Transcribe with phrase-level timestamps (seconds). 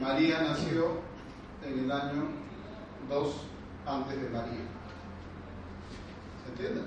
[0.00, 1.00] María nació
[1.64, 2.28] en el año
[3.08, 3.34] 2
[3.86, 4.64] antes de María.
[6.42, 6.82] ¿Se entiende?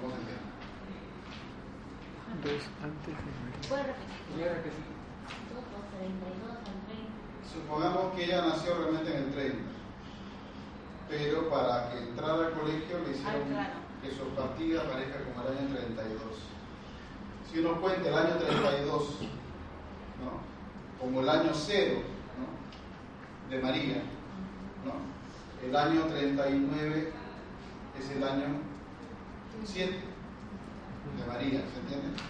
[0.00, 0.46] ¿Cómo se entiende?
[2.42, 3.68] Dos antes de María.
[3.68, 3.82] ¿Puedo
[4.54, 4.86] repetir?
[5.52, 7.26] Dos por 32 al 30.
[7.52, 9.58] Supongamos que ella nació realmente en el 30,
[11.08, 13.68] pero para que entrara al colegio le hicieron Ah,
[14.02, 16.20] que su partida parezca como el año 32.
[17.50, 19.02] Si uno cuenta el año 32,
[20.22, 20.40] ¿no?
[21.00, 22.00] como el año cero
[22.38, 23.54] ¿no?
[23.56, 24.02] de María,
[24.84, 25.66] ¿no?
[25.66, 27.12] el año 39
[27.98, 28.44] es el año
[29.64, 32.20] 7 de María, ¿se entiende?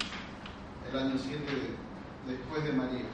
[0.91, 3.05] El año 7 de- después de María.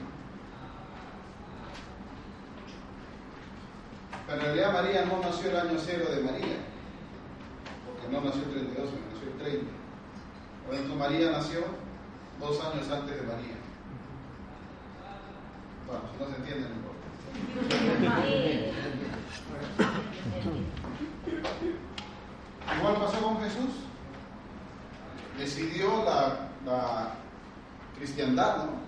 [4.26, 6.56] Pero en realidad María no nació el año cero de María,
[7.86, 9.72] porque no nació el 32, sino nació el 30.
[10.66, 11.60] Por eso María nació
[12.40, 13.56] dos años antes de María.
[15.86, 17.02] Bueno, si no se entiende, no importa.
[22.78, 23.70] Igual pasó con Jesús.
[25.38, 27.14] Decidió la, la
[27.96, 28.82] cristiandad, ¿no?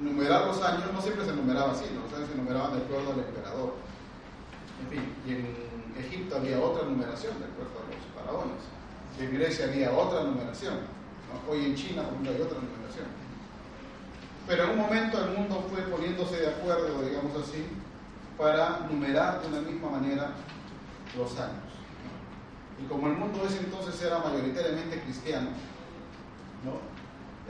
[0.00, 1.84] Numerar los años, no siempre se numeraba así.
[1.84, 3.74] O sea, se numeraban de acuerdo al emperador.
[4.80, 8.62] En fin, y en Egipto había otra numeración de acuerdo a los faraones.
[9.18, 10.74] Y en Grecia había otra numeración.
[10.74, 11.52] ¿no?
[11.52, 13.06] Hoy en China, por ejemplo, hay otra numeración.
[14.46, 17.66] Pero en un momento el mundo fue poniéndose de acuerdo, digamos así,
[18.38, 20.32] para numerar de una misma manera
[21.16, 21.70] los años.
[22.02, 22.84] ¿no?
[22.84, 25.50] Y como el mundo ese entonces era mayoritariamente cristiano,
[26.64, 26.80] ¿no?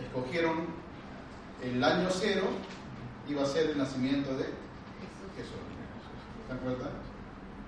[0.03, 0.67] escogieron
[1.63, 2.45] el año cero,
[3.29, 4.45] iba a ser el nacimiento de
[5.37, 5.55] Jesús.
[6.49, 7.10] ¿Se acuerdan?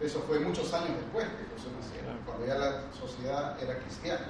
[0.03, 4.27] Eso fue muchos años después que Jesús nació, cuando ya la sociedad era cristiana.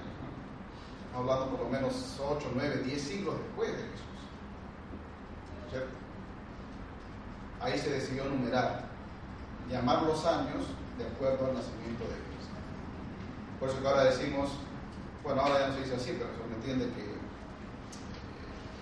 [1.16, 4.20] Hablando por lo menos 8, 9, 10 siglos después de Jesús.
[5.70, 5.88] ¿Cierto?
[7.60, 8.84] Ahí se decidió numerar,
[9.70, 10.66] llamar los años
[10.98, 12.52] de acuerdo al nacimiento de Cristo.
[13.58, 14.50] Por eso que ahora decimos,
[15.22, 17.18] bueno, ahora ya no se dice así, pero se entiende que eh,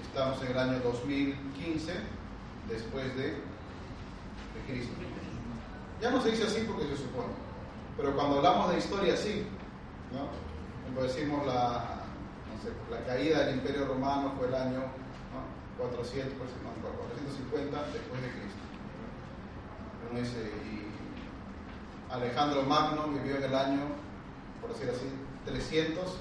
[0.03, 1.93] estamos en el año 2015
[2.69, 3.41] después de, de
[4.67, 4.95] Cristo.
[6.01, 7.35] Ya no se dice así porque se supone,
[7.97, 9.47] pero cuando hablamos de historia sí,
[10.13, 10.29] ¿no?
[10.85, 12.05] Cuando decimos la,
[12.49, 15.41] no sé, la caída del Imperio Romano fue el año ¿no?
[15.79, 18.65] 400, pues, no, 450 después de Cristo.
[20.11, 23.83] Uno dice, y Alejandro Magno vivió en el año,
[24.61, 25.07] por decir así,
[25.45, 26.19] 300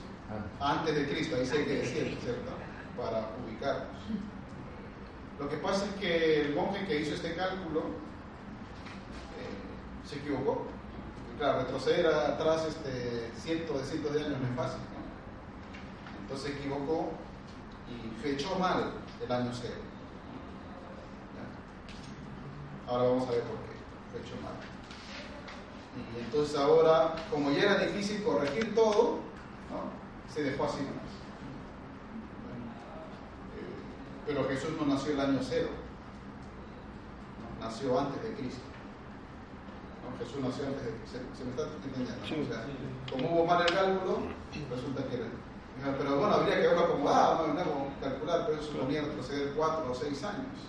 [0.59, 2.51] antes de Cristo, ahí sí hay que decir, ¿cierto?
[2.97, 3.87] Para ubicarnos.
[5.39, 8.08] Lo que pasa es que el monje que hizo este cálculo
[10.09, 10.65] se equivocó.
[11.33, 14.81] Y claro, retroceder atrás este, cientos de cientos de años no es fácil.
[16.21, 17.11] Entonces se equivocó
[17.87, 18.91] y fechó mal
[19.23, 19.75] el año cero.
[22.87, 24.53] Ahora vamos a ver por qué fechó mal.
[26.15, 29.19] Y entonces ahora, como ya era difícil corregir todo,
[30.33, 31.11] se dejó así nomás.
[33.55, 35.69] Eh, pero Jesús no nació el año cero,
[37.59, 38.69] nació antes de Cristo.
[40.19, 41.19] Jesús nació antes de Cristo.
[41.31, 42.11] ¿Se, se me está entendiendo?
[42.11, 42.43] ¿no?
[42.43, 42.61] O sea,
[43.11, 44.19] como hubo mal el cálculo,
[44.69, 45.29] resulta que era.
[45.97, 49.95] Pero bueno, habría que haberlo acomodado, no, no calcular, pero eso suponía retroceder cuatro o
[49.95, 50.59] seis años.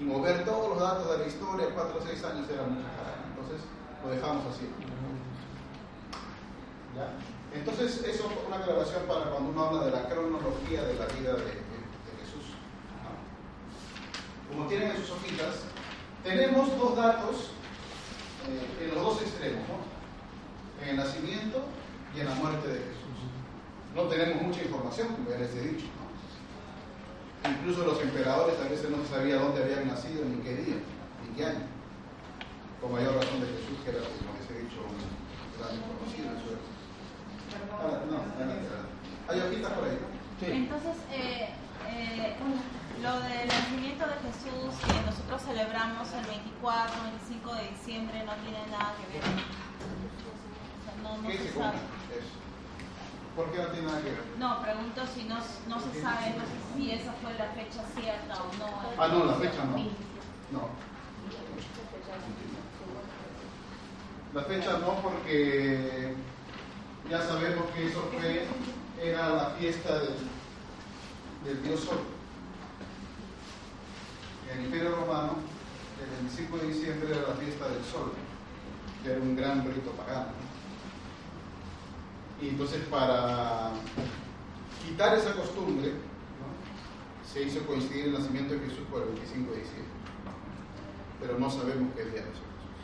[0.00, 3.20] Y mover todos los datos de la historia, cuatro o seis años era mucha carga.
[3.28, 3.60] Entonces
[4.02, 4.66] lo dejamos así.
[6.96, 7.12] ¿Ya?
[7.52, 11.32] Entonces, eso es una aclaración para cuando uno habla de la cronología de la vida
[11.34, 12.56] de, de, de Jesús.
[13.04, 13.12] ¿no?
[14.56, 15.62] Como tienen en sus hojitas,
[16.24, 17.50] tenemos dos datos
[18.48, 19.94] eh, en los dos extremos, ¿no?
[20.82, 21.64] en el nacimiento
[22.14, 23.18] y en la muerte de Jesús.
[23.94, 25.86] No tenemos mucha información, como ya les he dicho.
[25.96, 27.50] ¿no?
[27.50, 30.76] Incluso los emperadores a veces no se sabía dónde habían nacido, ni qué día,
[31.22, 31.66] ni qué año.
[32.80, 35.00] Con mayor razón de Jesús, que era, como les he dicho, un
[35.56, 36.72] gran conocido en su época.
[37.80, 38.92] Ah, no, adelante, adelante.
[39.28, 39.98] ¿Hay hojitas por ahí?
[40.42, 41.48] Entonces, eh,
[41.88, 42.36] eh,
[43.02, 46.94] lo del nacimiento de Jesús que nosotros celebramos el 24,
[47.28, 49.24] 25 de diciembre no tiene nada que ver.
[49.24, 51.78] O sea, no, no ¿Qué se sabe.
[52.14, 52.44] Eso.
[53.36, 54.24] ¿Por qué no tiene nada que ver?
[54.38, 58.34] No, pregunto si no, no se sabe, no sé si esa fue la fecha cierta
[58.34, 58.68] o no.
[58.96, 59.76] Ah, no, la fecha no.
[60.52, 60.68] No.
[64.32, 66.14] La fecha no porque
[67.10, 68.46] ya sabemos que eso fue,
[69.02, 70.16] era la fiesta del,
[71.44, 72.13] del dios Sol.
[74.54, 75.34] En el Imperio Romano,
[76.00, 78.12] el 25 de diciembre era la fiesta del Sol,
[79.02, 80.30] que era un gran rito pagano.
[82.40, 83.72] Y entonces para
[84.80, 85.94] quitar esa costumbre,
[87.26, 89.92] se hizo coincidir el nacimiento de Jesús por el 25 de diciembre.
[91.20, 92.78] Pero no sabemos qué día nació Jesús.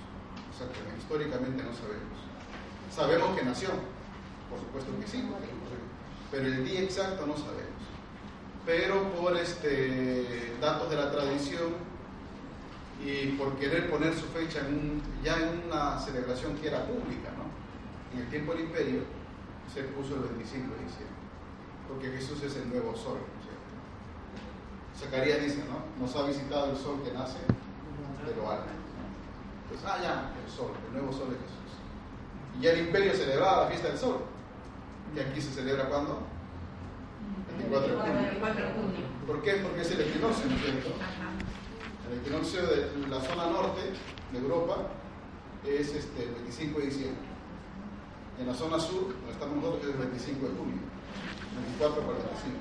[0.50, 2.18] Exactamente, históricamente no sabemos.
[2.90, 3.68] Sabemos que nació,
[4.50, 5.22] por supuesto que sí,
[6.32, 7.69] pero el día exacto no sabemos.
[8.66, 11.74] Pero por este, datos de la tradición
[13.04, 17.30] y por querer poner su fecha en un, ya en una celebración que era pública,
[17.36, 17.48] ¿no?
[18.12, 19.02] en el tiempo del imperio,
[19.72, 21.16] se puso el 25 de diciembre,
[21.88, 23.18] porque Jesús es el nuevo sol.
[23.18, 23.40] ¿no?
[25.00, 26.04] Zacarías dice, ¿no?
[26.04, 28.68] Nos ha visitado el sol que nace de lo alto.
[29.68, 31.70] Pues, ah, ya, el sol, el nuevo sol de Jesús.
[32.58, 34.18] Y ya el imperio celebraba la fiesta del sol.
[35.14, 36.20] Y aquí se celebra cuándo?
[37.58, 38.20] 24 de junio.
[38.22, 39.00] 24 de junio.
[39.26, 39.52] ¿Por qué?
[39.62, 40.90] Porque es el equinoccio, ¿no es cierto?
[42.10, 43.80] El equinoccio de la zona norte
[44.32, 44.76] de Europa
[45.64, 47.22] es este, el 25 de diciembre.
[48.40, 50.80] En la zona sur, donde estamos nosotros, es el 25 de junio.
[51.78, 52.58] 24 para el 25.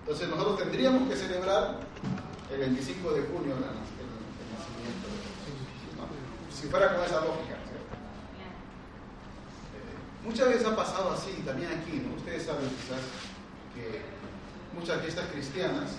[0.00, 1.78] Entonces nosotros tendríamos que celebrar
[2.50, 5.06] el 25 de junio el, el- el nacimiento.
[6.50, 7.56] Si fuera con esa lógica,
[10.24, 12.16] Muchas veces ha pasado así, también aquí, ¿no?
[12.16, 13.00] Ustedes saben quizás
[13.74, 14.02] que
[14.76, 15.90] muchas fiestas cristianas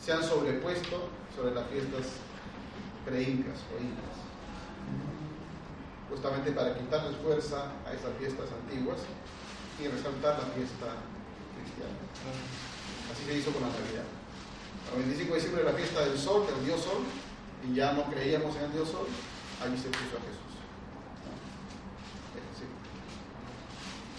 [0.00, 2.20] se han sobrepuesto sobre las fiestas
[3.04, 4.16] preincas o incas,
[6.10, 8.98] justamente para quitarles fuerza a esas fiestas antiguas
[9.80, 11.00] y resaltar la fiesta
[11.56, 11.96] cristiana.
[13.10, 14.04] Así se hizo con la Navidad.
[14.92, 17.02] El 25 de diciembre la fiesta del sol, del dios sol,
[17.64, 19.06] y ya no creíamos en el dios sol,
[19.62, 20.52] allí se puso a Jesús.
[22.36, 22.66] Es así.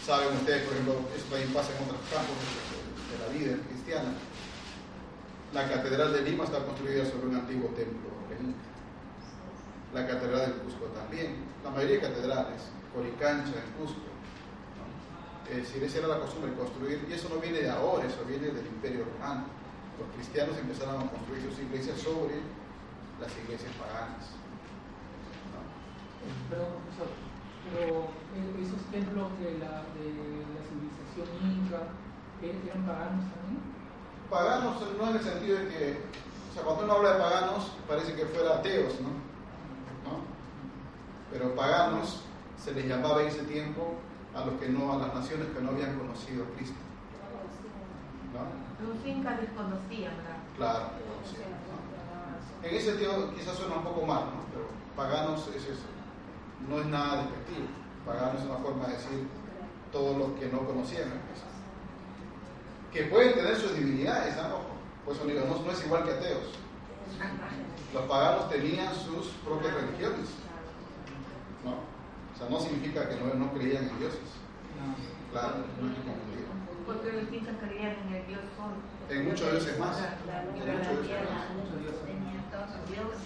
[0.05, 4.11] Saben ustedes, por ejemplo, esto también pasa en otros campos de, de la vida cristiana.
[5.53, 8.13] La catedral de Lima está construida sobre un antiguo templo.
[9.93, 11.45] La catedral del Cusco también.
[11.63, 12.61] La mayoría de catedrales,
[12.93, 14.09] Coricancha en Cusco.
[14.75, 15.55] ¿no?
[15.55, 18.65] Es era la costumbre de construir, y eso no viene de ahora, eso viene del
[18.65, 19.45] Imperio Romano.
[19.99, 22.41] Los cristianos empezaron a construir sus iglesias sobre
[23.21, 24.33] las iglesias paganas.
[26.49, 27.13] profesor,
[27.73, 28.05] pero
[28.37, 30.05] eh, esos templos de la, de
[30.53, 31.89] la civilización inca
[32.41, 33.61] ¿eh, eran paganos también.
[34.29, 35.97] Paganos no en el sentido de que,
[36.49, 39.09] o sea, cuando uno habla de paganos parece que fuera ateos, ¿no?
[39.09, 40.21] ¿no?
[41.31, 42.21] Pero paganos
[42.57, 43.95] se les llamaba en ese tiempo
[44.35, 46.77] a los que no, a las naciones que no habían conocido a Cristo.
[48.33, 48.87] ¿no?
[48.87, 50.37] Los incas desconocían, ¿verdad?
[50.57, 50.85] Claro,
[51.25, 52.67] sí, ¿no?
[52.67, 54.43] En ese sentido quizás suena un poco mal, ¿no?
[54.51, 55.92] pero paganos es eso,
[56.69, 57.67] no es nada despectivo.
[58.05, 59.27] Paganos es una forma de decir
[59.91, 61.47] todos los que no conocían a Cristo.
[62.91, 64.73] Que pueden tener sus divinidades, ¿no?
[65.05, 66.51] Pues digo, no, no es igual que ateos.
[67.93, 70.29] Los paganos tenían sus propias religiones,
[71.63, 71.71] ¿no?
[71.71, 74.19] O sea, no significa que no, no creían en dioses.
[75.31, 76.45] Claro, no hay que confundir.
[76.85, 78.41] Porque los incas creían en el dios.
[79.09, 79.97] En muchos dioses más.
[79.97, 80.05] En
[80.51, 81.47] muchos dioses más.
[82.05, 83.19] Tenía todos los dioses.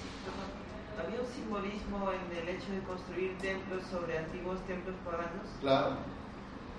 [0.97, 5.45] Había un simbolismo en el hecho de construir templos sobre antiguos templos paganos.
[5.61, 5.97] Claro,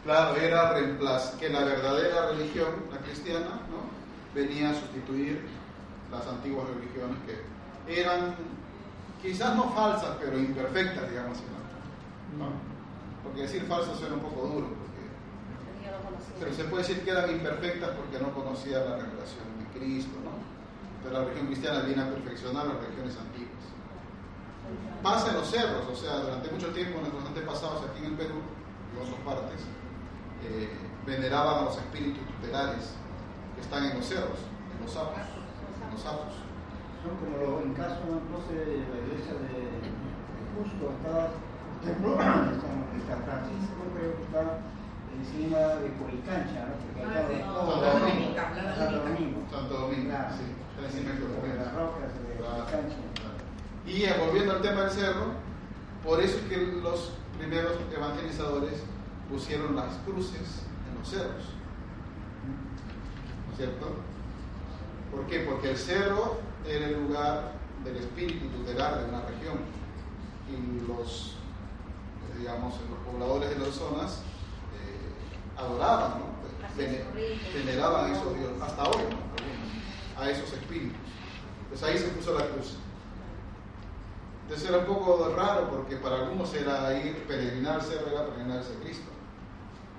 [0.05, 0.75] claro, era
[1.39, 3.87] que la verdadera religión, la cristiana, ¿no?
[4.35, 5.47] venía a sustituir
[6.11, 8.35] las antiguas religiones que eran
[9.23, 11.45] quizás no falsas, pero imperfectas, digamos así.
[12.37, 12.45] ¿no?
[12.45, 12.53] ¿No?
[13.23, 14.89] Porque decir falsas suena un poco duro, porque
[16.39, 20.31] pero se puede decir que eran imperfectas porque no conocían la revelación de Cristo, ¿no?
[21.03, 23.48] Pero la religión cristiana viene a perfeccionar las religiones antiguas.
[25.03, 28.43] Pasa en los cerros, o sea, durante mucho tiempo nuestros antepasados aquí en el Perú
[28.93, 29.61] en otras partes
[30.43, 30.71] eh,
[31.07, 32.95] veneraban a los espíritus tutelares
[33.55, 34.39] que están en los cerros,
[34.75, 36.35] en los sapos, en los sapos.
[37.03, 39.89] Son como los, en caso entonces de la iglesia de, de
[40.59, 41.31] Cusco, está
[41.79, 44.43] de San, Francisco, creo que está
[45.15, 46.75] encima de Coricancha, ¿no?
[46.83, 48.35] Porque No, acá de- de no, todo- Santo Domingo,
[48.75, 48.99] Santo.
[48.99, 49.39] Domingo.
[49.51, 50.35] Santo Domingo, Claro.
[50.35, 52.59] sí, está encima de Sobre las rocas de Claro.
[52.59, 52.99] Coricancha.
[53.89, 55.33] Y volviendo al tema del cerro,
[56.05, 58.83] por eso es que los primeros evangelizadores
[59.31, 61.45] pusieron las cruces en los cerros.
[63.47, 63.87] ¿No es cierto?
[65.11, 65.41] ¿Por qué?
[65.41, 67.53] Porque el cerro era el lugar
[67.85, 69.59] del espíritu tutelar de una región.
[70.51, 71.35] Y los,
[72.39, 74.23] digamos, los pobladores de las zonas
[74.75, 76.29] eh, adoraban, ¿no?
[76.77, 77.05] Vene-
[77.55, 80.21] veneraban a esos dioses, hasta hoy, ¿no?
[80.23, 80.97] A esos espíritus.
[81.69, 82.77] Pues ahí se puso la cruz.
[84.49, 88.73] Entonces era un poco raro porque para algunos era ir peregrinar al cerro, era peregrinarse
[88.73, 89.11] a Cristo.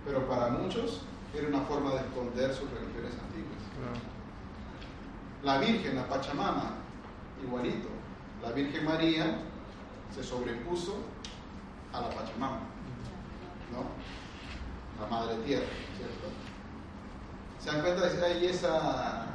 [0.04, 1.02] Pero para muchos
[1.36, 3.60] era una forma de esconder sus religiones antiguas.
[5.44, 6.78] La Virgen, la Pachamama,
[7.44, 7.90] igualito.
[8.42, 9.38] La Virgen María
[10.16, 10.96] se sobrepuso
[11.94, 12.62] a la Pachamama,
[13.72, 13.86] ¿no?
[15.00, 16.28] La Madre Tierra, ¿cierto?
[17.60, 19.28] Se dan cuenta de que hay esa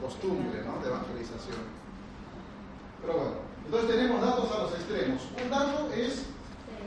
[0.00, 0.80] costumbre, ¿no?
[0.80, 1.58] De evangelización.
[3.02, 5.22] Pero bueno, entonces tenemos datos a los extremos.
[5.42, 6.24] Un dato es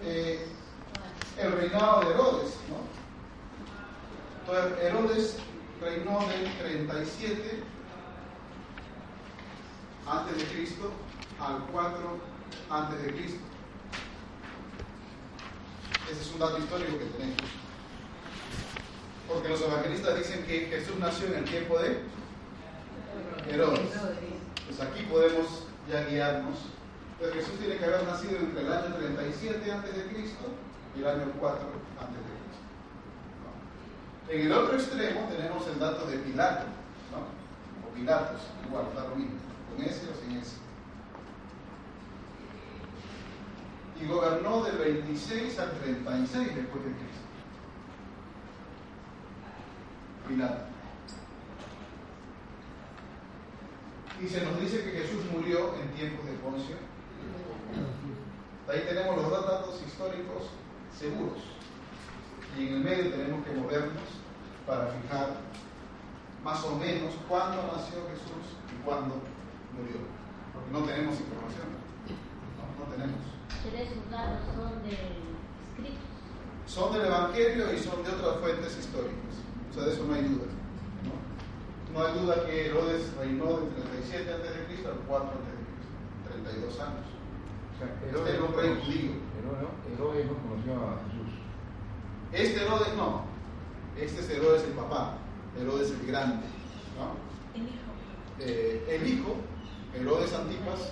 [0.03, 0.45] eh,
[1.39, 2.53] el reinado de Herodes.
[4.41, 5.37] Entonces, Herodes
[5.81, 7.63] reinó del 37
[10.07, 10.91] antes de Cristo
[11.39, 12.19] al 4
[12.69, 13.39] antes de Cristo.
[16.11, 17.37] Ese es un dato histórico que tenemos.
[19.27, 22.01] Porque los evangelistas dicen que Jesús nació en el tiempo de
[23.49, 23.89] Herodes.
[24.67, 26.57] Pues aquí podemos ya guiarnos.
[27.13, 30.45] Entonces Jesús tiene que haber nacido entre el año 37 antes de Cristo
[30.95, 31.59] y el año 4
[31.99, 32.59] antes de Cristo.
[33.43, 34.33] ¿no?
[34.33, 36.65] En el otro extremo tenemos el dato de Pilato,
[37.11, 37.87] ¿no?
[37.87, 39.35] o Pilatos, igual, da lo mismo,
[39.69, 40.57] con ese o sin ese.
[44.01, 47.25] Y gobernó del 26 al 36 después de Cristo.
[50.27, 50.74] Pilato.
[54.21, 56.75] Y se nos dice que Jesús murió en tiempos de Poncio.
[58.67, 60.49] Ahí tenemos los dos datos históricos
[60.97, 61.43] seguros.
[62.57, 64.07] Y en el medio tenemos que movernos
[64.65, 65.35] para fijar
[66.43, 69.19] más o menos cuándo nació Jesús y cuándo
[69.75, 69.99] murió.
[70.53, 71.67] Porque no tenemos información.
[72.55, 73.19] No, no tenemos.
[73.63, 76.15] Pero esos datos son de escritos.
[76.65, 79.35] Son del Evangelio y son de otras fuentes históricas.
[79.69, 80.47] O sea, de eso no hay duda.
[81.95, 84.87] No, hay duda que Herodes reinó del 37 a.C.
[84.87, 86.29] al 4 a.C.
[86.29, 87.05] 32 años.
[87.71, 89.11] O sea, Este era un rey judío.
[89.93, 91.31] Herodes, no conoció a Jesús.
[92.33, 93.23] Este Herodes no.
[93.97, 95.13] Este es Herodes el papá.
[95.57, 96.45] Herodes el grande.
[96.97, 97.15] ¿no?
[97.55, 97.85] El hijo.
[98.39, 99.35] Eh, el hijo,
[99.93, 100.91] Herodes Antipas,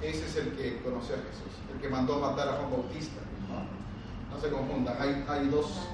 [0.00, 1.58] ese es el que conoció a Jesús.
[1.74, 3.20] El que mandó a matar a Juan Bautista.
[3.48, 4.94] No, no se confundan.
[5.00, 5.88] Hay, hay dos.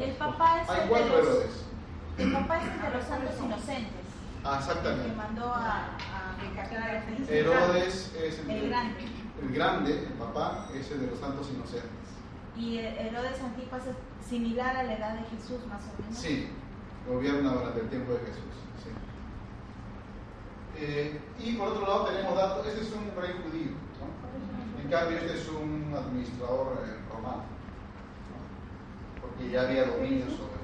[0.00, 1.67] El papá es Hay cuatro Herodes.
[2.18, 4.06] El papá es de los santos inocentes.
[4.44, 5.16] Ah, El que exactamente.
[5.16, 6.36] mandó a, a
[7.06, 7.28] Jesús.
[7.28, 9.04] Herodes es el, El grande.
[9.42, 11.90] el grande, el papá, es el de los santos inocentes.
[12.56, 13.96] Y Herodes Antipas es
[14.28, 16.16] similar a la edad de Jesús, más o menos.
[16.18, 16.48] Sí,
[17.08, 18.42] gobierna durante el tiempo de Jesús.
[18.82, 18.90] sí.
[20.80, 23.72] Eh, y por otro lado tenemos datos, este es un rey judío.
[23.98, 24.82] ¿no?
[24.82, 27.42] En cambio, este es un administrador eh, romano,
[28.30, 29.20] ¿no?
[29.20, 30.58] porque ya había dominio sobre.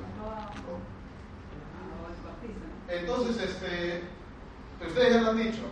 [3.00, 4.02] Entonces, este,
[4.86, 5.62] ustedes ya lo han dicho.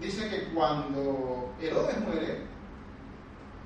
[0.00, 2.42] Dice que cuando Herodes muere,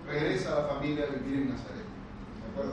[0.07, 1.77] regresa a la familia a vivir en Nazaret.
[1.77, 2.73] ¿De acuerdo?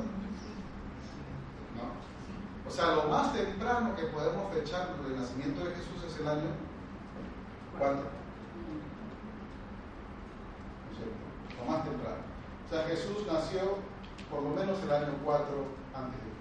[1.76, 2.70] ¿No?
[2.70, 6.50] O sea, lo más temprano que podemos fechar del nacimiento de Jesús es el año
[7.78, 7.96] 4.
[7.96, 8.04] ¿No
[10.92, 11.64] es cierto?
[11.64, 12.24] Lo más temprano.
[12.66, 13.78] O sea, Jesús nació
[14.30, 15.46] por lo menos el año 4
[15.94, 16.35] antes de.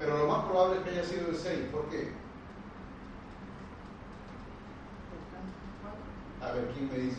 [0.00, 1.58] Pero lo más probable es que haya sido el 6.
[1.70, 2.10] ¿Por qué?
[6.40, 7.18] A ver, ¿quién me dice?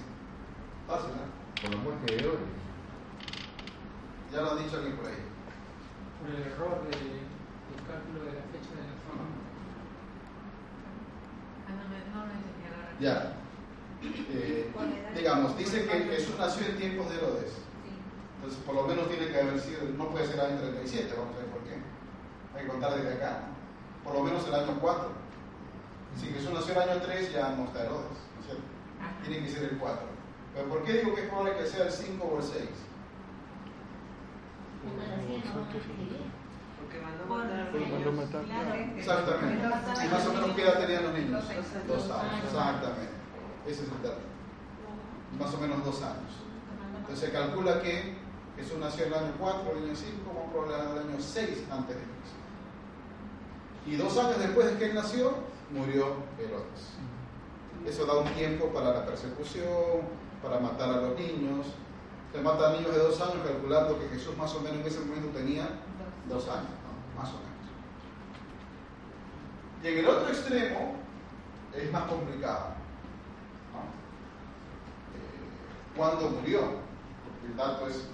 [0.87, 1.61] Fácil, ¿no?
[1.61, 2.39] Por la muerte de Herodes.
[4.33, 5.21] Ya lo han dicho alguien por ahí.
[6.17, 9.37] Por el error de, del cálculo de la fecha de nacimiento.
[11.69, 12.97] Ah, no me, no me enseñaron.
[12.99, 13.37] Ya.
[14.33, 14.73] Eh,
[15.15, 17.51] digamos, dice que Jesús nació en tiempos de Herodes.
[17.85, 17.93] Sí.
[18.37, 21.37] Entonces, por lo menos tiene que haber sido, no puede ser año 37, vamos a
[21.37, 21.50] ver
[22.61, 23.43] que contar desde acá.
[24.03, 25.09] Por lo menos el año 4.
[26.19, 28.63] Si Jesús nació el año 3, ya no está Herodes, ¿no es cierto?
[29.23, 30.01] Tiene que ser el 4.
[30.53, 32.69] Pero ¿por qué digo que es probable que sea el 5 o el 6?
[36.79, 38.43] Porque mandó matar.
[38.97, 40.05] Exactamente.
[40.05, 41.43] Y más o menos qué edad tenían los niños?
[41.87, 43.13] Dos años, exactamente.
[43.65, 44.21] Ese es el dato.
[45.39, 46.33] Más o menos dos años.
[46.99, 48.17] Entonces se calcula que
[48.57, 51.67] Jesús nació en el año 4, el año 5, más probable en el año 6
[51.71, 52.40] antes de Cristo.
[53.85, 55.33] Y dos años después de que él nació,
[55.71, 56.93] murió Herodes.
[57.85, 60.01] Eso da un tiempo para la persecución,
[60.43, 61.67] para matar a los niños.
[62.31, 64.99] Se mata a niños de dos años calculando que Jesús más o menos en ese
[65.01, 65.67] momento tenía
[66.29, 67.19] dos años, ¿no?
[67.19, 67.51] más o menos.
[69.83, 70.95] Y en el otro extremo
[71.75, 72.75] es más complicado.
[73.73, 73.79] ¿no?
[75.17, 76.81] Eh, ¿Cuándo murió?
[77.45, 78.05] El dato es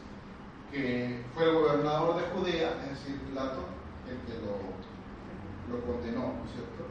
[0.71, 3.65] que fue el gobernador de Judea, es decir, Pilato,
[4.07, 4.76] el que lo,
[5.69, 6.85] lo condenó, ¿no es cierto?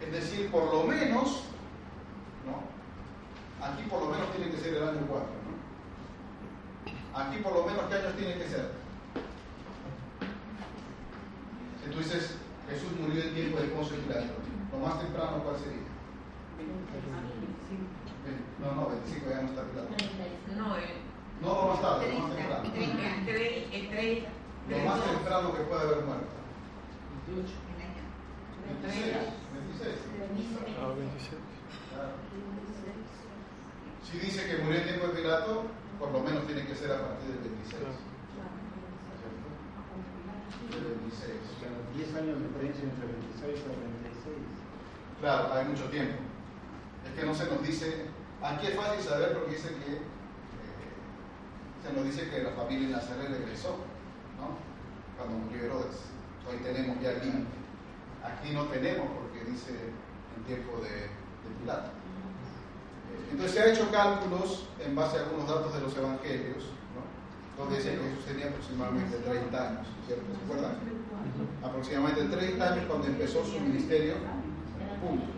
[0.00, 1.44] Es decir, por lo menos,
[2.44, 3.66] ¿no?
[3.66, 5.56] Aquí por lo menos tiene que ser el año 4, ¿no?
[7.18, 8.70] Aquí por lo menos, ¿qué años tiene que ser?
[11.82, 12.36] Si tú dices,
[12.68, 14.34] Jesús murió en tiempo de Poncio Pilato,
[14.72, 15.86] lo más temprano, ¿cuál sería?
[18.60, 19.88] No, no, 25 ya no está Pilato.
[20.56, 20.94] No, eh,
[21.40, 22.72] No, lo más tarde, lo más 30, temprano.
[22.72, 24.28] 30, entre, entre,
[24.68, 26.26] Lo más temprano que puede haber muerto.
[27.26, 27.54] 28.
[28.82, 29.14] 26.
[29.14, 29.94] 26.
[30.74, 31.38] Ah, 26.
[31.94, 32.18] Claro.
[34.02, 35.66] Si dice que murió en tiempo de Pilato,
[35.98, 37.78] por lo menos tiene que ser a partir del 26.
[37.78, 37.94] Claro.
[39.22, 39.46] ¿cierto?
[40.74, 41.30] Del 26.
[41.30, 44.34] O sea, 10 años de diferencia entre 26 y 36.
[45.22, 46.18] Claro, hay mucho tiempo.
[47.06, 48.10] Es que no se nos dice,
[48.42, 50.06] aquí es fácil saber porque dice que eh,
[51.82, 53.78] se nos dice que la familia de Nazaret regresó.
[55.16, 55.96] Cuando murió Herodes.
[56.48, 57.56] Hoy tenemos ya límite.
[58.22, 59.72] Aquí no tenemos porque dice
[60.36, 61.08] en tiempo de,
[61.60, 61.88] Pilato.
[61.88, 67.06] Eh, Entonces se ha hecho cálculos en base a algunos datos de los evangelios, ¿no?
[67.56, 70.24] donde dice que Jesús tenía aproximadamente 30 años, ¿cierto?
[70.26, 70.74] ¿Se acuerdan?
[71.62, 74.14] Aproximadamente 30 años cuando empezó su ministerio
[75.00, 75.32] público.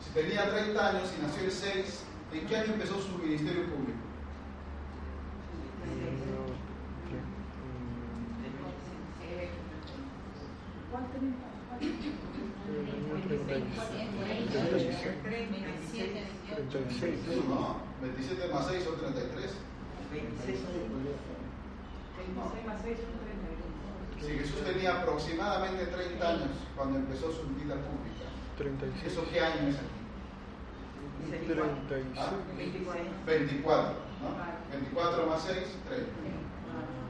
[0.00, 3.99] Si tenía 30 años y nació el 6, ¿en qué año empezó su ministerio público?
[11.20, 11.26] No,
[18.00, 19.52] 27 más 6 son 33.
[20.12, 20.60] 26
[24.20, 29.12] Si Jesús tenía aproximadamente 30 años cuando empezó su vida pública, 36.
[29.12, 30.00] ¿eso qué año es aquí?
[31.46, 32.06] 36.
[32.16, 32.32] ¿Ah?
[32.56, 32.86] 26.
[33.26, 34.30] 24, ¿no?
[34.72, 36.10] 24 más 6, 30.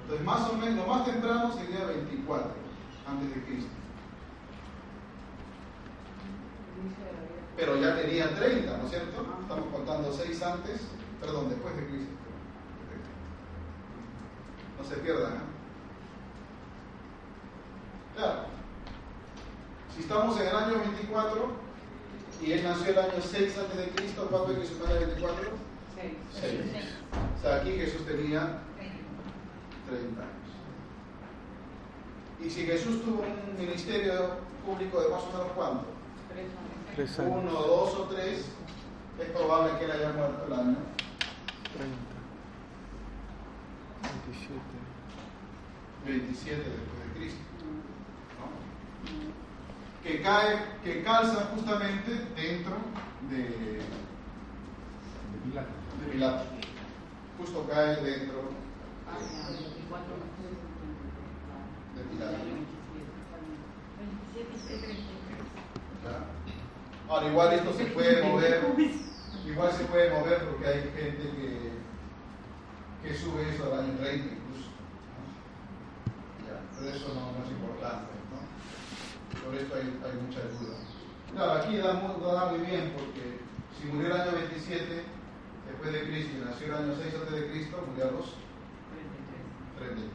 [0.02, 2.50] Entonces, más o menos, lo más temprano sería 24
[3.06, 3.79] antes de Cristo.
[7.60, 9.20] Pero ya tenía 30, ¿no es cierto?
[9.42, 10.80] Estamos contando 6 antes,
[11.20, 12.14] perdón, después de Cristo.
[14.78, 15.40] No se pierdan, ¿eh?
[18.16, 18.40] Claro.
[19.94, 21.48] Si estamos en el año 24
[22.42, 25.50] y él nació el año 6 antes de Cristo, ¿cuánto hay que sumar a 24?
[26.40, 26.52] 6.
[27.36, 28.62] O sea, aquí Jesús tenía
[29.86, 30.50] 30 años.
[32.42, 35.84] Y si Jesús tuvo un ministerio público de más o menos cuánto?
[36.96, 37.52] Tres Uno, años.
[37.52, 38.46] dos o tres,
[39.18, 40.76] es probable que él haya muerto el año
[41.76, 41.96] 30.
[44.02, 44.60] 27.
[46.06, 47.40] 27 después de Cristo.
[47.60, 48.50] ¿no?
[50.02, 52.76] que cae, que calza justamente dentro
[53.30, 53.80] de, De
[55.44, 55.68] Pilato.
[56.04, 56.44] de Pilato.
[57.38, 58.50] Justo cae dentro
[59.08, 59.18] Ah,
[59.50, 60.14] 24
[61.94, 62.36] de Pilato.
[63.98, 64.96] 27 y 33.
[66.04, 66.39] ¿ya?
[67.10, 68.62] Ahora, igual esto se puede mover,
[69.44, 71.72] igual se puede mover porque hay gente que,
[73.02, 74.70] que sube eso al año 30 incluso.
[75.18, 76.46] ¿no?
[76.46, 78.14] Ya, pero eso no, no es importante.
[78.30, 79.44] ¿no?
[79.44, 80.76] Por esto hay, hay mucha duda.
[81.34, 83.40] Claro, aquí da, da muy bien porque
[83.74, 85.02] si murió el año 27
[85.66, 88.34] después de Cristo y nació el año 6 antes de Cristo, murió a los
[89.78, 90.06] 33.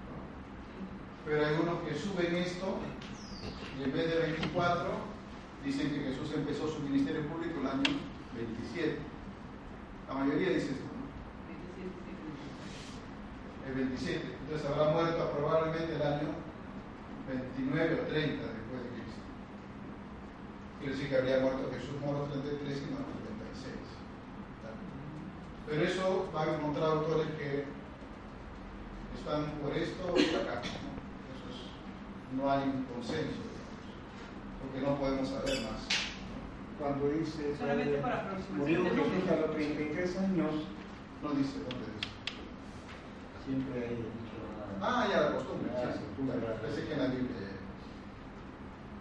[0.00, 0.16] ¿no?
[1.26, 2.78] Pero hay unos que suben esto
[3.78, 5.15] y en vez de 24
[5.66, 7.82] dicen que Jesús empezó su ministerio público el año
[8.34, 8.98] 27.
[10.08, 11.04] La mayoría dice esto, ¿no?
[13.68, 14.22] El 27.
[14.46, 16.28] Entonces habrá muerto probablemente el año
[17.26, 19.18] 29 o 30 después de Cristo.
[20.78, 23.74] Quiere decir que habría muerto Jesús moro 33 y no 36.
[24.62, 24.70] ¿tá?
[25.66, 27.66] Pero eso van a encontrar autores que
[29.18, 30.62] están por esto o por acá.
[30.62, 30.94] ¿no?
[31.34, 31.66] Eso es-
[32.38, 33.42] no hay un consenso,
[34.60, 35.80] porque no podemos saber más.
[36.78, 40.52] Cuando dice Solamente para murió Jesús a los 33 años,
[41.22, 42.12] No dice dónde dice.
[43.44, 44.36] siempre hay dicho.
[44.82, 45.72] Ah, ya la costumbre.
[45.72, 46.04] Ah, sí, sí.
[46.04, 46.36] costumbre.
[46.38, 47.48] Claro, Parece que en la Biblia.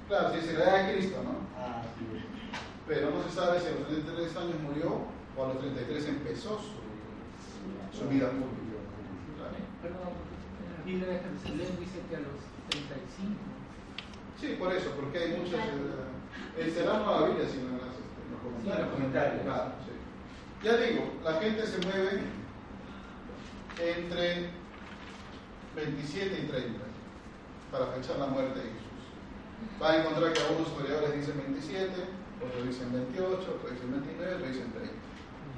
[0.08, 1.36] Claro, si se le da a Cristo, ¿no?
[1.60, 2.06] Ah, sí.
[2.88, 5.02] Pero no se sabe si a los 33 años murió
[5.36, 6.80] o a los 33 empezó su,
[7.92, 8.80] su vida pública.
[9.36, 9.58] Claro.
[9.82, 10.14] Perdón,
[10.64, 12.40] en la Biblia de Jerusalén dice que a los
[12.72, 13.36] 35.
[14.40, 15.60] Sí, por eso, porque hay muchas.
[15.60, 18.94] Eh, eh, será no la Biblia, sino en, las, en los Sí, en los comentarios.
[18.94, 19.42] comentarios.
[19.44, 19.94] Claro, sí.
[20.64, 22.22] Ya digo, la gente se mueve
[23.80, 24.50] entre
[25.76, 26.80] 27 y 30
[27.72, 29.04] para fechar la muerte de Jesús.
[29.82, 31.92] Va a encontrar que algunos historiadores dicen 27,
[32.44, 34.94] otros dicen 28, otros dicen 29, otros dicen 30.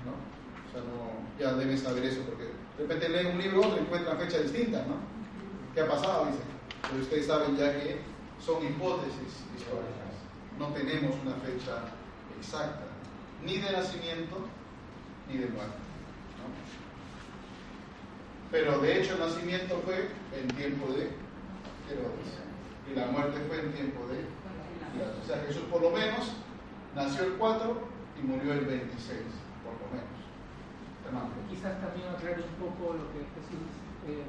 [0.06, 0.13] ¿no?
[0.18, 0.98] O sea, no,
[1.40, 4.86] ya deben saber eso, porque de repente leen un libro otro y encuentran fechas distintas,
[4.88, 4.96] ¿no?
[5.74, 6.26] ¿Qué ha pasado?
[6.26, 6.46] Dicen.
[6.90, 8.02] Pero ustedes saben ya que
[8.43, 10.13] son hipótesis históricas.
[10.60, 11.84] No tenemos una fecha
[12.38, 12.88] exacta,
[13.45, 14.38] ni de nacimiento
[15.28, 15.88] ni de muerte.
[18.52, 21.12] Pero de hecho el nacimiento fue en tiempo de
[21.91, 22.32] Herodes
[22.89, 24.23] y la muerte fue en tiempo de.
[24.23, 26.32] O sea, Jesús por lo menos
[26.95, 27.78] nació el 4
[28.17, 29.19] y murió el 26,
[29.63, 30.17] por lo menos.
[31.06, 31.30] Hermano.
[31.50, 33.67] Quizás también aclare un poco lo que Jesús,
[34.08, 34.23] eh,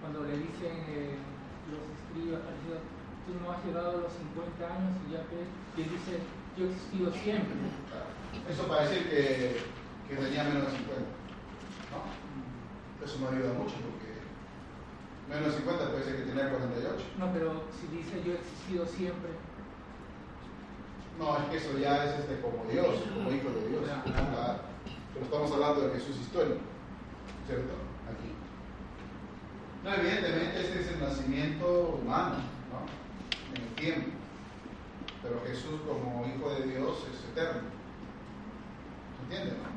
[0.00, 1.16] cuando le dicen eh,
[1.70, 2.42] los escribas,
[3.26, 5.44] tú no has llegado a los 50 años y ya que
[5.76, 6.18] y él dice,
[6.56, 7.56] yo he existido siempre.
[8.48, 9.62] Eso para decir que,
[10.08, 11.00] que tenía menos de 50.
[11.90, 12.00] ¿no?
[13.04, 14.10] Eso me ayuda mucho porque
[15.30, 17.04] menos de 50 puede ser que tenía 48.
[17.18, 19.30] No, pero si dice yo he existido siempre,
[21.18, 23.82] No, es que eso ya es este, como Dios, como hijo de Dios.
[25.12, 26.60] Pero estamos hablando de Jesús histórico,
[27.46, 27.74] ¿cierto?
[28.08, 28.30] Aquí.
[29.84, 32.36] No, evidentemente este es el nacimiento humano,
[32.70, 32.99] ¿no?
[33.80, 34.10] Tiempo.
[35.22, 37.62] Pero Jesús como hijo de Dios es eterno.
[39.30, 39.70] ¿Se no?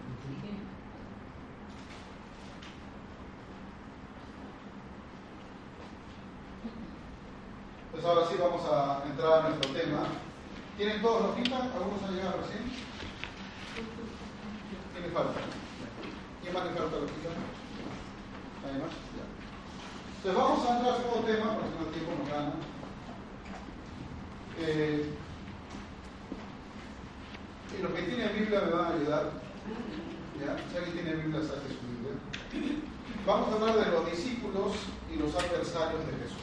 [7.94, 10.08] Pues ahora sí vamos a entrar a nuestro tema.
[10.76, 11.56] ¿Tienen todos los hojita?
[11.56, 12.64] ¿Algunos han llegado recién?
[14.92, 15.40] ¿Quién le falta?
[16.42, 17.30] ¿Quién más le falta la hojita?
[18.66, 18.92] ¿Nadie más?
[20.18, 22.73] Entonces vamos a entrar a otro tema, porque si no el tiempo nos gana.
[24.60, 25.10] Eh,
[27.78, 29.32] y los que tienen Biblia me van a ayudar.
[30.40, 30.58] ¿Ya?
[30.70, 32.80] Si alguien tiene Biblia, saque su Biblia.
[33.26, 34.74] Vamos a hablar de los discípulos
[35.12, 36.38] y los adversarios de Jesús.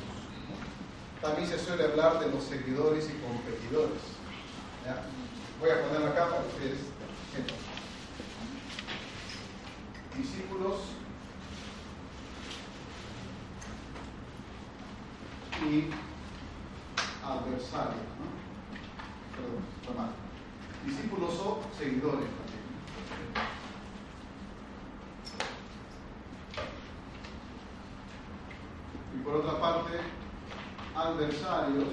[1.21, 4.01] También se suele hablar de los seguidores y competidores.
[5.61, 6.79] Voy a poner acá para ustedes.
[10.17, 10.79] Discípulos
[15.69, 16.10] y
[17.25, 18.09] adversarios.
[18.19, 18.41] ¿no?
[19.37, 20.11] Perdón, mal.
[20.85, 22.61] Discípulos o seguidores también.
[29.15, 30.01] Y por otra parte,
[30.95, 31.89] adversarios,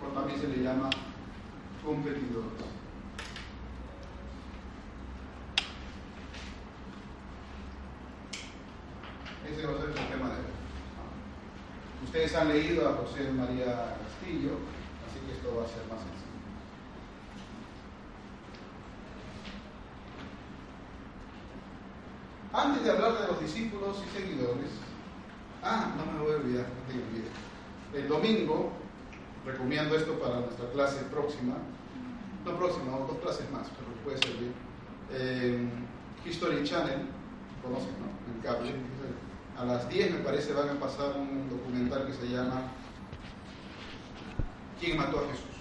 [0.00, 0.90] por también se le llama
[1.84, 2.72] competidores.
[9.50, 10.52] Ese va a ser el tema de hoy.
[12.12, 14.58] Ustedes han leído a José María Castillo,
[15.08, 16.42] así que esto va a ser más sencillo.
[22.52, 24.72] Antes de hablar de los discípulos y seguidores,
[25.62, 27.32] ah, no me voy a olvidar, no te olvides.
[27.94, 28.72] el domingo,
[29.46, 31.54] recomiendo esto para nuestra clase próxima,
[32.44, 34.52] no próxima, dos clases más, pero puede servir.
[35.12, 35.66] Eh,
[36.26, 37.08] History Channel,
[37.62, 38.34] conocen, ¿no?
[38.34, 38.92] En cable.
[39.58, 42.62] A las 10 me parece van a pasar un documental que se llama
[44.80, 45.52] ¿Quién mató a Jesús?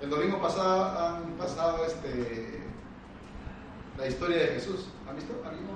[0.00, 2.62] El domingo pasado han pasado este,
[3.98, 4.86] la historia de Jesús.
[5.08, 5.34] ¿Han visto?
[5.44, 5.66] ¿Alguien?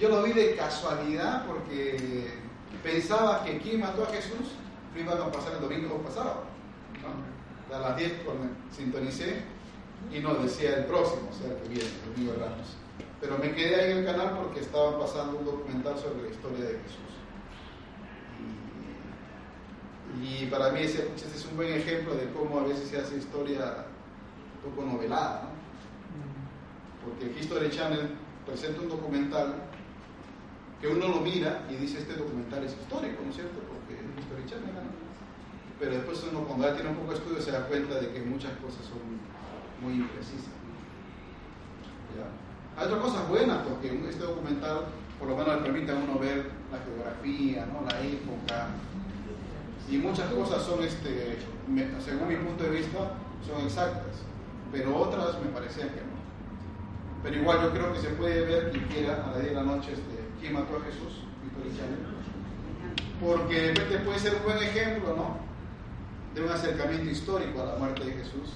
[0.00, 2.34] Yo lo vi de casualidad porque
[2.82, 4.52] pensaba que quién mató a Jesús
[4.94, 6.42] lo iban a pasar el domingo pasado.
[7.02, 7.76] ¿no?
[7.76, 9.42] A las 10 cuando sintonicé
[10.12, 12.83] y no decía el próximo, o sea que viene, el domingo de Ramos.
[13.20, 16.64] Pero me quedé ahí en el canal porque estaban pasando un documental sobre la historia
[16.64, 17.14] de Jesús.
[20.22, 23.16] Y, para mí ese, ese, es un buen ejemplo de cómo a veces se hace
[23.16, 23.86] historia
[24.64, 25.42] un poco novelada.
[25.42, 25.54] ¿no?
[27.04, 28.10] Porque History Channel
[28.46, 29.54] presenta un documental
[30.80, 33.58] que uno lo mira y dice este documental es histórico, ¿no es cierto?
[33.68, 35.04] Porque es History Channel, ¿no?
[35.78, 38.20] Pero después uno cuando ya tiene un poco de estudio se da cuenta de que
[38.20, 39.00] muchas cosas son
[39.82, 40.54] muy imprecisas.
[42.76, 44.86] Hay otras cosas buenas porque este documental
[45.18, 47.86] por lo menos le permite a uno ver la geografía, ¿no?
[47.88, 48.68] la época
[49.88, 51.38] y muchas cosas son, este,
[52.04, 52.98] según mi punto de vista,
[53.46, 54.24] son exactas,
[54.72, 56.14] pero otras me parecían que no.
[57.22, 59.62] Pero igual yo creo que se puede ver quien quiera a las 10 de la
[59.62, 61.24] noche este, quién mató a Jesús,
[63.20, 65.36] porque este puede ser un buen ejemplo, ¿no?
[66.34, 68.54] De un acercamiento histórico a la muerte de Jesús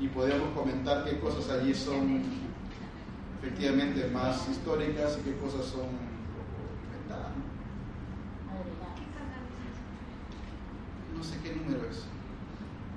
[0.00, 2.22] y podemos comentar qué cosas allí son
[3.44, 5.84] efectivamente más históricas y qué cosas son
[6.88, 7.32] inventadas.
[11.16, 12.04] No sé qué número es.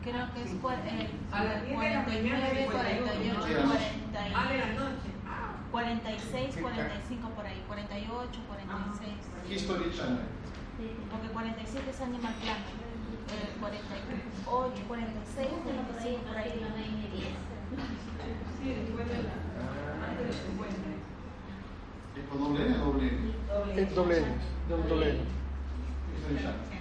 [0.03, 4.19] Creo que es cua- eh, A las 10 de la mañana, 49, 48, 51, 40
[4.35, 5.09] Ah, de la noche.
[5.71, 9.51] 46, 45 por ahí, 48, 46.
[9.51, 10.23] History Channel.
[11.11, 12.71] Porque 47 es Animal Planet.
[13.27, 16.55] Eh, 48, 46, 45 por ahí.
[18.57, 19.35] Sí, después de la.
[20.27, 20.75] Antes de 50.
[22.17, 23.81] ¿Es con doble N o doble N?
[23.81, 24.27] Es doble N,
[24.67, 25.19] doble N.
[26.17, 26.59] History Channel.
[26.67, 26.77] sí.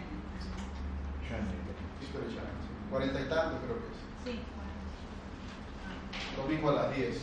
[2.90, 3.98] Cuarenta y tanto creo que es.
[4.24, 4.40] Sí.
[6.36, 7.20] Domingo a las 10.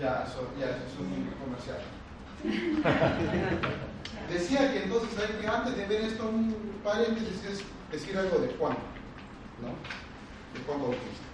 [0.00, 1.82] Ya, eso, ya, eso es un comercial.
[4.28, 8.54] Decía que entonces, ¿saben que antes de ver esto, un paréntesis es decir algo de
[8.54, 8.76] Juan,
[9.60, 9.68] ¿no?
[10.58, 11.27] De Juan Bautista.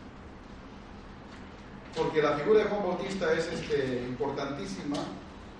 [1.97, 4.97] Porque la figura de Juan Bautista es este, importantísima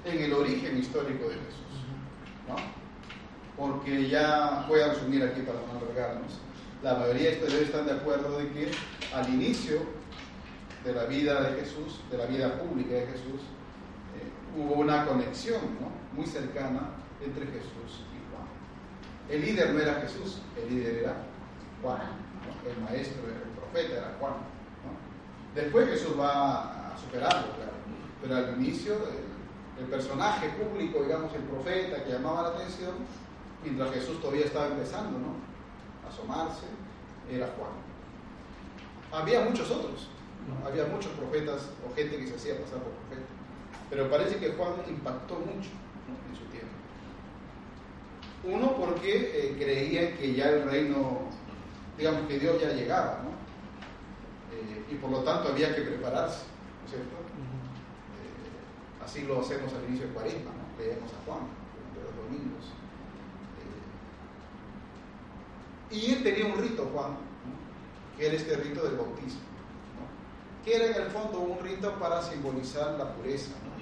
[0.05, 1.87] en el origen histórico de Jesús,
[2.49, 2.57] ¿no?
[3.57, 6.33] Porque ya voy a resumir aquí para no alargarnos.
[6.83, 8.71] La mayoría de historiadores están de acuerdo de que
[9.15, 9.79] al inicio
[10.85, 13.41] de la vida de Jesús, de la vida pública de Jesús,
[14.17, 15.89] eh, hubo una conexión ¿no?
[16.13, 16.91] muy cercana
[17.25, 18.49] entre Jesús y Juan.
[19.31, 21.17] El líder no era Jesús, el líder era
[21.81, 22.71] Juan, ¿no?
[22.71, 24.54] el maestro, el profeta era Juan.
[25.55, 27.73] Después Jesús va a superarlo, claro,
[28.21, 28.95] pero al inicio
[29.79, 32.93] el, personaje público, digamos el profeta que llamaba la atención,
[33.63, 35.35] mientras Jesús todavía estaba empezando ¿no?
[36.05, 36.67] a asomarse,
[37.31, 37.71] era Juan.
[39.13, 40.09] Había muchos otros.
[40.67, 43.29] Había muchos profetas o gente que se hacía pasar por profeta.
[43.91, 45.71] Pero parece que Juan impactó mucho
[46.29, 46.75] en su tiempo.
[48.45, 51.21] Uno porque eh, creía que ya el reino,
[51.97, 53.34] digamos que Dios ya llegaba, ¿no?
[54.95, 56.45] Y por lo tanto había que prepararse,
[56.81, 57.17] ¿no es cierto?
[57.17, 60.79] Eh, así lo hacemos al inicio de Cuaresma, ¿no?
[60.79, 61.41] Leemos a Juan
[61.75, 62.65] durante los domingos.
[65.91, 68.17] Eh, y él tenía un rito, Juan, ¿no?
[68.17, 69.41] que era este rito del bautismo
[70.65, 73.75] que era en el fondo un rito para simbolizar la pureza, ¿no?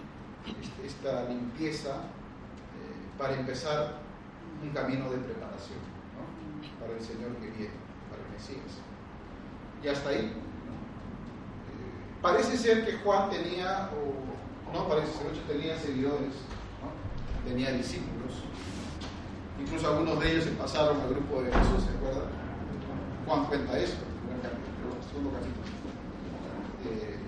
[0.61, 3.99] Este- esta limpieza eh, para empezar
[4.61, 5.79] un camino de preparación
[6.19, 6.81] ¿no?
[6.81, 7.75] para el Señor que viene,
[8.11, 8.81] para el Mesías.
[9.81, 10.33] Y hasta ahí.
[12.23, 16.33] Parece ser que Juan tenía, o no parece ser, muchos tenía seguidores,
[16.81, 17.49] ¿no?
[17.51, 18.45] tenía discípulos.
[19.61, 22.31] Incluso algunos de ellos se pasaron al grupo de Jesús, ¿se acuerdan?
[23.27, 23.97] Juan cuenta eso,
[24.31, 25.67] en el segundo capítulo.
[26.85, 27.19] Eh,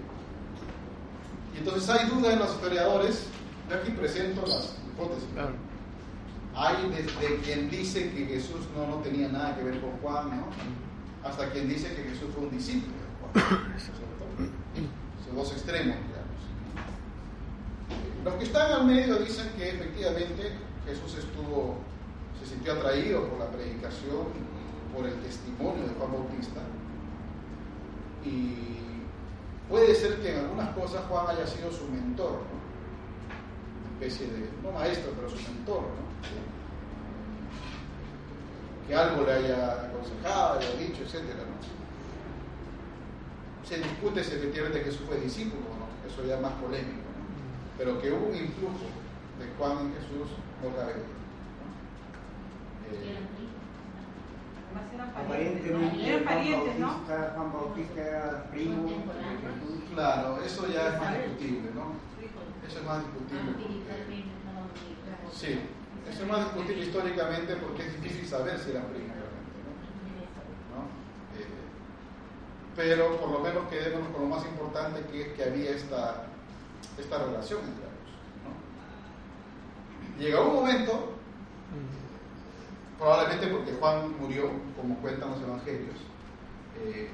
[1.54, 3.26] y entonces hay duda en los historiadores,
[3.68, 5.28] yo aquí presento las hipótesis.
[5.34, 5.52] Claro.
[6.56, 10.46] Hay desde quien dice que Jesús no, no tenía nada que ver con Juan, ¿no?
[11.28, 13.74] hasta quien dice que Jesús fue un discípulo de Juan.
[15.34, 16.24] dos extremos, digamos.
[18.24, 20.52] Los que están al medio dicen que efectivamente
[20.86, 21.76] Jesús estuvo,
[22.40, 24.26] se sintió atraído por la predicación,
[24.94, 26.60] por el testimonio de Juan Bautista,
[28.24, 28.74] y
[29.68, 32.64] puede ser que en algunas cosas Juan haya sido su mentor, ¿no?
[33.94, 36.04] especie de, no maestro, pero su mentor, ¿no?
[38.86, 41.83] Que algo le haya aconsejado, le haya dicho, ¿no?
[43.66, 47.24] Se discute si efectivamente Jesús fue discípulo o no, eso ya es más polémico, ¿no?
[47.78, 48.84] Pero que hubo un influjo
[49.40, 50.28] de Juan en Jesús,
[50.62, 50.92] no cabe.
[50.92, 50.96] Eh,
[54.64, 55.72] Además eran parientes,
[56.78, 56.86] ¿no?
[57.96, 58.82] Era primo
[59.94, 61.84] claro, eso ya es más discutible, ¿no?
[62.68, 63.40] Eso es más discutible.
[63.52, 63.64] porque-
[65.32, 65.58] Sí,
[66.10, 69.72] eso es más discutible históricamente porque es difícil saber si eran primos realmente, ¿no?
[70.74, 70.80] ¿No?
[71.38, 71.46] Eh,
[72.76, 76.26] pero por lo menos quedémonos con lo más importante que es que había esta,
[76.98, 78.10] esta relación entre ambos.
[80.18, 80.22] ¿no?
[80.22, 81.12] Llega un momento,
[82.98, 85.96] probablemente porque Juan murió, como cuentan los evangelios,
[86.76, 87.08] eh,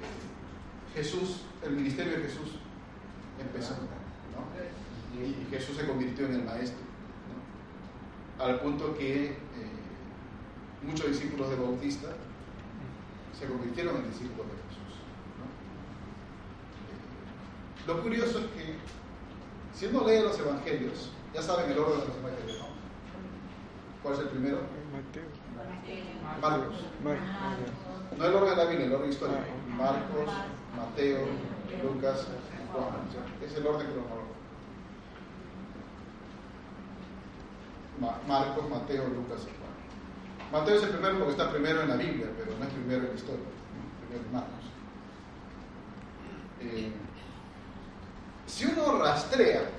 [0.95, 2.59] Jesús, el ministerio de Jesús
[3.39, 5.21] empezó, ¿no?
[5.21, 6.81] y Jesús se convirtió en el maestro,
[8.39, 8.45] ¿no?
[8.45, 9.37] al punto que eh,
[10.83, 12.09] muchos discípulos de Bautista
[13.39, 15.01] se convirtieron en discípulos de Jesús.
[15.39, 15.45] ¿no?
[16.91, 18.75] Eh, lo curioso es que,
[19.75, 22.67] si uno lee los evangelios, ya saben el orden de los evangelios, ¿no?
[24.03, 24.59] ¿Cuál es el primero?
[24.93, 25.23] Mateo.
[26.41, 26.77] Marcos.
[27.05, 27.71] Marcos.
[28.19, 29.41] No el orden de la Biblia, el orden histórico.
[29.77, 30.29] Marcos,
[30.77, 31.19] Mateo,
[31.83, 32.27] Lucas,
[32.73, 33.47] Juan.
[33.47, 34.35] Es el orden cronológico.
[38.01, 40.53] Ma- Marcos, Mateo, Lucas y Juan.
[40.53, 43.09] Mateo es el primero porque está primero en la Biblia, pero no es primero en
[43.09, 43.45] la historia.
[44.09, 44.65] Primero es Marcos.
[46.63, 46.93] Eh,
[48.51, 49.71] si uno rastrea,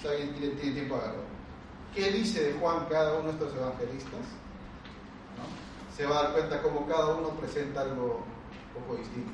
[0.00, 1.22] si alguien tiene, tiene tiempo a verlo,
[1.94, 4.12] ¿qué dice de Juan cada uno de estos evangelistas?
[5.36, 5.96] ¿no?
[5.96, 8.24] Se va a dar cuenta cómo cada uno presenta algo
[8.76, 9.32] un poco distinto.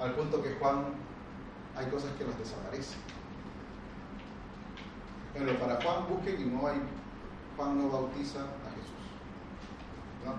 [0.00, 0.84] Al punto que Juan
[1.76, 2.98] hay cosas que nos desaparecen.
[5.32, 6.80] Pero para Juan busquen y no hay,
[7.56, 8.92] Juan no bautiza a Jesús.
[10.24, 10.34] ¿no?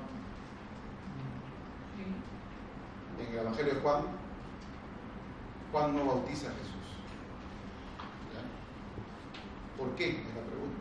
[3.23, 4.03] En el Evangelio de Juan,
[5.71, 6.73] Juan no bautiza a Jesús.
[8.33, 8.41] ¿Ya?
[9.83, 10.11] ¿Por qué?
[10.11, 10.79] Es la pregunta.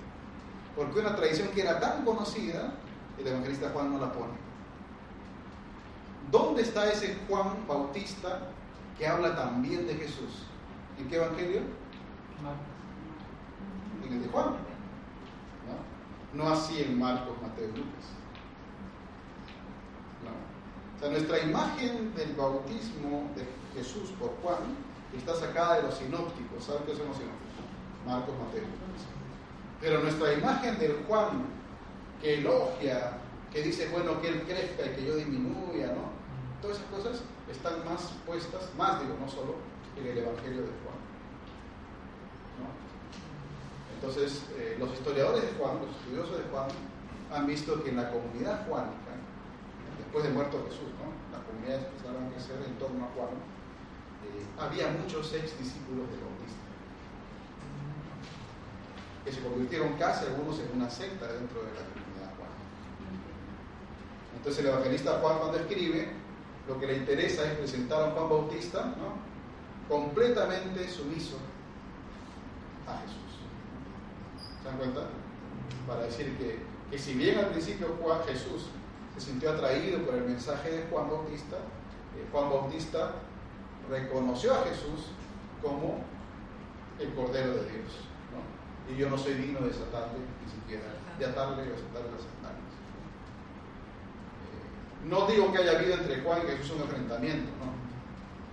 [0.76, 2.74] Porque una tradición que era tan conocida,
[3.18, 4.32] el evangelista Juan no la pone.
[6.30, 8.48] ¿Dónde está ese Juan Bautista
[8.96, 10.44] que habla también de Jesús?
[10.98, 11.62] ¿En qué evangelio?
[14.06, 14.54] En el de Juan.
[15.66, 16.44] ¿no?
[16.44, 18.06] No así en Marcos, Mateo y Lucas.
[20.22, 20.96] ¿no?
[20.96, 24.60] O sea, nuestra imagen del bautismo de Jesús por Juan
[25.12, 26.64] está sacada de los sinópticos.
[26.64, 27.41] ¿Saben qué son los sinópticos?
[28.06, 28.64] Marcos, Mateo.
[29.80, 31.44] Pero nuestra imagen del Juan
[32.20, 33.18] que elogia,
[33.52, 36.12] que dice, bueno, que él crezca y que yo disminuya, ¿no?
[36.62, 39.56] Todas esas cosas están más puestas, más digo, no solo
[39.96, 41.02] en el Evangelio de Juan.
[43.94, 46.66] Entonces, eh, los historiadores de Juan, los estudiosos de Juan,
[47.30, 49.14] han visto que en la comunidad juánica,
[49.98, 51.06] después de muerto Jesús, ¿no?
[51.30, 53.34] las comunidades empezaron a crecer en torno a Juan,
[54.26, 56.31] eh, había muchos ex discípulos de Bautista
[59.24, 62.50] que se convirtieron casi algunos en una secta dentro de la comunidad Juan.
[64.36, 66.08] Entonces el evangelista Juan cuando escribe,
[66.66, 69.14] lo que le interesa es presentar a Juan Bautista ¿no?
[69.88, 71.36] completamente sumiso
[72.86, 73.22] a Jesús.
[74.62, 75.08] ¿Se dan cuenta?
[75.86, 78.66] Para decir que, que si bien al principio Juan Jesús
[79.14, 83.12] se sintió atraído por el mensaje de Juan Bautista, eh, Juan Bautista
[83.90, 85.10] reconoció a Jesús
[85.60, 85.98] como
[86.98, 88.11] el Cordero de Dios.
[88.92, 90.84] Y yo no soy digno de desatarle ni siquiera,
[91.18, 92.72] de atarle o desatarle las sandalias.
[94.44, 97.50] Eh, no digo que haya habido entre Juan y Jesús un enfrentamiento,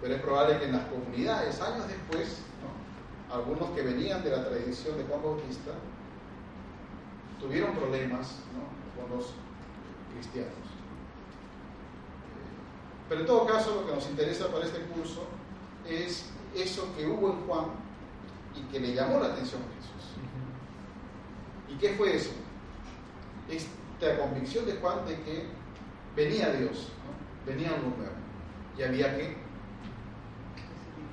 [0.02, 3.36] pero es probable que en las comunidades, años después, ¿no?
[3.36, 5.72] algunos que venían de la tradición de Juan Bautista
[7.40, 8.36] tuvieron problemas
[8.96, 9.34] con los
[10.14, 10.54] cristianos.
[10.54, 10.60] Eh,
[13.10, 15.28] Pero en todo caso, lo que nos interesa para este curso
[15.86, 17.89] es eso que hubo en Juan
[18.56, 20.14] y que le llamó la atención a Jesús.
[21.70, 22.32] ¿Y qué fue eso?
[23.50, 25.48] Esta convicción de Juan de que
[26.16, 27.52] venía Dios, ¿no?
[27.52, 28.14] venía algo nuevo
[28.78, 29.38] y había que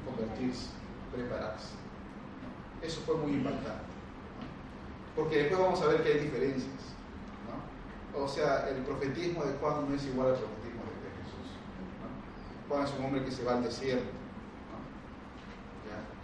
[0.04, 0.68] convertirse,
[1.14, 1.74] prepararse.
[2.42, 2.86] ¿no?
[2.86, 3.70] Eso fue muy impactante.
[3.70, 5.16] ¿no?
[5.16, 6.72] Porque después vamos a ver que hay diferencias.
[8.18, 11.52] O sea, el profetismo de Juan no es igual al profetismo de Jesús.
[12.66, 14.08] Juan es un hombre que se va al desierto.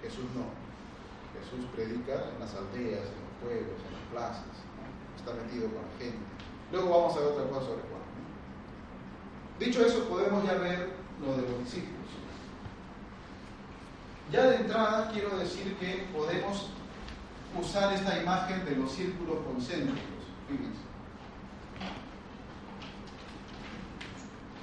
[0.03, 0.62] Jesús no.
[1.43, 4.55] Jesús predica en las aldeas, en los pueblos, en las plazas.
[5.17, 6.19] Está metido con la gente.
[6.71, 8.03] Luego vamos a ver otra cosa sobre Juan.
[9.59, 10.91] Dicho eso, podemos ya ver
[11.21, 11.99] lo de los discípulos.
[14.31, 16.71] Ya de entrada quiero decir que podemos
[17.61, 20.25] usar esta imagen de los círculos concéntricos.
[20.49, 20.81] Fíjense.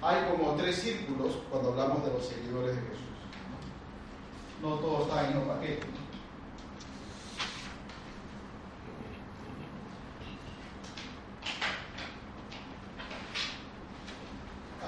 [0.02, 3.00] Hay como tres círculos cuando hablamos de los seguidores de Jesús.
[4.62, 5.88] No todo está en un paquete.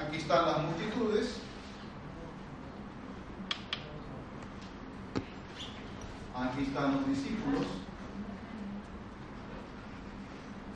[0.08, 1.40] Aquí están las multitudes.
[6.36, 7.66] Aquí están los discípulos.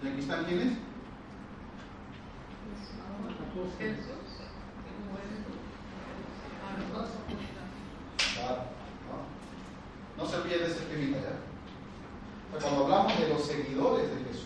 [0.04, 0.74] ¿Y aquí están quiénes?
[8.34, 8.62] Claro,
[10.18, 10.24] ¿no?
[10.24, 11.38] No se olviden de ese esquemita ya.
[12.56, 14.46] O sea, cuando hablamos de los seguidores de Jesús,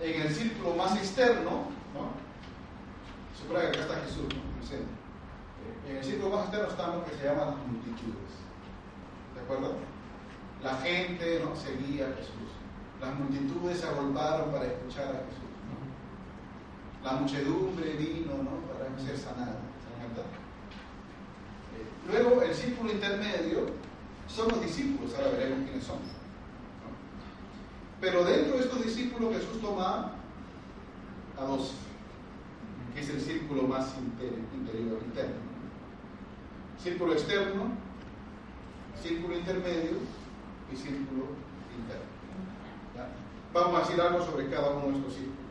[0.00, 1.50] eh, en el círculo más externo,
[1.94, 2.12] ¿no?
[3.38, 4.40] Supone que acá está Jesús, ¿no?
[4.40, 4.94] En el centro.
[5.86, 8.32] Eh, En el círculo más externo están lo que se llaman las multitudes.
[9.34, 9.76] ¿De acuerdo?
[10.62, 11.56] La gente ¿no?
[11.56, 12.50] seguía a Jesús.
[13.00, 15.50] Las multitudes se agolparon para escuchar a Jesús.
[15.66, 17.10] ¿no?
[17.10, 18.50] La muchedumbre vino ¿no?
[18.72, 19.56] para ser sanada.
[19.80, 20.22] ¿Se dan cuenta?
[21.72, 23.66] Eh, Luego, el círculo intermedio
[24.28, 25.98] son los discípulos, ahora veremos quiénes son.
[28.00, 30.12] Pero dentro de estos discípulos Jesús toma
[31.38, 31.74] a dos,
[32.94, 35.34] que es el círculo más inter- interior, interno.
[35.36, 36.82] ¿no?
[36.82, 37.64] Círculo externo,
[39.00, 39.98] círculo intermedio
[40.72, 41.26] y círculo
[41.78, 42.02] interno.
[43.54, 45.41] Vamos a decir algo sobre cada uno de estos círculos.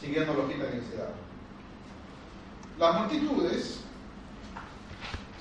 [0.00, 1.12] Siguiendo la hojita que se da.
[2.78, 3.80] Las multitudes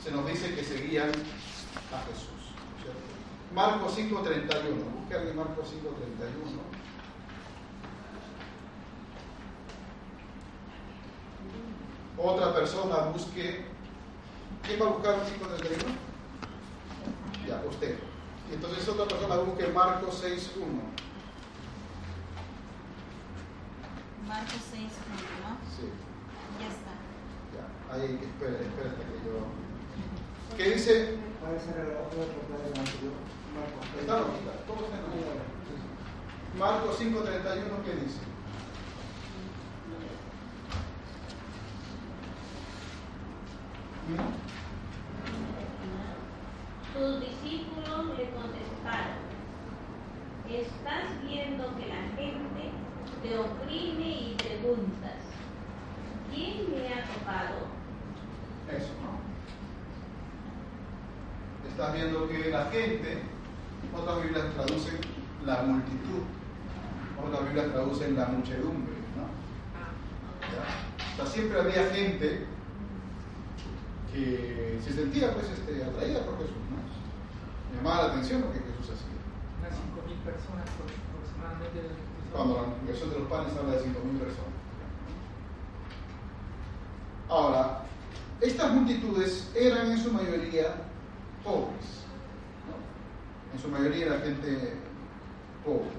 [0.03, 2.29] se nos dice que seguían a Jesús.
[3.53, 4.11] Marcos 5.31.
[4.99, 6.79] Busque alguien Marcos 5.31.
[12.17, 13.65] Otra persona busque.
[14.63, 15.95] ¿Quién va a buscar 5.31?
[17.47, 17.97] Ya, usted.
[18.51, 21.08] Entonces otra persona busque Marcos 6.1.
[24.29, 24.83] Marcos 6,
[25.41, 25.57] ¿no?
[25.73, 25.89] Sí,
[26.61, 26.93] Ya está.
[27.57, 27.65] ya.
[27.89, 29.49] Ahí, espera, espera hasta que yo.
[30.55, 31.17] ¿Qué dice?
[31.41, 33.17] Puede ser el otro portal del anterior.
[33.57, 33.81] Marcos.
[33.99, 35.49] Está la hojita, todo está en la hojita.
[36.57, 38.21] Marcos 5.31, ¿qué dice?
[46.93, 49.19] Sus discípulos le contestaron,
[50.49, 52.71] estás viendo que la gente
[53.21, 55.19] te oprime y preguntas,
[56.33, 57.67] ¿quién me ha tocado?
[58.69, 59.19] Eso, ¿no?
[61.69, 63.21] Estás viendo que la gente,
[63.95, 64.99] otras Biblias traducen
[65.45, 66.23] la multitud,
[67.23, 69.25] otras Biblias traducen la muchedumbre, ¿no?
[70.47, 71.13] ¿Ya?
[71.13, 72.45] O sea, siempre había gente
[74.13, 77.75] que se sentía pues este, atraída por Jesús, ¿no?
[77.75, 79.19] Llamaba la atención lo que Jesús hacía.
[79.59, 81.93] Unas 5.000 personas aproximadamente.
[82.33, 84.59] Cuando la multiplicación de los panes habla de 5.000 personas.
[87.29, 87.83] Ahora,
[88.41, 90.75] estas multitudes eran en su mayoría
[91.43, 91.99] pobres.
[93.53, 94.73] En su mayoría era gente
[95.65, 95.89] pobre.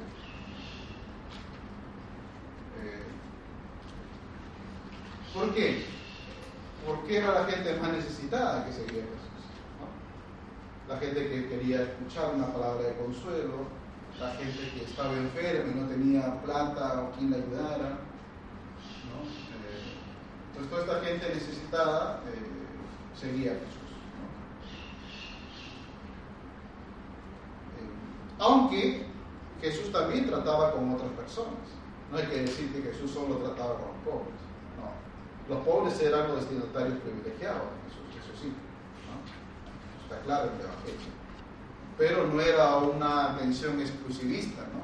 [2.81, 3.03] Eh,
[5.35, 5.85] ¿Por qué?
[6.87, 9.31] Porque era la gente más necesitada que seguía Jesús.
[10.89, 13.69] La gente que quería escuchar una palabra de consuelo,
[14.19, 17.89] la gente que estaba enferma y no tenía plata o quien la ayudara.
[19.09, 19.23] ¿no?
[19.25, 19.95] Eh,
[20.49, 23.91] entonces toda esta gente necesitada eh, seguía Jesús.
[24.19, 24.27] ¿no?
[27.79, 27.89] Eh,
[28.41, 29.07] aunque
[29.61, 31.71] Jesús también trataba con otras personas.
[32.11, 34.41] No hay que decir que Jesús solo trataba con los pobres.
[34.75, 35.55] No.
[35.55, 38.49] Los pobres eran los destinatarios privilegiados de Jesús, eso sí.
[39.07, 40.03] ¿no?
[40.03, 41.21] Está claro en el Evangelio
[42.01, 44.81] pero no era una atención exclusivista, ¿no?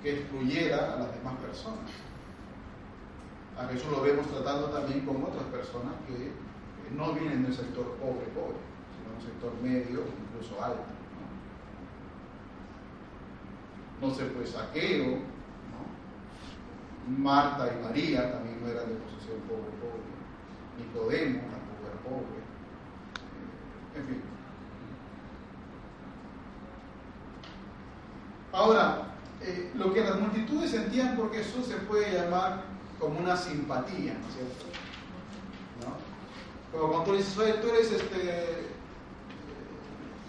[0.00, 1.90] que excluyera a las demás personas.
[3.58, 6.30] A Jesús lo vemos tratando también con otras personas que
[6.94, 8.54] no vienen del sector pobre, pobre,
[8.94, 10.97] sino un sector medio, incluso alto.
[14.00, 15.82] Sé, pues Saqueo, ¿no?
[17.18, 20.08] Marta y María también no eran de posición pobre, pobre.
[20.78, 22.38] Nicodemo tampoco era pobre.
[23.96, 24.22] En fin.
[28.52, 29.08] Ahora,
[29.42, 32.62] eh, lo que las multitudes sentían por Jesús se puede llamar
[33.00, 34.64] como una simpatía, ¿no es cierto?
[35.82, 36.78] ¿No?
[36.78, 38.68] Como cuando tú dices, oye, tú eres este,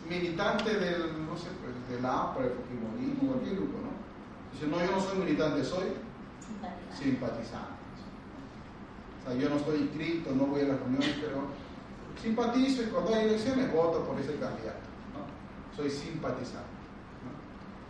[0.09, 2.45] militante del, no sé, pues, del APRA,
[2.99, 3.89] Fujimorismo, cualquier grupo, ¿no?
[4.53, 5.93] Dice, no, yo no soy militante, soy
[6.97, 7.79] simpatizante.
[9.19, 11.43] O sea, yo no estoy inscrito, no voy a las reuniones, pero
[12.21, 14.87] simpatizo y cuando hay elecciones voto por ese candidato.
[15.13, 15.75] ¿no?
[15.75, 16.67] Soy simpatizante.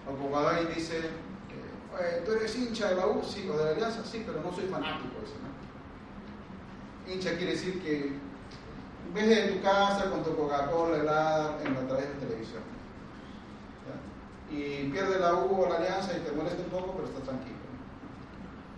[0.06, 0.12] ¿no?
[0.12, 3.72] O como alguien dice, eh, tú eres hincha de la U, sí, o de la
[3.72, 5.16] Alianza, sí, pero no soy fanático.
[5.24, 5.50] Eso, ¿no?
[7.12, 8.14] Hincha quiere decir que
[9.14, 12.79] ves de tu casa con tu Coca-Cola helada en la través de televisión.
[14.52, 17.56] Y pierde la U o la Alianza y te molesta un poco, pero estás tranquilo.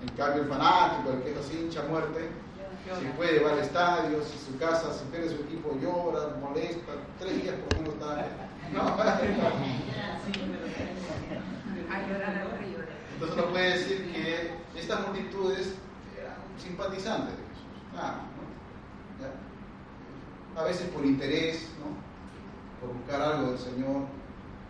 [0.01, 2.29] En cambio, el fanático, el que es así hincha muerte,
[2.99, 7.43] si puede va al estadio, si su casa, si pierde su equipo llora, molesta, tres
[7.43, 8.27] días por menos está.
[8.73, 8.81] ¿no?
[13.13, 15.75] Entonces uno puede decir que estas multitudes
[16.19, 17.67] eran simpatizantes de Jesús.
[17.95, 18.21] Ah.
[20.57, 21.85] A veces por interés, ¿no?
[22.79, 24.07] por buscar algo del Señor,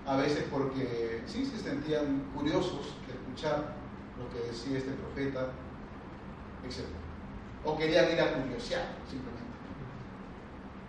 [0.05, 3.75] a veces porque sí se sentían curiosos de escuchar
[4.17, 5.51] lo que decía este profeta,
[6.65, 6.85] etc.
[7.63, 9.41] O querían ir a curiosear, simplemente.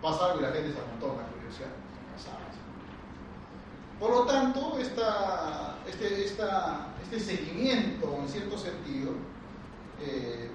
[0.01, 1.83] Pasa algo y la gente se amontona a curiosear.
[3.99, 9.11] Por lo tanto, esta, este, esta, este seguimiento, en cierto sentido,
[10.01, 10.49] eh,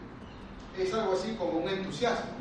[0.76, 2.32] es algo así como un entusiasmo.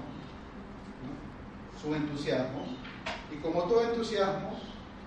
[1.04, 1.78] ¿no?
[1.78, 2.66] Es un entusiasmo.
[3.32, 4.60] Y como todo entusiasmo,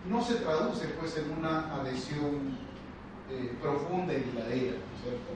[0.09, 2.57] no se traduce pues en una adhesión
[3.31, 5.31] eh, profunda y duradera, ¿no cierto?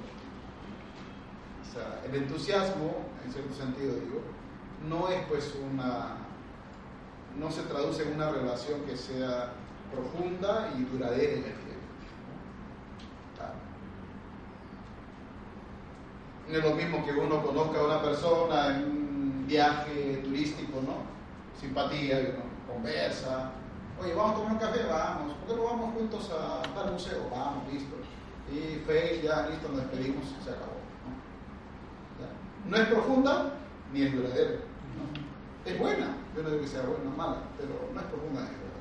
[1.62, 4.22] O sea, el entusiasmo, en cierto sentido digo,
[4.88, 6.16] no es pues una,
[7.38, 9.52] no se traduce en una relación que sea
[9.92, 11.64] profunda y duradera en el tiempo.
[16.48, 20.98] No es lo mismo que uno conozca a una persona en un viaje turístico, ¿no?
[21.58, 23.52] Simpatía, y uno conversa.
[24.00, 25.34] Oye, vamos a tomar un café, vamos.
[25.34, 27.28] ¿Por qué no vamos juntos a tal museo?
[27.30, 27.96] Vamos, listo.
[28.50, 30.74] Y fe, ya, listo, nos despedimos, se acabó.
[32.68, 32.76] ¿no?
[32.76, 33.52] es profunda
[33.92, 34.60] ni es duradera.
[35.64, 38.48] Es buena, yo no digo que sea buena o mala, pero no es profunda ni
[38.48, 38.74] es duradera.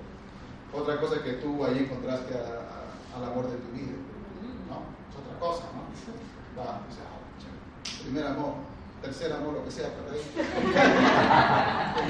[0.73, 3.93] Otra cosa que tú ahí encontraste al amor de tu vida,
[4.67, 4.83] ¿no?
[5.09, 5.83] Es otra cosa, ¿no?
[6.59, 7.13] Va, o sea,
[8.03, 8.55] primer amor,
[9.01, 10.21] tercer amor, lo que sea, pero ahí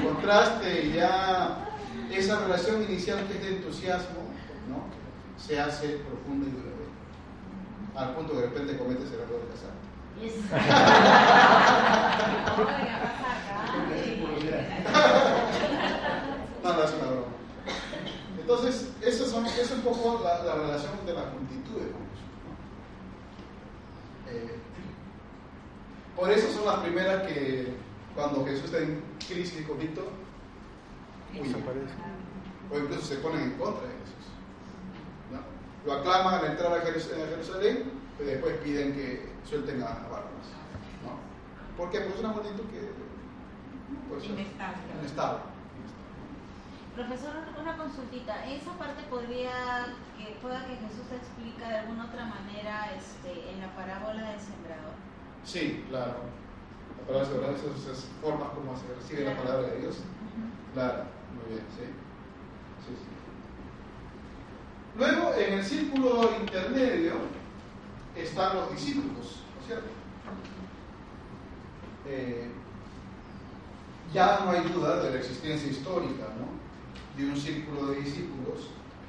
[0.00, 1.73] encontraste y ya
[2.16, 4.30] esa relación inicial que es de entusiasmo,
[4.68, 4.84] ¿no?
[5.42, 6.74] Se hace profunda y duradera.
[7.96, 9.74] Al punto que de repente cometes el error de casar.
[16.62, 17.26] no, no es una broma.
[18.40, 19.32] Entonces, eso es
[19.72, 22.28] un poco la, la, relación de las multitudes con Jesús.
[22.44, 22.52] ¿no?
[24.30, 24.54] Eh,
[26.16, 27.74] por eso son las primeras que,
[28.14, 30.06] cuando Jesús está en crisis y conflicto,
[31.40, 31.64] huyen.
[32.72, 34.24] O incluso se ponen en contra de Jesús.
[35.30, 35.38] ¿no?
[35.86, 40.46] Lo aclaman al entrar a Jerusalén, pero después piden que suelten a Barrabás.
[41.04, 41.76] ¿no?
[41.76, 42.00] ¿Por qué?
[42.00, 42.90] Porque es una multitud que.
[44.08, 44.76] Pues, Inestable.
[45.00, 45.38] inestable.
[46.94, 48.46] Profesor, una consultita.
[48.46, 49.50] Esa parte podría
[50.16, 54.40] que pueda que Jesús te explica de alguna otra manera este, en la parábola del
[54.40, 54.94] sembrador.
[55.44, 56.14] Sí, claro.
[57.00, 59.36] La palabra sembrador es esas formas como se recibe Claro.
[59.36, 59.96] la palabra de Dios.
[60.72, 61.02] Claro,
[61.34, 61.84] muy bien, sí.
[62.86, 63.08] Sí, sí.
[64.96, 67.14] Luego, en el círculo intermedio
[68.16, 69.88] están los discípulos, ¿no es cierto?
[72.06, 72.50] Eh,
[74.12, 76.54] ya no hay duda de la existencia histórica, ¿no?
[77.16, 78.68] De un círculo de discípulos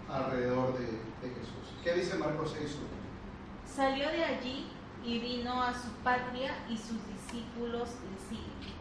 [0.09, 1.76] alrededor de, de Jesús.
[1.84, 2.78] ¿Qué dice Marcos 6?
[3.76, 4.67] Salió de allí
[5.03, 8.76] y vino a su patria y sus discípulos le siguen.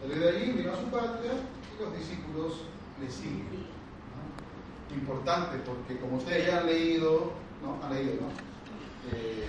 [0.00, 1.32] Salió de allí, vino a su patria
[1.76, 2.62] y los discípulos
[3.00, 3.66] le siguen.
[4.90, 4.96] ¿no?
[4.96, 7.84] Importante porque como ustedes ya han leído, ¿no?
[7.84, 8.28] Han leído, ¿no?
[9.12, 9.46] Eh,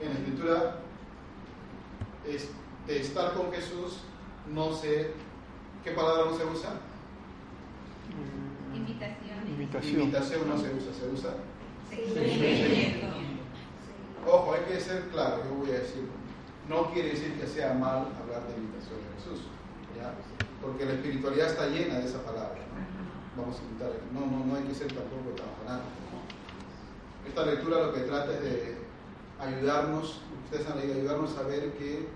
[0.00, 0.76] en la escritura,
[2.26, 2.50] es,
[2.86, 3.98] de estar con Jesús,
[4.52, 5.12] no sé,
[5.84, 6.70] ¿qué palabra no se usa?
[8.74, 9.38] Invitación.
[9.46, 10.00] Invitación.
[10.00, 11.34] Invitación no se usa, se usa.
[11.88, 13.06] Seguimiento.
[14.26, 16.08] Ojo, hay que ser claro, yo voy a decir,
[16.68, 19.46] no quiere decir que sea mal hablar de invitación de Jesús,
[19.96, 20.14] ¿ya?
[20.62, 22.60] Porque la espiritualidad está llena de esa palabra.
[23.36, 23.42] ¿no?
[23.42, 25.98] Vamos a invitar, no, no, no hay que ser tampoco tan fanático.
[26.12, 27.28] ¿no?
[27.28, 28.76] Esta lectura lo que trata es de
[29.40, 32.06] ayudarnos, ustedes han leído, ayudarnos a ver que,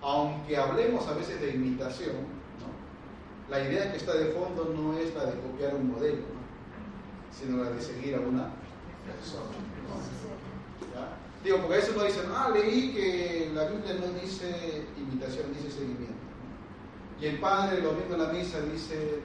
[0.00, 2.14] aunque hablemos a veces de imitación,
[2.62, 3.50] ¿no?
[3.50, 6.44] la idea que está de fondo no es la de copiar un modelo, ¿no?
[7.36, 8.50] sino la de seguir a una
[9.04, 9.50] persona.
[11.42, 15.70] Digo, porque a veces no dicen, ah, leí que la Biblia no dice imitación, dice
[15.70, 16.23] seguimiento.
[17.20, 19.22] Y el Padre, lo mismo en la misa, dice, eh,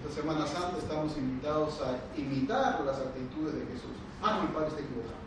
[0.00, 3.96] esta Semana Santa estamos invitados a imitar las actitudes de Jesús.
[4.22, 5.20] Ah, no, el Padre está equivocado.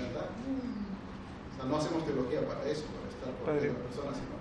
[0.00, 0.28] ¿Verdad?
[0.28, 3.72] O sea, no hacemos teología para eso, para estar por Padre.
[3.72, 4.36] la persona, sino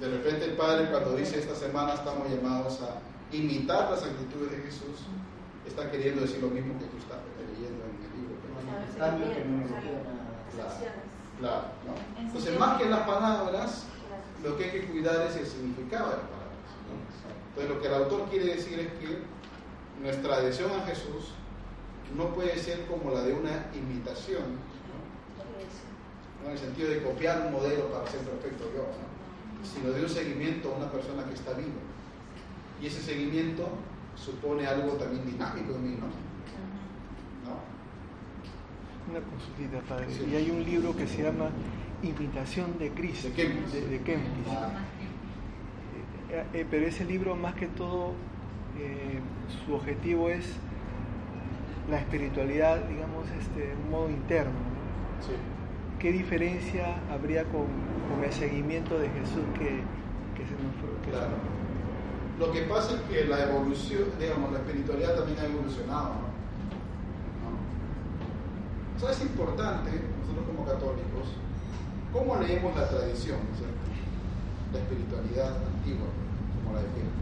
[0.00, 3.00] De repente el Padre cuando dice esta semana estamos llamados a
[3.34, 5.06] imitar las actitudes de Jesús,
[5.66, 8.34] está queriendo decir lo mismo que tú estás leyendo en el libro.
[8.96, 10.76] Claro,
[11.40, 12.22] claro, ¿no?
[12.22, 13.84] Entonces, más que las palabras,
[14.42, 16.68] lo que hay que cuidar es el significado de las palabras.
[16.86, 16.94] ¿no?
[17.48, 19.18] Entonces, lo que el autor quiere decir es que
[20.02, 21.32] nuestra adhesión a Jesús
[22.16, 24.96] no puede ser como la de una imitación, ¿no?
[26.42, 26.46] ¿no?
[26.46, 29.16] en el sentido de copiar un modelo para ser perfecto yo, ¿no?
[29.66, 31.82] sino de un seguimiento a una persona que está viva.
[32.80, 33.68] Y ese seguimiento
[34.14, 36.06] supone algo también dinámico en mí, ¿no?
[39.08, 40.08] Una consultita, padre.
[40.28, 41.50] Y hay un libro que se llama
[42.02, 43.72] Imitación de Cristo, De Kempis.
[43.72, 44.46] de, de Kempis.
[46.30, 48.12] Eh, eh, pero ese libro, más que todo,
[48.78, 49.20] eh,
[49.64, 50.44] su objetivo es
[51.90, 54.52] la espiritualidad, digamos, este, un modo interno.
[54.52, 55.22] ¿no?
[55.24, 55.32] Sí.
[55.98, 57.66] ¿Qué diferencia habría con,
[58.10, 59.80] con el seguimiento de Jesús que,
[60.36, 61.10] que se nos fue?
[61.10, 61.36] Claro.
[62.38, 66.26] Lo que pasa es que la evolución, digamos, la espiritualidad también ha evolucionado, ¿no?
[67.40, 67.56] ¿No?
[68.96, 69.90] O sea, es importante,
[70.20, 71.32] nosotros como católicos,
[72.12, 73.76] cómo leemos la tradición, ¿no es cierto?
[74.72, 76.06] La espiritualidad antigua,
[76.64, 77.16] como la defendemos.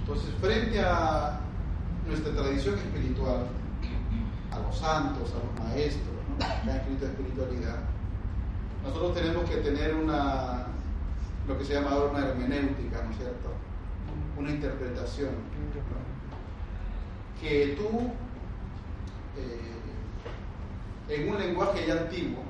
[0.00, 1.40] Entonces, frente a
[2.06, 3.46] nuestra tradición espiritual,
[4.50, 6.38] a los santos, a los maestros, ¿no?
[6.38, 7.78] que han escrito espiritualidad,
[8.84, 10.66] nosotros tenemos que tener una,
[11.48, 13.50] lo que se llama ahora una hermenéutica, ¿no es cierto?
[14.36, 15.30] Una interpretación
[17.40, 18.10] que tú,
[19.38, 19.74] eh,
[21.08, 22.42] en un lenguaje ya antiguo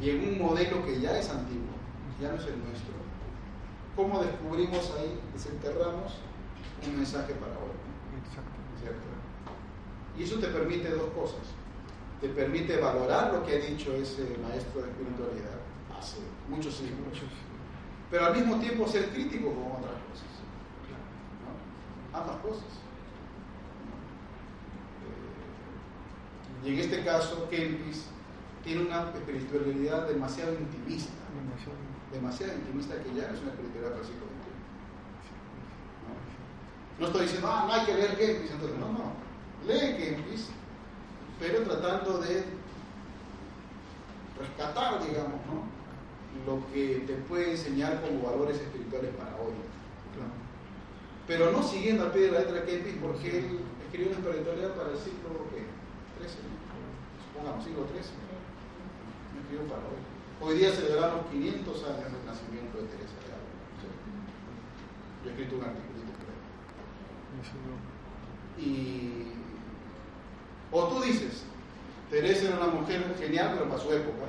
[0.00, 1.74] y en un modelo que ya es antiguo,
[2.20, 2.94] ya no es el nuestro,
[3.94, 6.14] ¿cómo descubrimos ahí, desenterramos
[6.86, 7.72] un mensaje para hoy?
[8.28, 8.50] Exacto.
[8.80, 9.06] ¿cierto?
[10.18, 11.46] Y eso te permite dos cosas.
[12.20, 15.56] Te permite valorar lo que ha dicho ese maestro de espiritualidad
[15.98, 16.18] hace
[16.48, 16.98] muchos siglos,
[18.10, 20.32] pero al mismo tiempo ser crítico con otras cosas.
[22.12, 22.18] ¿no?
[22.18, 22.64] Ambas cosas.
[26.64, 28.06] Eh, Y en este caso, Kempis
[28.66, 31.12] tiene una espiritualidad demasiado intimista,
[32.12, 32.54] Demasiado.
[32.54, 34.50] intimista que ya no es una espiritualidad para el siglo XXI.
[36.02, 36.98] ¿no?
[36.98, 39.12] No estoy diciendo, ah, no hay que leer Kempis, entonces, no, no.
[39.66, 40.48] Lee Kempis,
[41.38, 42.44] pero tratando de
[44.40, 45.76] rescatar, digamos, ¿no?
[46.44, 49.54] lo que te puede enseñar como valores espirituales para hoy.
[50.12, 50.34] Claro.
[51.28, 54.90] Pero no siguiendo al pie de la letra Kempis, porque él escribió una espiritualidad para
[54.90, 55.62] el siglo ¿qué?
[56.18, 56.66] 13, ¿no?
[57.30, 58.25] supongamos, siglo 13.
[59.46, 60.02] Para hoy.
[60.42, 63.62] Hoy día celebramos 500 años del nacimiento de Teresa de Ávila.
[65.22, 66.42] Yo he escrito un articulito por ahí.
[67.46, 67.78] Eso no.
[68.58, 69.30] Y.
[70.72, 71.44] O tú dices,
[72.10, 74.26] Teresa era una mujer genial, pero para su época.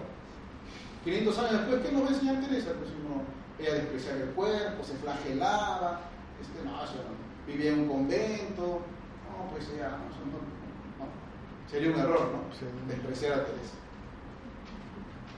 [1.04, 2.72] 500 años después, ¿qué nos va a enseñar Teresa?
[2.78, 3.24] Pues uno,
[3.58, 6.02] ella despreciaba el cuerpo, se flagelaba,
[6.40, 8.86] este, no, eso no, vivía en un convento,
[9.26, 10.38] no, pues ella, no, eso no,
[11.02, 11.10] no.
[11.72, 12.88] Sería un error, ¿no?
[12.88, 13.87] Despreciar a Teresa.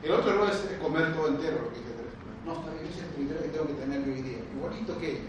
[0.04, 2.16] El otro error es comer todo entero, lo que dice Teresa.
[2.46, 4.38] No, está bien, ese es el criterio que tengo que tener hoy día.
[4.56, 5.20] Igualito que ella.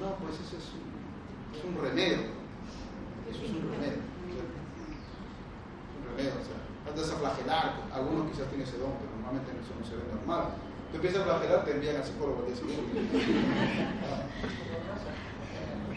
[0.00, 0.88] No, pues eso es un,
[1.52, 2.32] es un remedio.
[3.28, 4.00] Eso es un remedio.
[4.00, 6.56] Es un remedio, o sea,
[6.88, 10.56] antes a flagelar, algunos quizás tienen ese don, pero normalmente eso no se ve normal.
[10.90, 12.50] Tú empiezas a flagelar, te envían al psicólogo al.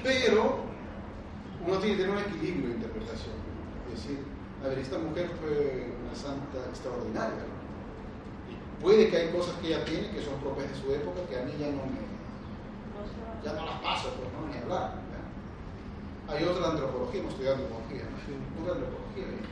[0.03, 0.59] Pero
[1.65, 3.35] uno tiene que tener un equilibrio de interpretación.
[3.87, 4.19] Es decir,
[4.61, 7.52] a ver, esta mujer fue una santa extraordinaria.
[8.83, 8.89] ¿No?
[8.89, 11.43] Puede que hay cosas que ella tiene que son propias de su época que a
[11.43, 12.03] mí ya no me.
[13.43, 14.51] ya no las paso, pues, ¿no?
[14.51, 14.99] Ni hablar.
[15.07, 16.33] ¿ya?
[16.33, 18.17] Hay otra antropología, hemos estudiado antropología, ¿no?
[18.27, 18.35] Sí.
[18.61, 19.23] Otra antropología.
[19.23, 19.43] ¿eh?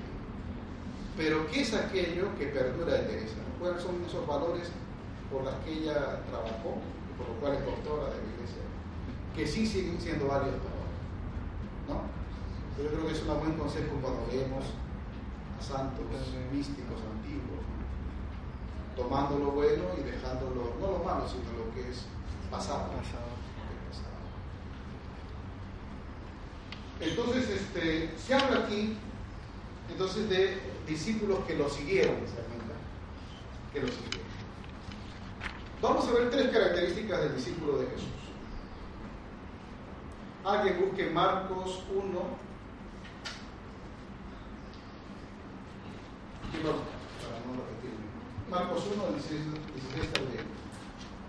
[1.15, 3.35] Pero, ¿qué es aquello que perdura de Teresa?
[3.39, 3.59] ¿no?
[3.59, 4.67] ¿Cuáles son esos valores
[5.31, 8.63] por los que ella trabajó y por los cuales es doctora de la iglesia?
[9.35, 10.81] Que sí siguen siendo válidos para.
[11.87, 12.03] ¿No?
[12.75, 14.65] Pero yo creo que es un buen consejo cuando leemos
[15.55, 16.03] a santos
[16.51, 17.20] místicos ¿no?
[18.95, 22.05] Tomando lo bueno y dejando lo, no lo malo, sino lo que es
[22.49, 22.87] pasado.
[22.87, 23.31] Pasado.
[26.99, 28.95] Entonces, este, se habla aquí
[29.89, 32.15] entonces de discípulos que lo siguieron.
[33.73, 34.21] Que lo siguieron.
[35.81, 38.07] Vamos a ver tres características del discípulo de Jesús.
[40.45, 42.01] Alguien busque Marcos 1.
[46.51, 46.85] ¿Quién lo busca?
[47.21, 47.80] Para no repetirme.
[48.51, 49.39] Marcos 1, 16,
[49.95, 50.43] 16 al 20.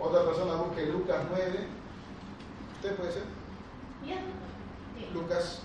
[0.01, 1.67] Otra persona busque Lucas 9.
[2.75, 3.23] ¿Usted puede ser?
[5.15, 5.61] Lucas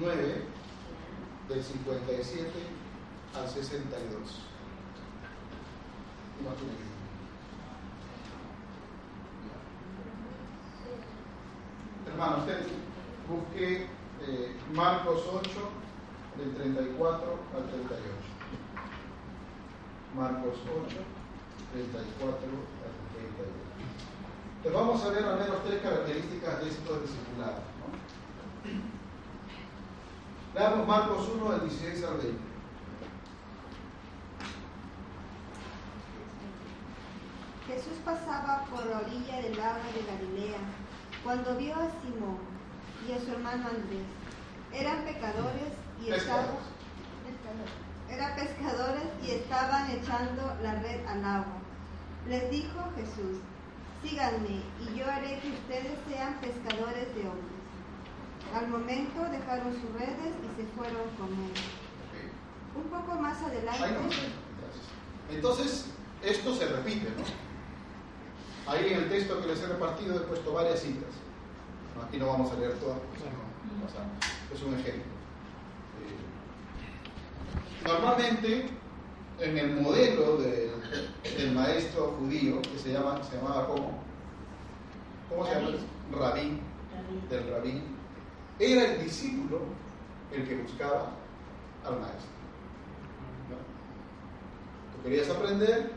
[0.00, 0.42] 9,
[1.50, 2.50] del 57
[3.36, 4.40] al 62.
[12.06, 12.66] Hermano, usted
[13.28, 13.86] busque
[14.22, 15.50] eh, Marcos 8,
[16.38, 18.33] del 34 al 38.
[20.14, 20.96] Marcos 8,
[21.72, 22.94] 34 al
[23.34, 23.50] 38.
[24.56, 27.66] Entonces vamos a ver al menos tres características de estos discipulados.
[27.82, 27.90] ¿no?
[30.54, 32.54] Veamos Marcos 1, del 16 al 20.
[37.66, 40.58] Jesús pasaba por la orilla del lago de Galilea
[41.24, 42.38] cuando vio a Simón
[43.08, 44.06] y a su hermano Andrés.
[44.72, 45.72] Eran pecadores
[46.04, 46.46] y estaban,
[48.10, 51.58] eran pescadores y estaban echando la red al agua.
[52.28, 53.38] Les dijo Jesús,
[54.02, 57.54] síganme y yo haré que ustedes sean pescadores de hombres.
[58.54, 61.52] Al momento dejaron sus redes y se fueron con él.
[62.76, 64.16] Un poco más adelante.
[65.30, 65.86] Entonces,
[66.22, 68.72] esto se repite, ¿no?
[68.72, 71.10] Ahí en el texto que les he repartido he puesto varias citas.
[72.06, 72.98] Aquí no vamos a leer todas,
[74.52, 75.13] es un ejemplo.
[77.84, 78.66] Normalmente,
[79.40, 80.70] en el modelo del,
[81.36, 83.98] del, maestro judío, que se, llama, se llamaba ¿cómo?
[85.28, 85.68] ¿Cómo se llama?
[86.12, 86.60] Rabí,
[87.28, 87.82] del rabí.
[88.58, 89.60] Era el discípulo
[90.32, 91.10] el que buscaba
[91.84, 92.34] al maestro.
[94.96, 95.92] Tú querías aprender,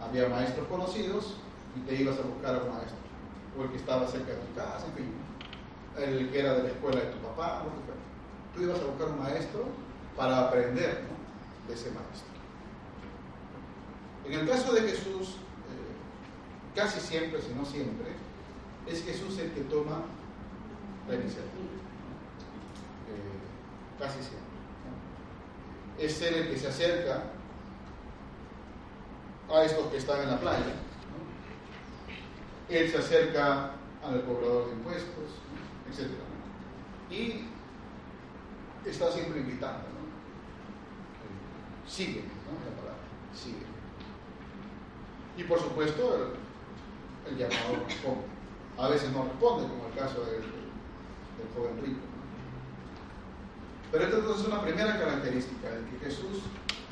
[0.00, 1.36] había maestros conocidos,
[1.76, 2.96] y te ibas a buscar a un maestro,
[3.58, 5.12] o el que estaba cerca de tu casa, en fin,
[5.96, 8.00] el que era de la escuela de tu papá, lo que fuera.
[8.54, 9.64] Tú ibas a buscar un maestro
[10.16, 11.68] para aprender ¿no?
[11.68, 12.32] de ese maestro.
[14.26, 18.12] En el caso de Jesús, eh, casi siempre, si no siempre,
[18.86, 20.02] es Jesús el que toma
[21.08, 21.48] la iniciativa.
[23.08, 24.42] Eh, casi siempre.
[25.98, 27.24] Es él el que se acerca
[29.52, 30.74] a estos que están en la playa
[32.68, 35.30] él se acerca al cobrador de impuestos,
[35.90, 36.10] etc.
[37.10, 37.44] Y
[38.88, 39.84] está siempre invitando.
[41.92, 42.56] Sigue, ¿no?
[42.64, 43.66] La palabra, sigue.
[45.36, 46.32] Y por supuesto,
[47.26, 48.24] el, el llamado responde.
[48.78, 52.00] A veces no responde, como el caso del, del joven rico.
[53.92, 56.40] Pero esta es una primera característica de que Jesús,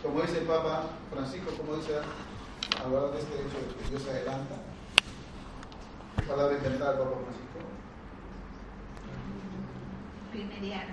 [0.03, 1.95] como dice el Papa Francisco, como dice,
[2.85, 4.57] hablar de este hecho de que Dios se adelanta,
[6.29, 7.59] palabra inventada por Francisco?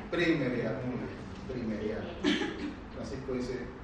[0.10, 0.82] Primeriar,
[1.48, 2.06] primeriar.
[2.96, 3.77] Francisco dice,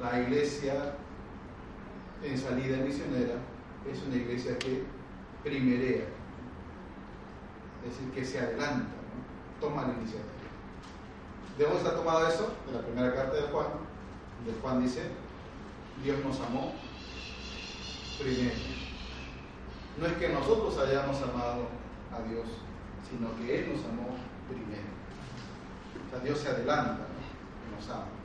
[0.00, 0.94] la iglesia
[2.22, 3.34] en salida misionera
[3.90, 4.84] es una iglesia que
[5.42, 6.04] primerea,
[7.84, 8.90] es decir, que se adelanta,
[9.60, 10.24] toma la iniciativa.
[11.58, 12.54] ¿De dónde está tomado eso?
[12.66, 13.66] De la primera carta de Juan,
[14.44, 15.02] donde Juan dice,
[16.02, 16.72] Dios nos amó
[18.18, 18.54] primero
[20.00, 21.68] no es que nosotros hayamos amado
[22.12, 22.46] a Dios,
[23.08, 24.16] sino que Él nos amó
[24.48, 24.88] primero.
[26.06, 27.76] O sea, Dios se adelanta ¿no?
[27.76, 28.19] nos ama.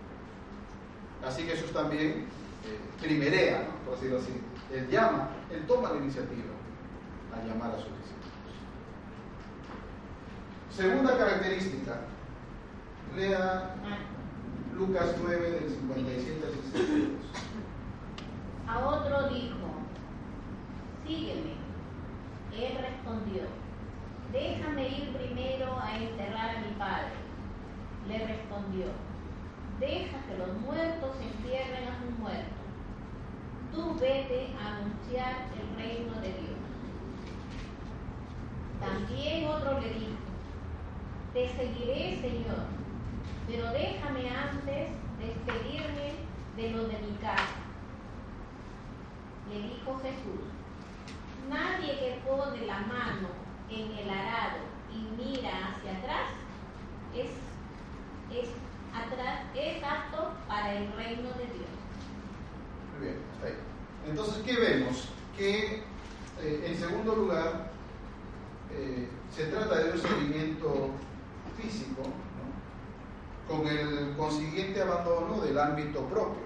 [1.25, 2.27] Así que Jesús también
[2.65, 3.85] eh, primerea, ¿no?
[3.85, 4.33] por decirlo así.
[4.71, 6.53] Él llama, Él toma la iniciativa
[7.33, 8.25] a llamar a sus discípulos.
[10.69, 12.01] Segunda característica,
[13.15, 13.75] lea
[14.75, 17.09] Lucas 9 del 57 al 62.
[18.67, 19.55] A otro dijo,
[21.07, 21.55] sígueme.
[22.53, 23.43] Él respondió,
[24.31, 27.13] déjame ir primero a enterrar a mi padre.
[28.07, 28.85] Le respondió,
[29.79, 32.53] deja que los muertos entierren a sus muertos.
[33.73, 36.65] Tú vete a anunciar el reino de Dios.
[38.79, 40.11] También otro le dijo,
[41.33, 42.65] te seguiré, Señor,
[43.47, 46.13] pero déjame antes despedirme
[46.55, 47.55] de lo de mi casa.
[49.49, 50.45] Le dijo Jesús,
[51.49, 53.27] nadie que pone la mano
[53.69, 54.59] en el arado
[54.93, 56.29] y mira hacia atrás
[57.13, 57.31] es,
[58.31, 58.49] es,
[59.55, 61.69] es apto para el reino de Dios.
[62.93, 63.55] Muy bien, ahí.
[64.07, 65.09] Entonces, ¿qué vemos?
[65.37, 65.83] Que
[66.41, 67.71] eh, en segundo lugar,
[68.71, 70.89] eh, se trata de un seguimiento
[71.57, 72.03] físico,
[73.47, 76.45] con el consiguiente abandono del ámbito propio.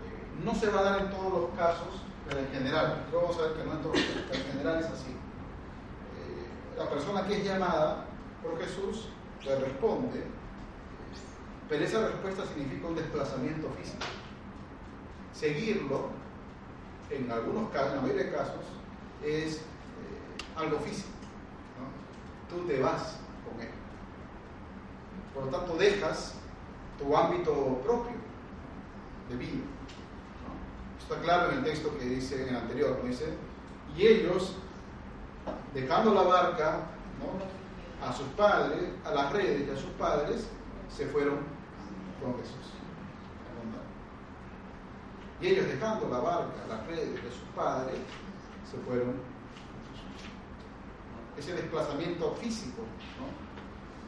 [0.00, 3.42] Eh, no se va a dar en todos los casos pero en general, vamos a
[3.42, 5.14] ver que no en todos los en general es así.
[6.78, 8.06] La persona que es llamada
[8.42, 9.08] por Jesús
[9.44, 10.22] le responde,
[11.68, 14.04] pero esa respuesta significa un desplazamiento físico.
[15.32, 16.10] Seguirlo,
[17.10, 18.64] en algunos casos, en la mayoría de casos,
[19.22, 19.60] es eh,
[20.56, 21.08] algo físico.
[21.78, 22.56] ¿no?
[22.56, 23.18] Tú te vas
[23.48, 23.70] con él.
[25.34, 26.34] Por lo tanto, dejas
[26.98, 28.16] tu ámbito propio
[29.28, 29.64] debido.
[30.44, 31.02] ¿no?
[31.02, 33.34] Está claro en el texto que dice en el anterior, dice,
[33.96, 34.56] y ellos,
[35.72, 36.80] dejando la barca,
[37.18, 37.63] ¿no?
[38.04, 40.46] A sus padres, a las redes y a sus padres,
[40.94, 41.38] se fueron
[42.20, 42.72] con Jesús.
[45.40, 47.98] Y ellos dejando la barca, las redes de sus padres,
[48.70, 50.28] se fueron con Jesús.
[51.36, 52.82] Ese desplazamiento físico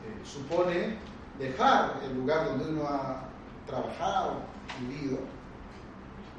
[0.05, 0.99] eh, supone
[1.39, 3.25] dejar el lugar donde uno ha
[3.67, 4.37] trabajado,
[4.81, 5.19] vivido,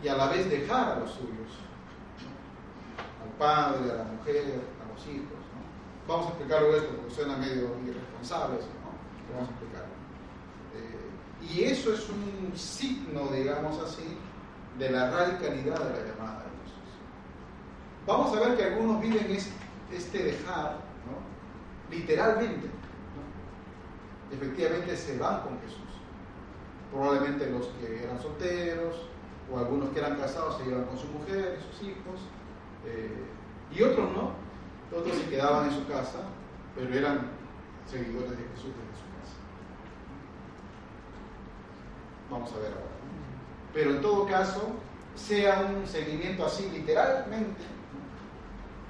[0.01, 1.51] y a la vez dejar a los suyos,
[3.23, 5.36] al padre, a la mujer, a los hijos.
[6.07, 9.33] Vamos a explicarlo esto porque suena medio irresponsable, ¿no?
[9.33, 9.93] vamos a explicarlo.
[10.75, 14.17] Eh, y eso es un signo, digamos así,
[14.79, 16.89] de la radicalidad de la llamada de Jesús.
[18.05, 19.37] Vamos a ver que algunos viven
[19.91, 20.77] este dejar,
[21.91, 22.69] literalmente,
[24.31, 25.81] efectivamente se van con Jesús.
[26.91, 29.09] Probablemente los que eran solteros
[29.51, 32.21] o algunos que eran casados se iban con su mujer y sus hijos.
[32.85, 33.25] Eh,
[33.75, 34.46] y otros no,
[34.95, 36.19] otros se quedaban en su casa,
[36.75, 37.31] pero eran
[37.89, 39.37] seguidores de Jesús desde su casa.
[42.29, 42.97] Vamos a ver ahora.
[43.73, 44.71] Pero en todo caso,
[45.15, 47.63] sea un seguimiento así literalmente,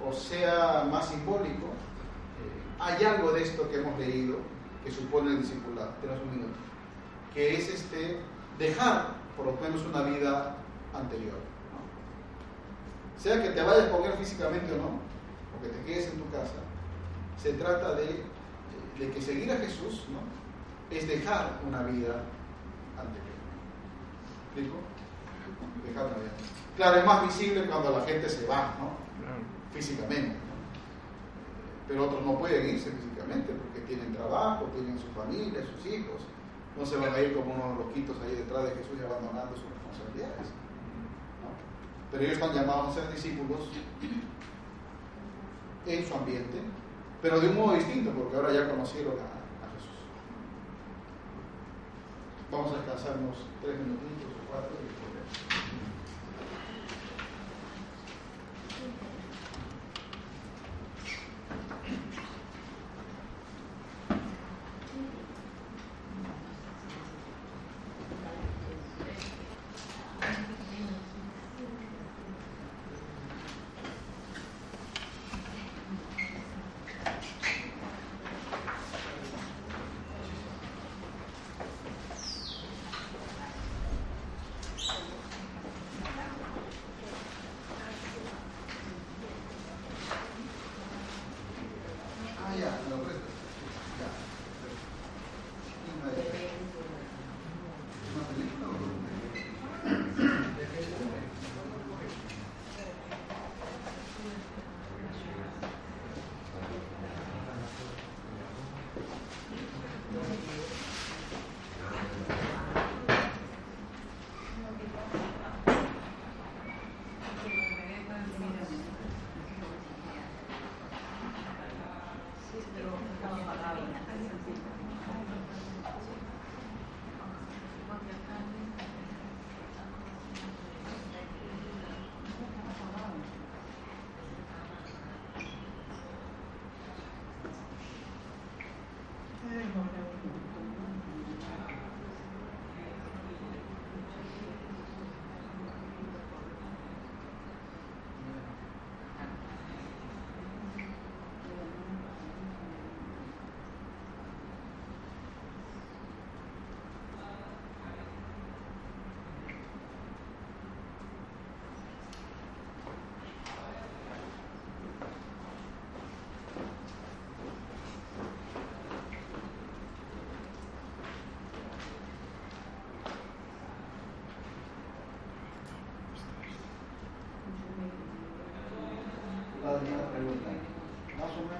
[0.05, 4.37] o sea más simbólico, eh, hay algo de esto que hemos leído
[4.83, 5.89] que supone el discipulado.
[6.01, 6.57] Tenemos un minuto.
[7.33, 8.19] Que es este
[8.57, 10.55] dejar por lo menos una vida
[10.93, 11.35] anterior.
[13.17, 14.99] Sea que te vayas con él físicamente o no,
[15.57, 16.61] o que te quedes en tu casa,
[17.41, 18.23] se trata de,
[18.99, 20.19] de que seguir a Jesús ¿no?
[20.95, 22.23] es dejar una vida.
[24.45, 24.77] ¿Explico?
[25.85, 26.31] Dejar una vida.
[26.75, 28.97] Claro, es más visible cuando la gente se va, ¿no?
[29.73, 30.35] Físicamente.
[31.87, 36.21] Pero otros no pueden irse físicamente porque tienen trabajo, tienen su familia, sus hijos.
[36.77, 39.65] No se van a ir como unos loquitos ahí detrás de Jesús y abandonando sus
[39.65, 40.47] responsabilidades.
[41.41, 41.49] ¿no?
[42.11, 43.69] Pero ellos están llamados a ser discípulos
[45.87, 46.59] en su ambiente,
[47.21, 49.97] pero de un modo distinto, porque ahora ya conocieron a, Jesús.
[52.51, 55.66] Vamos a descansarnos tres minutitos o cuatro y volvemos.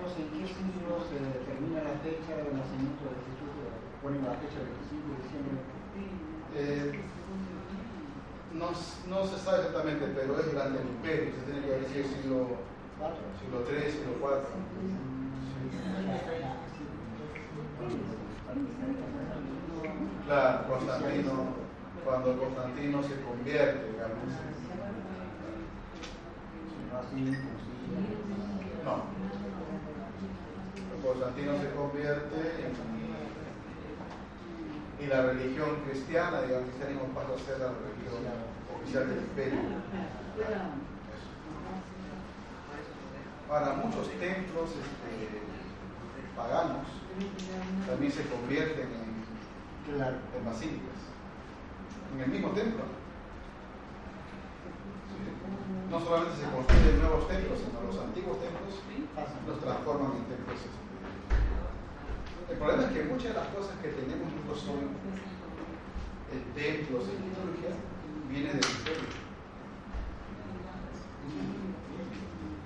[0.07, 3.51] En qué siglo se determina la fecha del nacimiento de Jesús,
[4.01, 5.59] ponen la fecha del 25 de diciembre.
[6.55, 7.03] Eh,
[8.55, 12.55] no, no se sabe exactamente, pero es durante el imperio, se tiene que decir siglo,
[13.35, 14.47] siglo III, siglo IV.
[20.25, 21.33] Claro, Constantino,
[22.05, 24.23] cuando Constantino se convierte, digamos.
[28.85, 29.16] No.
[31.07, 32.35] Constantino se convierte
[32.67, 32.75] en
[34.99, 38.27] y la religión cristiana, digamos, el cristianismo pasa a ser la religión
[38.75, 39.59] oficial del imperio.
[43.47, 45.11] Ahora, muchos templos este,
[46.35, 46.87] paganos
[47.87, 50.99] también se convierten en, en basílicas,
[52.15, 52.83] en el mismo templo.
[55.89, 58.81] No solamente se construyen nuevos templos, sino los antiguos templos
[59.47, 60.86] los transforman en templos.
[62.49, 64.79] El problema es que muchas de las cosas que tenemos nosotros son
[66.31, 67.71] eh, templos y liturgia,
[68.29, 69.27] vienen del imperio.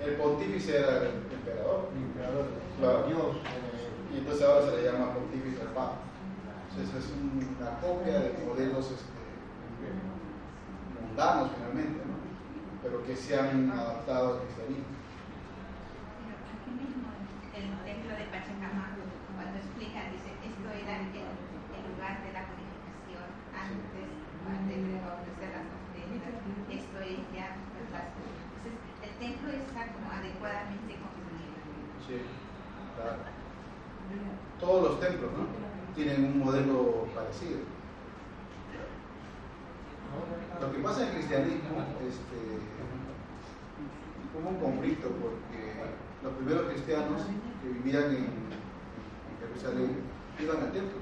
[0.00, 1.88] El pontífice era el emperador.
[2.78, 3.06] Claro.
[3.06, 3.36] Dios.
[4.12, 5.98] Y entonces ahora se le llama pontífice al Papa.
[6.70, 9.22] Entonces es una copia de modelos este,
[11.00, 12.18] mundanos finalmente, ¿no?
[12.82, 14.90] pero que se han adaptado al cristianismo.
[16.50, 17.12] Aquí mismo,
[17.54, 19.01] el templo de Pachacamac,
[19.52, 26.40] cuando explica, dice, esto era el, lugar de la purificación antes de ofrecer las ofrendas.
[26.72, 27.52] Esto es ya
[27.92, 28.16] las
[29.04, 31.52] el templo está como adecuadamente construido.
[34.58, 35.30] Todos los templos
[35.94, 37.60] tienen un modelo parecido.
[40.60, 42.40] Lo que pasa en el cristianismo este,
[44.32, 45.76] hubo un conflicto porque
[46.22, 47.20] los primeros cristianos
[47.60, 48.61] que vivían en
[50.40, 50.98] Iban al templo.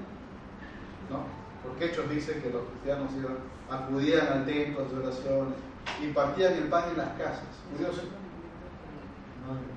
[1.09, 1.25] ¿no?
[1.63, 3.37] Porque Hechos dice que los cristianos iban,
[3.69, 5.53] acudían al templo a sus oraciones
[6.01, 7.43] y partían el pan en las casas.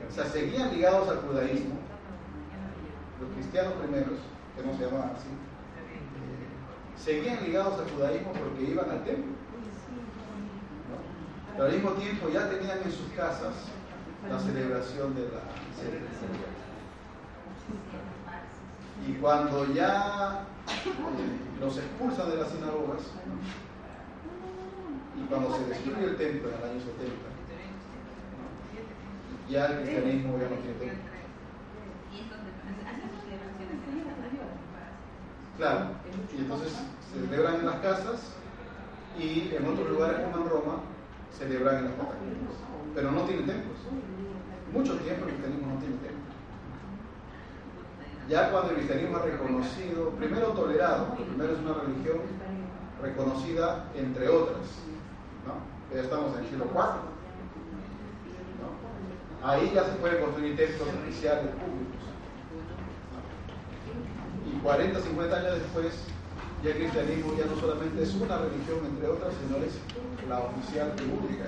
[0.09, 1.77] O sea, seguían ligados al judaísmo.
[3.21, 4.19] Los cristianos primeros,
[4.57, 9.33] que no se llamaban así, eh, seguían ligados al judaísmo porque iban al templo.
[11.53, 13.55] Pero al mismo tiempo ya tenían en sus casas
[14.29, 15.43] la celebración de la
[15.79, 16.54] celebración.
[19.07, 23.03] Y cuando ya eh, los expulsan de las sinagogas,
[25.17, 27.35] y cuando se destruye el templo en el año 70,
[29.49, 31.15] ya el cristianismo ya no tiene templo.
[35.57, 35.87] Claro,
[36.33, 38.35] y entonces se celebran en las casas
[39.19, 40.75] y en otros lugares como en Roma
[41.31, 42.57] celebran en las catacumbas,
[42.95, 43.79] pero no tienen templos.
[44.73, 46.14] Mucho tiempo el cristianismo no tiene templos.
[48.29, 52.21] Ya cuando el cristianismo es reconocido, primero tolerado, primero es una religión
[53.03, 54.65] reconocida entre otras,
[55.45, 55.95] ¿no?
[55.95, 56.81] Ya estamos en el siglo IV.
[58.61, 59.47] ¿no?
[59.47, 62.03] Ahí ya se pueden construir templos oficiales públicos.
[64.51, 65.95] Y 40, 50 años después,
[66.63, 69.75] ya el cristianismo ya no solamente es una religión entre otras, sino es
[70.29, 71.45] la oficial pública.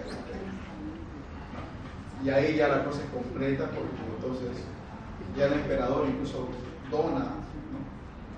[2.23, 4.63] Y ahí ya la cosa es completa porque entonces
[5.37, 6.49] ya el emperador incluso
[6.91, 7.47] dona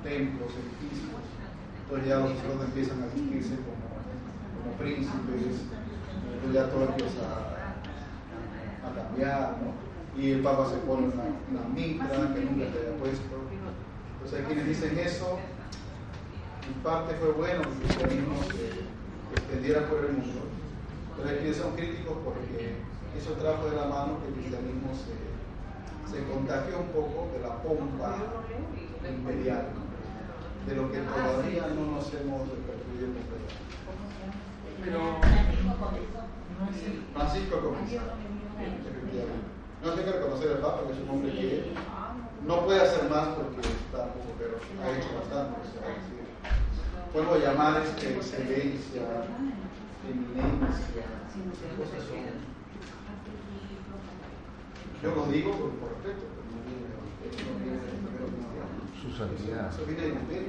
[0.02, 1.10] templos, edificios.
[1.84, 3.86] Entonces ya los sacerdotes empiezan a dirigirse como,
[4.58, 5.64] como príncipes,
[6.34, 9.88] entonces ya todo empieza a, a cambiar, ¿no?
[10.20, 13.22] Y el Papa se pone una, una mitra que nunca se había puesto.
[14.14, 15.38] Entonces hay quienes dicen eso,
[16.66, 20.42] en parte fue bueno que el cristianismo se extendiera por el mundo,
[21.16, 22.76] pero hay quienes son críticos porque
[23.16, 25.27] eso trajo de la mano que el cristianismo se,
[26.10, 28.16] se contagió un poco de la pompa
[29.06, 29.68] imperial,
[30.66, 33.68] de lo que todavía no nos hemos repercutido completamente.
[34.82, 35.00] Pero
[36.80, 38.00] el Francisco comenzó,
[38.58, 39.48] efectivamente.
[39.82, 41.72] No hay que reconocer al Papa, que es un hombre que
[42.46, 45.60] no puede hacer más porque está poco, pero ha hecho bastante.
[45.60, 47.44] o sea, sí.
[47.44, 49.02] Llamar este, excelencia,
[50.08, 51.04] eminencia,
[51.76, 52.57] cosas son.
[55.02, 59.16] Yo lo digo por, por respeto, pero no viene, no viene del primero que Su
[59.16, 59.68] santidad.
[59.72, 60.48] Eso viene del imperio.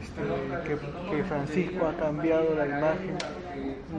[0.00, 0.22] Este,
[0.64, 3.16] que, que Francisco ha cambiado la imagen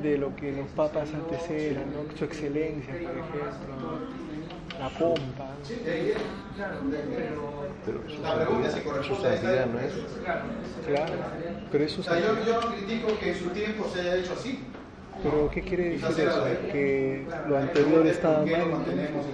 [0.02, 2.18] de lo que los papas antes eran, ¿no?
[2.18, 4.00] su excelencia, por ejemplo,
[4.80, 5.48] la pompa.
[7.86, 9.94] Pero su La pregunta es si santidad, su santidad no es.
[10.88, 11.14] claro,
[11.72, 14.34] pero O eso sea, yo, yo no critico que en su tiempo se haya hecho
[14.34, 14.64] así.
[15.24, 16.44] Pero ¿qué quiere decir eso?
[16.72, 18.70] Que lo anterior estaba ¿Por qué mal.
[18.70, 18.96] no entonces?
[18.96, 19.26] mantenemos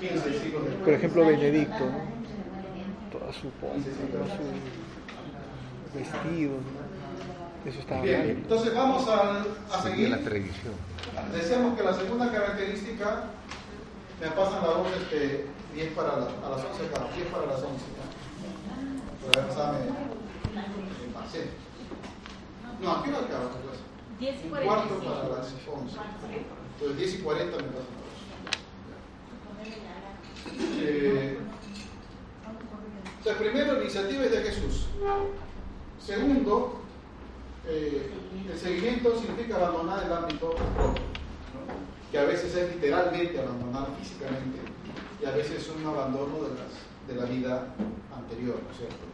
[0.00, 0.84] este, 15 siglos después?
[0.84, 3.18] Por ejemplo, Benedicto, ¿no?
[3.18, 6.90] Toda su pompa, todo su vestido, ¿no?
[7.70, 8.30] Eso estaba Bien, mal.
[8.30, 10.08] entonces vamos a, a seguir.
[10.08, 10.74] la tradición.
[11.32, 13.24] Decíamos que la segunda característica,
[14.20, 15.44] me pasan la voz este,
[15.74, 17.66] 10 para la- a las 11 acá, 10 para las 11.
[17.68, 19.30] ¿no?
[19.32, 21.50] Pero pasada me, me pasé.
[22.80, 23.84] No, aquí no acaba la clase.
[24.20, 24.64] 10 y Un 45.
[24.66, 25.96] cuarto para las 11.
[26.74, 28.10] Entonces 10 y 40 me pasan voz.
[30.82, 31.38] Eh,
[33.24, 34.86] sea, primero, la iniciativa es de Jesús.
[35.98, 36.80] Segundo,
[37.66, 38.10] eh,
[38.50, 41.02] el seguimiento significa abandonar el ámbito propio,
[42.10, 44.58] que a veces es literalmente abandonar físicamente
[45.22, 46.72] y a veces es un abandono de, las,
[47.06, 47.74] de la vida
[48.16, 49.04] anterior, ¿no es cierto?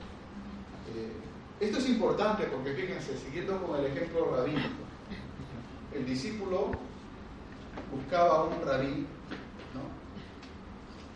[0.94, 1.12] Eh,
[1.58, 4.85] esto es importante porque fíjense, siguiendo con el ejemplo rabínico,
[5.96, 6.72] el discípulo
[7.90, 9.06] buscaba un rabí,
[9.74, 9.82] ¿no?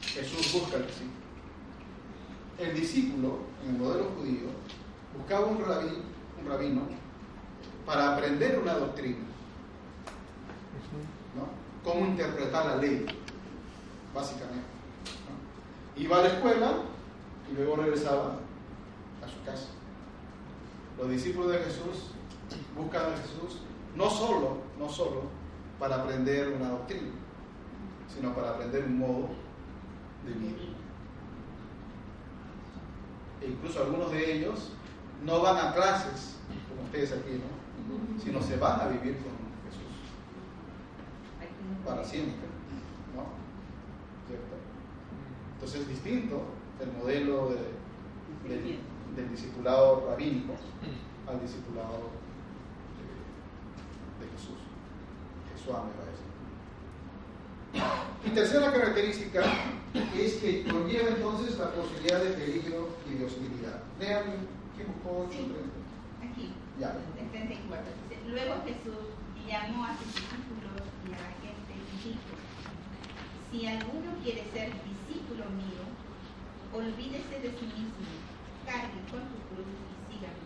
[0.00, 1.20] Jesús busca al discípulo.
[2.58, 4.48] El discípulo, en el modelo judío,
[5.16, 6.02] buscaba un rabí,
[6.40, 6.82] un rabino,
[7.84, 9.18] para aprender una doctrina,
[11.36, 11.48] ¿no?
[11.84, 13.06] Cómo interpretar la ley,
[14.14, 14.68] básicamente.
[15.96, 16.72] Iba a la escuela
[17.50, 18.38] y luego regresaba
[19.22, 19.66] a su casa.
[20.98, 22.12] Los discípulos de Jesús
[22.76, 23.60] buscan a Jesús
[23.96, 25.22] no solo, no solo
[25.78, 27.10] para aprender una doctrina,
[28.14, 29.28] sino para aprender un modo
[30.26, 30.58] de vida.
[33.40, 34.72] E incluso algunos de ellos
[35.24, 36.36] no van a clases,
[36.68, 38.22] como ustedes aquí, ¿no?
[38.22, 39.32] Sino se van a vivir con
[39.64, 39.96] Jesús
[41.84, 42.46] para siempre,
[43.16, 43.24] ¿no?
[44.28, 44.56] ¿Cierto?
[45.54, 46.42] Entonces es distinto
[46.80, 48.80] el modelo de,
[49.16, 50.54] del discipulado rabínico
[51.26, 52.10] al discipulado
[52.98, 54.58] de, de Jesús.
[55.78, 56.28] Decir.
[58.26, 59.42] Y tercera característica
[60.16, 63.82] es que conlleva entonces la posibilidad de peligro y de hostilidad.
[63.98, 64.46] Vean,
[64.76, 65.38] ¿qué buscó 8?
[66.30, 66.96] Aquí, Ya.
[67.18, 67.86] el 34.
[68.08, 69.14] Dice, Luego Jesús
[69.48, 72.34] llamó a sus discípulos y a la gente y dijo,
[73.50, 75.82] si alguno quiere ser discípulo mío,
[76.74, 78.10] olvídese de sí mismo,
[78.66, 80.44] cargue con su cruz y sígame.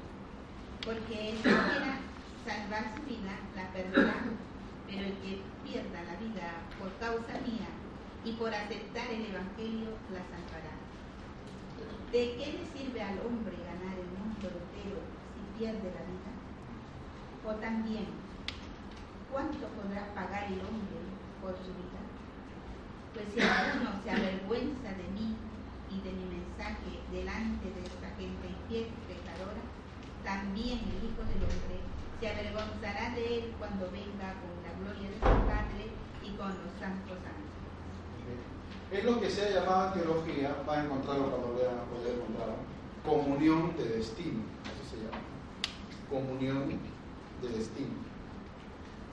[0.85, 2.01] Porque el que quiera
[2.47, 4.15] salvar su vida, la perderá,
[4.95, 7.67] pero el que pierda la vida por causa mía
[8.25, 10.79] y por aceptar el Evangelio, la salvará.
[12.13, 15.03] ¿De qué le sirve al hombre ganar el mundo entero
[15.35, 16.31] si pierde la vida?
[17.43, 18.07] O también,
[19.33, 21.03] ¿cuánto podrá pagar el hombre
[21.43, 22.01] por su vida?
[23.13, 25.35] Pues si alguno se avergüenza de mí
[25.91, 29.63] y de mi mensaje delante de esta gente infiel y pecadora,
[30.23, 31.83] también el Hijo del Hombre
[32.21, 35.85] se avergonzará de él cuando venga con gloria de su Padre
[36.23, 37.45] y con los santos ángeles.
[38.91, 42.55] Es lo que se ha llamado teología, va a encontrarlo cuando lean a poder encontrarlo,
[43.05, 45.19] comunión de destino, así se llama.
[46.09, 46.69] Comunión
[47.43, 48.05] de destino.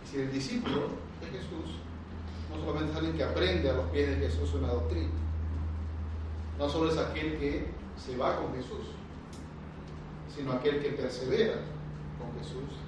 [0.05, 0.89] Si el discípulo
[1.22, 1.80] de Jesús
[2.49, 5.09] no solamente es alguien que aprende a los pies de Jesús una doctrina,
[6.57, 8.88] no solo es aquel que se va con Jesús,
[10.36, 11.55] sino aquel que persevera
[12.20, 12.80] con Jesús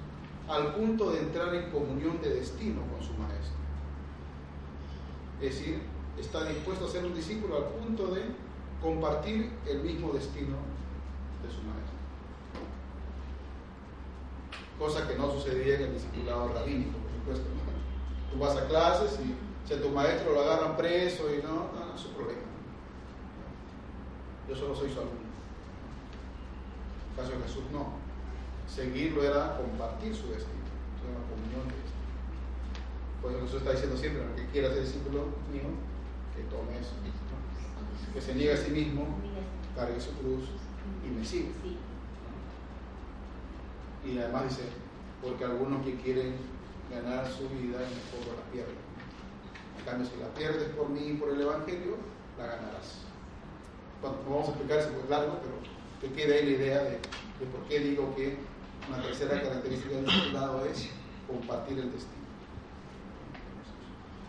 [0.48, 3.54] al punto de entrar en comunión de destino con su maestro.
[5.40, 5.82] Es decir,
[6.18, 8.22] está dispuesto a ser un discípulo al punto de
[8.80, 10.56] compartir el mismo destino
[11.42, 11.94] de su maestro.
[14.78, 17.44] Cosa que no sucedía en el discipulado rabínico, por supuesto.
[18.32, 19.34] Tú vas a clases y
[19.66, 22.42] si a tu maestro lo agarran preso y no, no, no es su problema.
[24.48, 25.20] Yo solo soy su alumno.
[27.10, 28.03] En caso de Jesús no.
[28.68, 30.64] Seguirlo era compartir su destino,
[30.96, 32.04] es una comunión de destino.
[33.22, 35.70] Por eso Jesús está diciendo siempre, el que quiera ser discípulo mío,
[36.34, 38.14] que tome eso, ¿no?
[38.14, 39.06] que se niegue a sí mismo,
[39.74, 40.44] cargue su cruz
[41.04, 41.48] y me siga.
[44.04, 44.62] Y además dice,
[45.22, 46.34] porque algunos que quieren
[46.90, 48.76] ganar su vida en el fondo la pierden.
[49.78, 51.96] En cambio, si la pierdes por mí y por el Evangelio,
[52.38, 53.02] la ganarás.
[54.00, 55.54] Bueno, no vamos a explicar eso es largo, pero
[56.00, 58.36] que quede ahí la idea de, de por qué digo que
[58.88, 60.88] una tercera característica del discipulado es
[61.26, 62.24] compartir el destino.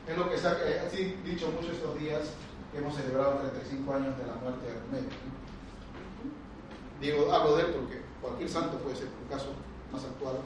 [0.07, 2.29] Es lo que se ha así dicho mucho estos días
[2.77, 5.07] hemos celebrado 35 años de la muerte de Romero.
[7.01, 9.53] Digo, hablo de él porque cualquier santo puede ser, un caso
[9.91, 10.37] más actual.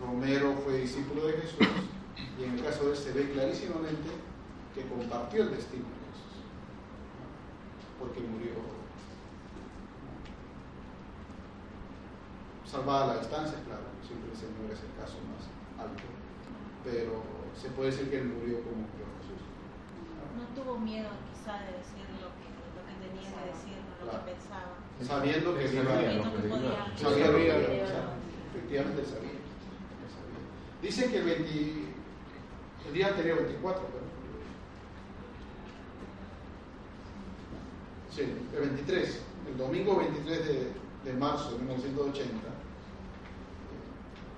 [0.00, 1.66] Romero fue discípulo de Jesús
[2.38, 4.10] y en el caso de él se ve clarísimamente
[4.74, 6.44] que compartió el destino de Jesús,
[7.98, 8.52] porque murió
[12.66, 15.46] salvada la distancia, claro, siempre el Señor es el caso más
[15.78, 16.02] alto,
[16.84, 17.22] pero
[17.54, 19.40] se puede decir que él murió como murió Jesús.
[20.36, 24.10] No tuvo miedo quizá de decir lo que, lo que tenía que decir, no lo
[24.10, 24.24] Claro.
[24.26, 24.74] que pensaba.
[25.02, 25.84] Sabiendo que iba
[26.96, 27.56] Sabía sabía.
[28.50, 29.36] Efectivamente sabía.
[30.10, 30.40] sabía.
[30.82, 31.50] Dice que el, 20
[32.88, 34.04] el día anterior, 24, pero,
[38.10, 38.22] sí,
[38.54, 40.72] el 23, el domingo 23 de,
[41.04, 42.32] de marzo de 1980,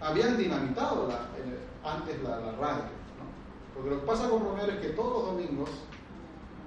[0.00, 1.58] habían dinamitado la- el-
[1.88, 2.84] antes la, radio.
[2.84, 3.74] ¿no?
[3.74, 5.70] Porque lo que pasa con Romero es que todos los domingos,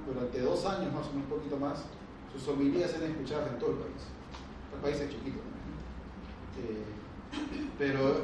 [0.08, 1.84] durante dos años más o menos, un poquito más,
[2.34, 4.03] sus homilías eran escuchadas en todo el país.
[4.74, 5.40] El país es chiquito.
[6.58, 6.84] Eh,
[7.78, 8.16] pero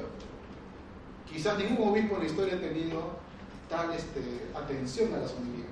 [1.31, 3.01] quizás ningún obispo en la historia ha tenido
[3.69, 5.67] tal este, atención a las homilías.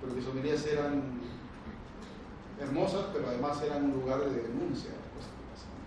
[0.00, 1.02] Porque sus homilías eran
[2.60, 5.80] hermosas, pero además eran un lugar de denuncia de las cosas que pasaban.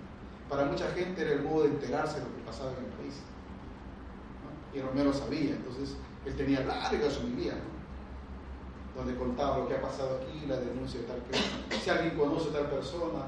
[0.50, 3.16] Para mucha gente era el modo de enterarse de lo que pasaba en el país.
[4.74, 5.96] Y Romero sabía, entonces
[6.26, 7.56] él tenía largas homilías,
[8.96, 12.50] donde contaba lo que ha pasado aquí, la denuncia de tal que si alguien conoce
[12.50, 13.26] a tal persona,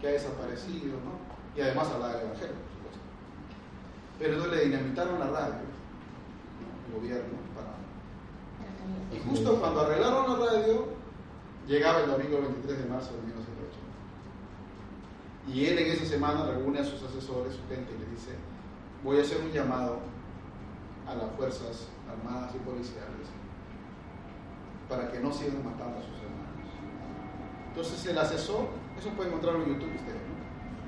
[0.00, 0.98] que ha desaparecido,
[1.56, 3.00] y además hablaba del Evangelio, por supuesto.
[4.18, 5.54] Pero entonces le dinamitaron la radio,
[6.88, 7.72] el gobierno, para...
[9.16, 10.88] Y justo cuando arreglaron la radio,
[11.68, 13.51] llegaba el domingo 23 de marzo de 1908.
[15.48, 18.30] Y él en esa semana reúne a sus asesores, su gente, y le dice,
[19.02, 19.98] voy a hacer un llamado
[21.06, 23.26] a las fuerzas armadas y policiales
[24.88, 26.70] para que no sigan matando a sus hermanos.
[27.68, 30.22] Entonces el asesor, eso puede encontrarlo en YouTube ustedes.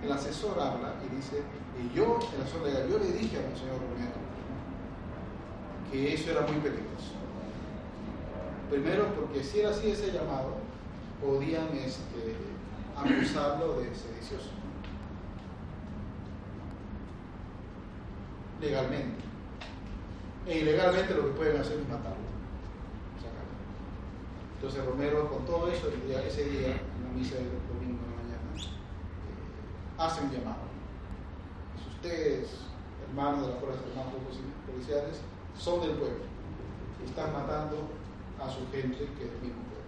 [0.03, 1.43] El asesor habla y dice,
[1.83, 4.25] y yo, el asesor legal, yo le dije a señor Romero
[5.91, 7.15] que eso era muy peligroso.
[8.71, 10.57] Primero porque si era así ese llamado,
[11.23, 12.37] podían este,
[12.97, 14.51] acusarlo de sedicioso.
[18.61, 19.25] Legalmente.
[20.47, 22.35] E ilegalmente lo que pueden hacer es matarlo.
[24.65, 28.49] Entonces Romero con todo eso, ese día, en la misa del domingo de la mañana,
[28.57, 30.65] eh, hace un llamado.
[31.97, 32.49] Ustedes,
[33.07, 34.15] hermanos de las fuerzas armadas
[34.65, 35.21] policiales,
[35.53, 36.25] son del pueblo,
[37.05, 37.77] están matando
[38.41, 39.85] a su gente que es del mismo pueblo.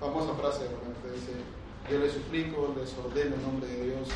[0.00, 1.32] Famosa frase de Romero que dice,
[1.90, 4.08] yo les suplico, les ordeno en nombre de Dios.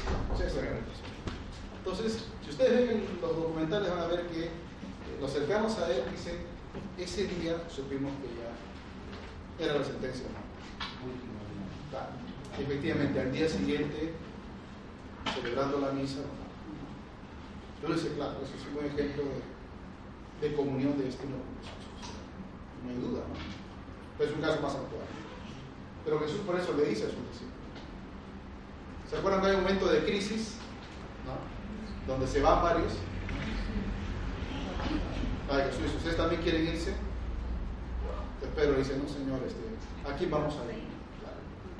[1.78, 4.51] Entonces, si ustedes ven los documentales van a ver que
[5.20, 6.36] los cercanos a él dicen,
[6.97, 10.27] ese día supimos que ya era la sentencia.
[12.59, 14.15] Efectivamente, al día siguiente,
[15.35, 16.20] celebrando la misa,
[17.82, 19.24] yo le sé, claro, eso es un buen ejemplo
[20.40, 21.36] de, comunión de este Jesús.
[22.85, 23.35] No hay duda, ¿no?
[24.16, 25.07] Pero es un caso más actual.
[26.05, 27.57] Pero Jesús por eso le dice a sus discípulos.
[29.09, 30.56] ¿Se acuerdan que hay un momento de crisis?
[31.24, 32.12] ¿no?
[32.12, 32.93] Donde se van varios
[35.51, 36.93] Ay, Jesús, ¿ustedes también quieren irse?
[38.55, 39.60] Pero dice, no señor, este,
[40.10, 40.82] aquí vamos a ir.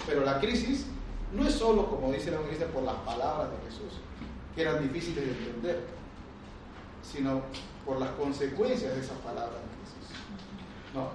[0.07, 0.87] Pero la crisis
[1.35, 4.01] no es solo, como dice la evangelista, por las palabras de Jesús,
[4.55, 5.85] que eran difíciles de entender,
[7.03, 7.43] sino
[7.85, 10.17] por las consecuencias de esas palabras de Jesús.
[10.95, 11.11] No,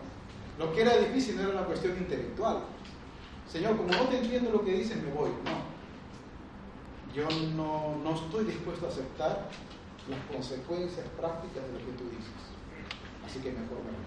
[0.64, 2.60] lo que era difícil no era una cuestión intelectual.
[3.52, 5.32] Señor, como no te entiendo lo que dices, me voy.
[5.44, 5.73] No.
[7.14, 9.48] Yo no, no estoy dispuesto a aceptar
[10.10, 12.42] las consecuencias prácticas de lo que tú dices.
[13.22, 14.02] Así que mejor me eh,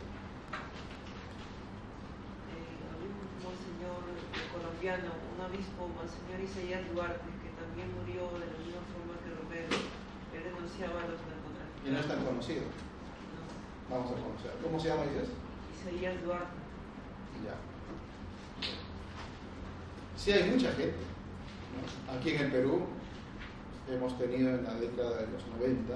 [3.46, 4.02] un señor
[4.50, 9.70] colombiano, un obispo, Monseñor Isaías Duarte, que también murió de la misma forma que Romero,
[9.70, 11.86] él denunciaba a los narcotraficantes.
[11.86, 12.66] Y no es tan conocido.
[13.86, 14.50] Vamos a conocer.
[14.58, 15.30] ¿Cómo se llama Isaías?
[15.78, 16.58] Isaías Duarte.
[17.46, 17.54] Ya.
[20.18, 21.06] Sí, hay mucha gente.
[22.10, 22.95] Aquí en el Perú
[23.88, 25.94] hemos tenido en la década de los 90,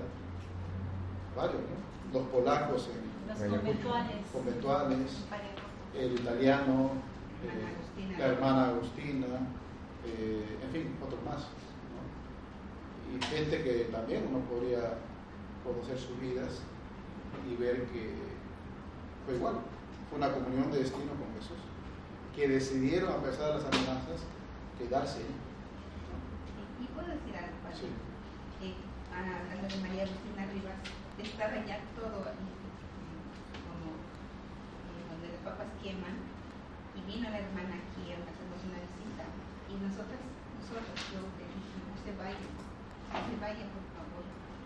[1.36, 2.18] varios, ¿no?
[2.18, 5.10] Los polacos en los conventuales, conventuales
[5.94, 6.90] el italiano,
[7.44, 9.26] eh, la hermana Agustina,
[10.06, 11.46] eh, en fin, otros más.
[11.90, 13.16] ¿no?
[13.16, 14.98] Y gente que también uno podría
[15.64, 16.62] conocer sus vidas
[17.48, 18.14] y ver que
[19.24, 19.54] fue igual,
[20.08, 21.58] fue una comunión de destino con Jesús,
[22.34, 24.22] que decidieron, a pesar de las amenazas,
[24.78, 25.49] quedarse ¿Y puedo
[27.70, 28.02] decir algo?
[28.58, 28.66] Sí.
[28.66, 28.74] Eh,
[29.14, 30.80] hablando de María Agustina Rivas,
[31.18, 36.16] estaba ya todo como eh, donde los papas queman
[36.94, 39.24] y vino la hermana aquí a hacernos una visita
[39.70, 40.20] y nosotras,
[40.58, 44.24] nosotros, yo le dije, no se vaya, no se vaya por favor,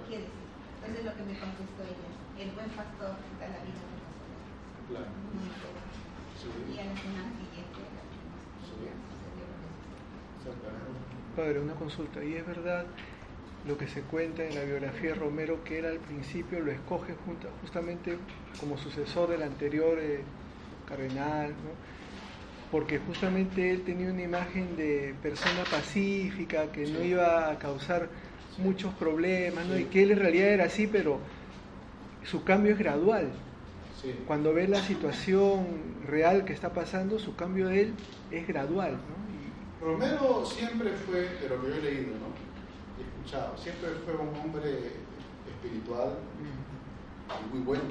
[0.08, 0.44] ¿qué decir?
[0.80, 2.08] Entonces lo que me contestó ella,
[2.40, 4.44] el buen pastor da la vida por nosotros.
[4.88, 5.12] Claro.
[6.36, 6.48] Sí.
[6.72, 7.94] Y a la semana siguiente
[11.34, 12.22] Padre, una consulta.
[12.24, 12.86] Y es verdad
[13.66, 17.14] lo que se cuenta en la biografía de Romero, que él al principio lo escoge
[17.62, 18.18] justamente
[18.60, 20.20] como sucesor del anterior eh,
[20.88, 21.94] cardenal, ¿no?
[22.70, 28.08] porque justamente él tenía una imagen de persona pacífica, que no iba a causar
[28.58, 29.78] muchos problemas, ¿no?
[29.78, 31.18] y que él en realidad era así, pero
[32.24, 33.28] su cambio es gradual.
[34.26, 35.66] Cuando ve la situación
[36.06, 37.94] real que está pasando, su cambio de él
[38.30, 38.92] es gradual.
[38.92, 39.33] ¿no?
[39.84, 42.32] Romero siempre fue, de lo que yo he leído ¿no?
[42.98, 44.96] y escuchado, siempre fue un hombre
[45.46, 46.14] espiritual
[47.52, 47.82] muy bueno,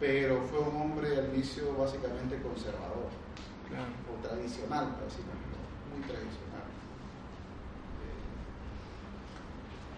[0.00, 3.10] pero fue un hombre al inicio básicamente conservador.
[3.68, 3.86] Claro.
[4.10, 5.30] o tradicional, decirlo,
[5.94, 6.66] muy tradicional.
[8.02, 8.18] Eh,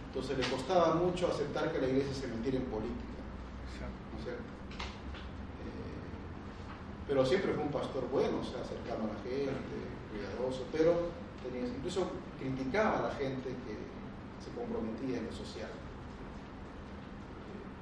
[0.08, 3.24] Entonces le costaba mucho aceptar que la iglesia se metiera en política.
[4.12, 4.52] ¿no es cierto?
[7.12, 9.52] Pero siempre fue un pastor bueno, o sea, cercano a la gente,
[10.08, 11.12] cuidadoso, pero
[11.44, 12.08] tenía, incluso
[12.40, 13.76] criticaba a la gente que
[14.40, 15.68] se comprometía en lo social.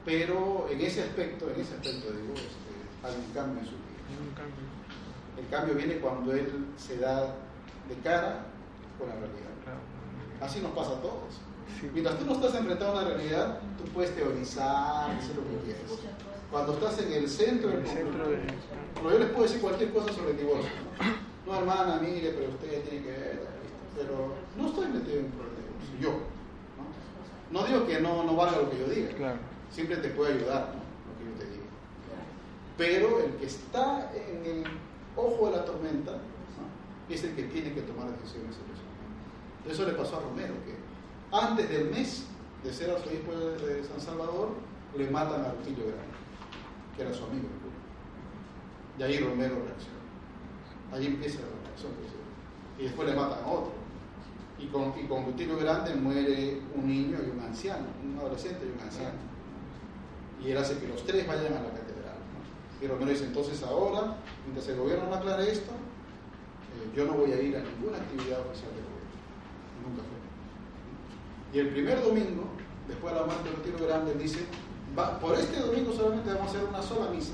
[0.04, 2.74] Pero en ese aspecto, en ese aspecto digo, este,
[3.06, 4.02] hay un cambio en su vida.
[4.18, 4.66] Un cambio.
[5.38, 7.26] El cambio viene cuando él se da
[7.86, 8.46] de cara
[8.98, 9.54] con la realidad.
[10.40, 11.38] Así nos pasa a todos.
[11.80, 11.88] Sí.
[11.92, 15.82] Mientras tú no estás enfrentado a una realidad, tú puedes teorizar, hacer lo que quieras.
[16.50, 18.24] Cuando estás en el centro del conflicto,
[19.02, 20.70] Bueno, yo les puedo decir cualquier cosa sobre el divorcio.
[21.46, 23.48] No, no hermana, mire, pero usted tiene que ver.
[23.96, 26.10] Pero no estoy metido en un problema de divorcio, yo.
[27.52, 27.60] ¿no?
[27.60, 29.08] No digo que no, no valga lo que yo diga.
[29.14, 29.38] Claro.
[29.70, 31.64] Siempre te puede ayudar lo que yo te diga.
[32.76, 34.64] Pero el que está en el
[35.16, 36.18] ojo de la tormenta
[37.08, 39.72] es el que tiene que tomar decisiones en eso.
[39.82, 40.74] Eso le pasó a Romero, que
[41.32, 42.26] antes del mes
[42.62, 44.50] de ser arzobispo de de San Salvador,
[44.96, 46.14] le matan a Rutilio Grande,
[46.96, 47.48] que era su amigo.
[49.00, 49.96] Y ahí Romero reacciona.
[50.92, 51.90] Ahí empieza la reacción.
[51.96, 52.12] pues,
[52.78, 53.72] Y después le matan a otro.
[54.58, 58.76] Y con, y con Rutilio Grande muere un niño y un anciano, un adolescente y
[58.78, 59.16] un anciano.
[60.44, 62.16] Y él hace que los tres vayan a la catedral.
[62.82, 67.32] Y Romero dice, entonces ahora, mientras el gobierno no aclare esto, eh, yo no voy
[67.32, 69.16] a ir a ninguna actividad oficial del gobierno.
[69.88, 71.56] Nunca fue.
[71.56, 72.44] Y el primer domingo,
[72.86, 74.40] después de la muerte de Retiro Grande, dice,
[74.98, 77.32] "Va- por este domingo solamente vamos a hacer una sola misa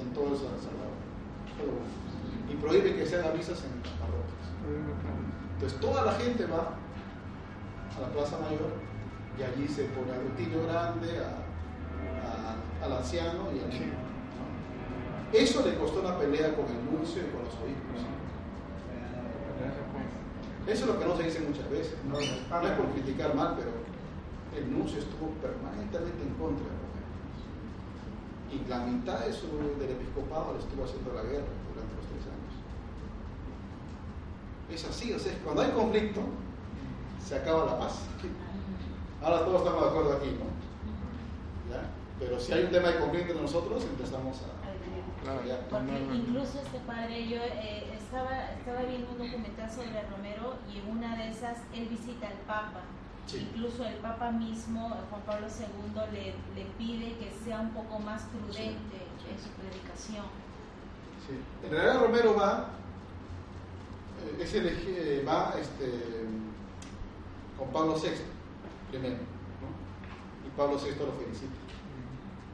[0.00, 0.96] en todo El Salvador.
[1.62, 2.52] Una.
[2.52, 4.46] Y prohíbe que se hagan misas en las parroquias.
[5.54, 6.74] Entonces toda la gente va
[7.96, 8.72] a la Plaza Mayor
[9.38, 11.40] y allí se pone a Rutilio Grande, a-
[12.26, 13.92] a- al anciano y al niño.
[13.94, 15.38] ¿no?
[15.38, 18.04] Eso le costó una pelea con el nuncio y con los obispos.
[20.66, 21.94] Eso es lo que no se dice muchas veces.
[22.06, 23.70] No, No es por criticar mal, pero
[24.56, 26.66] el nuncio estuvo permanentemente en contra.
[28.52, 29.48] Y la mitad de su,
[29.78, 32.52] del episcopado le estuvo haciendo la guerra durante los tres años.
[34.70, 36.20] Es así, o sea, cuando hay conflicto,
[37.24, 38.00] se acaba la paz.
[39.22, 41.72] Ahora todos estamos de acuerdo aquí, ¿no?
[41.72, 41.90] ¿Ya?
[42.18, 44.62] Pero si hay un tema de conflicto entre nosotros, empezamos a...
[45.22, 45.40] Claro.
[45.70, 50.96] Porque incluso este padre, yo eh, estaba, estaba viendo un documental sobre Romero y en
[50.98, 52.82] una de esas él visita al Papa.
[53.26, 53.48] Sí.
[53.54, 58.22] Incluso el Papa mismo, Juan Pablo II, le, le pide que sea un poco más
[58.24, 58.98] prudente
[59.30, 60.26] en su predicación.
[61.26, 61.38] Sí.
[61.64, 62.68] En realidad Romero va,
[64.22, 66.26] eh, es eh, va este,
[67.58, 68.10] con Pablo VI
[68.90, 70.46] primero, ¿no?
[70.46, 71.54] y Pablo VI lo felicita.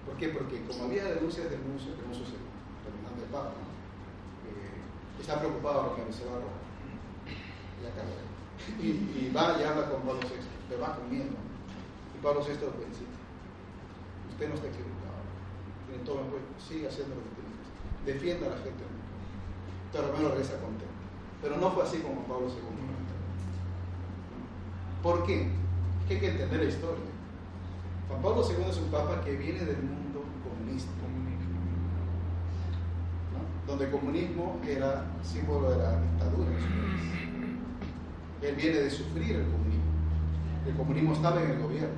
[0.07, 0.29] ¿Por qué?
[0.29, 3.53] Porque como había denuncias del nuncio, que el nuncio es el del Papa.
[4.47, 6.59] Eh, está preocupado Romero, se va a robar.
[8.83, 10.35] Y va y habla con Pablo VI,
[10.69, 11.37] le va con miedo.
[12.15, 13.19] Y Pablo VI lo felicita.
[14.31, 15.23] Usted no está equivocado.
[15.89, 16.53] Tiene todo en cuenta.
[16.61, 17.77] Sigue haciendo lo que tiene que hacer.
[18.05, 18.85] Defienda a la gente.
[19.87, 20.95] Entonces Romero regresa contento.
[21.43, 22.89] Pero no fue así como Pablo II.
[25.03, 25.43] ¿Por qué?
[25.43, 27.05] Es que hay que entender la historia.
[28.09, 30.91] Juan Pablo II es un papa que viene del mundo comunista,
[33.67, 37.03] donde el comunismo era símbolo de la dictadura en su país.
[38.41, 39.58] Él viene de sufrir el comunismo.
[40.69, 41.97] El comunismo estaba en el gobierno.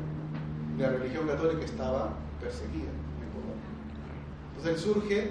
[0.79, 3.67] La religión católica estaba perseguida en Polonia.
[4.57, 5.31] Entonces él surge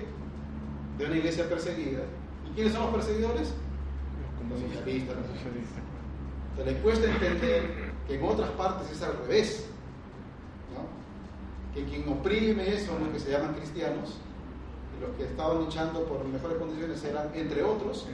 [0.98, 2.02] de una iglesia perseguida.
[2.46, 3.54] ¿Y quiénes son los perseguidores?
[4.50, 5.16] Los socialistas.
[5.16, 5.84] Los socialistas.
[6.52, 9.70] Entonces le cuesta entender que en otras partes es al revés.
[10.76, 11.74] ¿no?
[11.74, 14.18] Que quien oprime son los que se llaman cristianos
[14.98, 18.06] y los que estaban luchando por mejores condiciones eran, entre otros,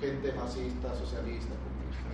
[0.00, 2.06] gente marxista, socialista, comunista.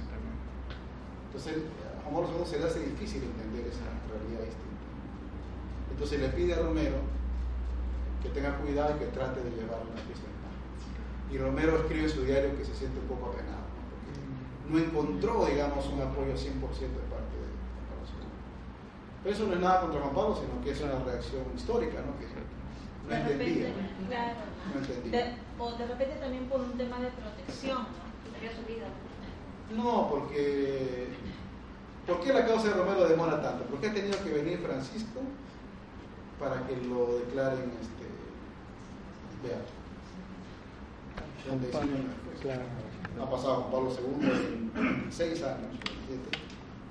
[1.34, 1.84] Exactamente.
[2.06, 4.85] Entonces, a se le hace difícil entender esa realidad distinta.
[5.90, 6.97] Entonces le pide a Romero
[8.22, 10.56] que tenga cuidado y que trate de llevar una fiesta en paz.
[11.32, 13.82] Y Romero escribe en su diario que se siente un poco apenado, ¿no?
[13.89, 14.12] porque
[14.70, 18.28] no encontró, digamos, un apoyo 100% de parte de Juan Pablo.
[19.22, 22.16] Pero eso no es nada contra Juan Pablo, sino que es una reacción histórica, ¿no?
[22.18, 23.68] Que no De entendía.
[23.68, 24.40] repente, claro.
[24.72, 25.12] No entendía.
[25.24, 28.05] De- o de repente también por un tema de protección, ¿no?
[28.44, 28.86] Su vida.
[29.76, 31.09] No, porque.
[32.06, 33.64] ¿Por qué la causa de Romero demora tanto?
[33.64, 35.20] Porque ha tenido que venir Francisco
[36.39, 38.05] para que lo declaren este,
[39.43, 39.72] beato.
[41.48, 41.68] Donde.
[42.43, 42.62] Claro.
[43.20, 46.39] Ha pasado Juan Pablo II 26 años, 27,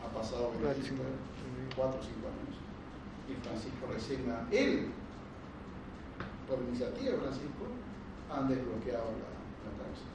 [0.01, 1.03] ha pasado 25,
[1.75, 2.55] 4 o 5 años.
[3.29, 4.87] Y Francisco recién, ha- él,
[6.47, 7.63] por iniciativa de Francisco,
[8.31, 9.29] han desbloqueado la,
[9.67, 10.07] la causa.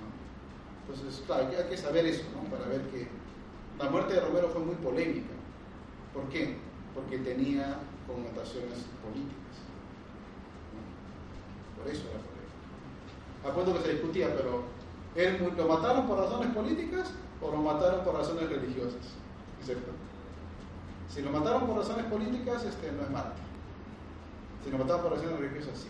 [0.00, 0.08] ¿no?
[0.82, 2.42] Entonces, claro, hay que, hay que saber eso, ¿no?
[2.50, 3.08] Para ver que
[3.82, 5.32] la muerte de Romero fue muy polémica.
[6.12, 6.58] ¿Por qué?
[6.94, 9.56] Porque tenía connotaciones políticas.
[11.78, 13.48] Por eso era polémica.
[13.48, 14.64] Acuerdo que se discutía, pero
[15.14, 19.16] ¿él, ¿lo mataron por razones políticas o lo mataron por razones religiosas?
[19.62, 19.92] ¿Cierto?
[21.08, 23.44] Si lo mataron por razones políticas, este, no es mártir.
[24.62, 25.88] Si lo mataron por razones religiosas, sí.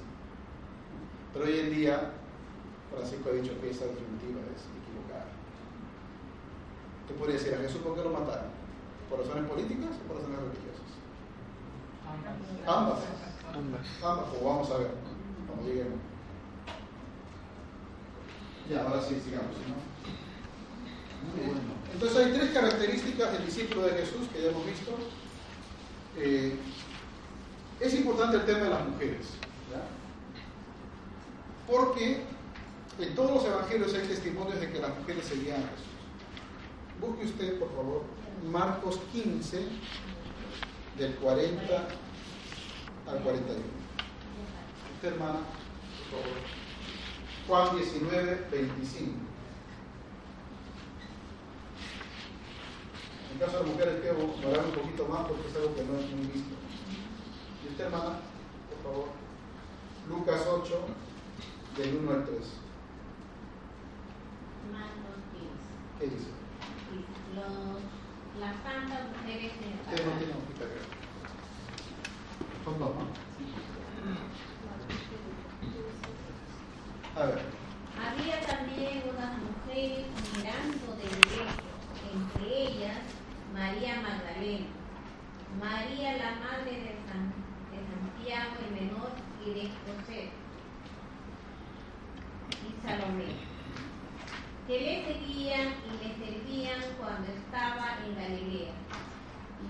[1.32, 2.12] Pero hoy en día,
[2.90, 4.79] Francisco ha dicho que esa definitiva es.
[7.10, 8.46] Tú podrías decir a Jesús por qué lo mataron?
[9.10, 10.90] ¿Por razones políticas o por razones religiosas?
[12.06, 12.98] Ambas.
[13.52, 13.84] Ambas.
[14.02, 14.92] Ambas, o vamos a ver,
[15.48, 15.98] cuando lleguemos.
[18.70, 19.50] Ya, ahora sí, sigamos.
[19.66, 19.74] ¿no?
[21.34, 21.74] Muy bueno.
[21.92, 24.92] Entonces hay tres características del discípulo de Jesús que ya hemos visto.
[26.16, 26.56] Eh,
[27.80, 29.26] es importante el tema de las mujeres,
[29.70, 29.82] ¿ya?
[31.66, 32.22] porque
[33.00, 35.89] en todos los evangelios hay testimonios de que las mujeres seguían a Jesús.
[37.00, 38.02] Busque usted, por favor,
[38.50, 39.66] Marcos 15,
[40.98, 41.88] del 40
[43.06, 43.58] al 41.
[44.94, 45.38] Usted, hermana,
[46.10, 46.38] por favor.
[47.48, 49.12] Juan 19, 25.
[53.32, 56.10] En caso de mujeres, quiero morar un poquito más porque es algo que no es
[56.10, 56.54] muy visto.
[57.64, 58.18] Y usted, hermana,
[58.68, 59.08] por favor.
[60.06, 60.80] Lucas 8,
[61.78, 62.38] del 1 al 3.
[64.70, 65.98] Marcos 15.
[65.98, 66.39] ¿Qué dice?
[68.38, 69.74] Las santas mujeres tiene
[70.32, 70.80] hojita acá.
[72.64, 73.30] Son dos, ¿no?
[77.20, 77.38] A ver.
[78.00, 80.06] Había también unas mujeres
[80.36, 81.70] mirando de derecho,
[82.14, 82.98] entre ellas
[83.52, 84.66] María Magdalena,
[85.60, 87.34] María la madre de, San,
[87.70, 89.10] de Santiago el menor
[89.44, 90.30] y de José,
[92.62, 93.34] y Salomé,
[94.66, 95.74] que le seguían
[96.30, 98.72] y le servían cuando estaba en Galilea,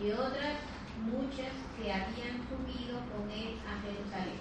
[0.01, 0.57] y otras
[1.05, 4.41] muchas que habían subido con él a Jerusalén.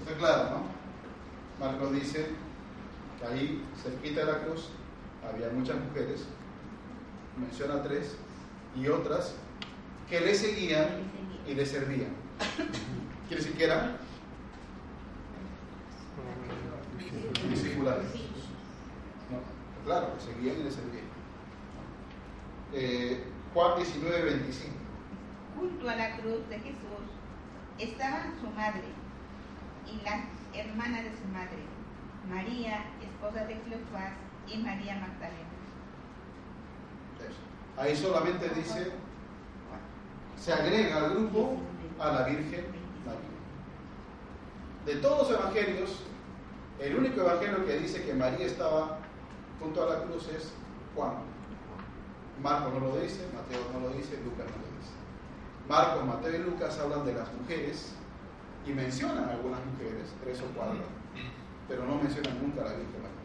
[0.00, 1.64] Está claro, ¿no?
[1.64, 2.30] Marcos dice
[3.18, 4.70] que ahí, cerquita de la cruz,
[5.28, 6.24] había muchas mujeres,
[7.36, 8.16] menciona tres,
[8.76, 9.34] y otras
[10.08, 10.88] que le seguían
[11.46, 12.12] y le servían.
[13.28, 13.96] ¿Quiere decir que eran?
[17.50, 18.10] Discipulares.
[19.30, 21.07] No, claro, que seguían y le servían.
[22.72, 23.24] Eh,
[23.54, 24.74] Juan 19, 25.
[25.56, 27.08] Junto a la cruz de Jesús
[27.78, 28.84] estaba su madre
[29.86, 31.64] y la hermana de su madre,
[32.28, 34.12] María, esposa de Cleofás,
[34.52, 35.48] y María Magdalena.
[37.76, 38.92] Ahí solamente dice,
[40.36, 41.58] se agrega al grupo
[42.00, 42.66] a la Virgen
[43.04, 43.20] María.
[44.84, 46.02] De todos los evangelios,
[46.80, 48.98] el único evangelio que dice que María estaba
[49.60, 50.52] junto a la cruz es
[50.94, 51.37] Juan.
[52.42, 54.94] Marcos no lo dice, Mateo no lo dice, Lucas no lo dice.
[55.68, 57.92] Marcos, Mateo y Lucas hablan de las mujeres
[58.66, 60.84] y mencionan algunas mujeres, tres o cuatro,
[61.68, 63.18] pero no mencionan nunca a la Virgen María.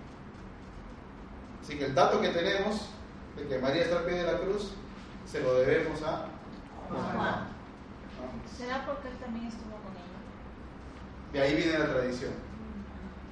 [1.62, 2.90] Así que el dato que tenemos
[3.38, 4.72] de que María está al pie de la cruz
[5.26, 6.26] se lo debemos a
[6.90, 7.48] Juan.
[8.58, 10.14] ¿Será porque él también estuvo con ella?
[11.32, 12.34] De ahí viene la tradición.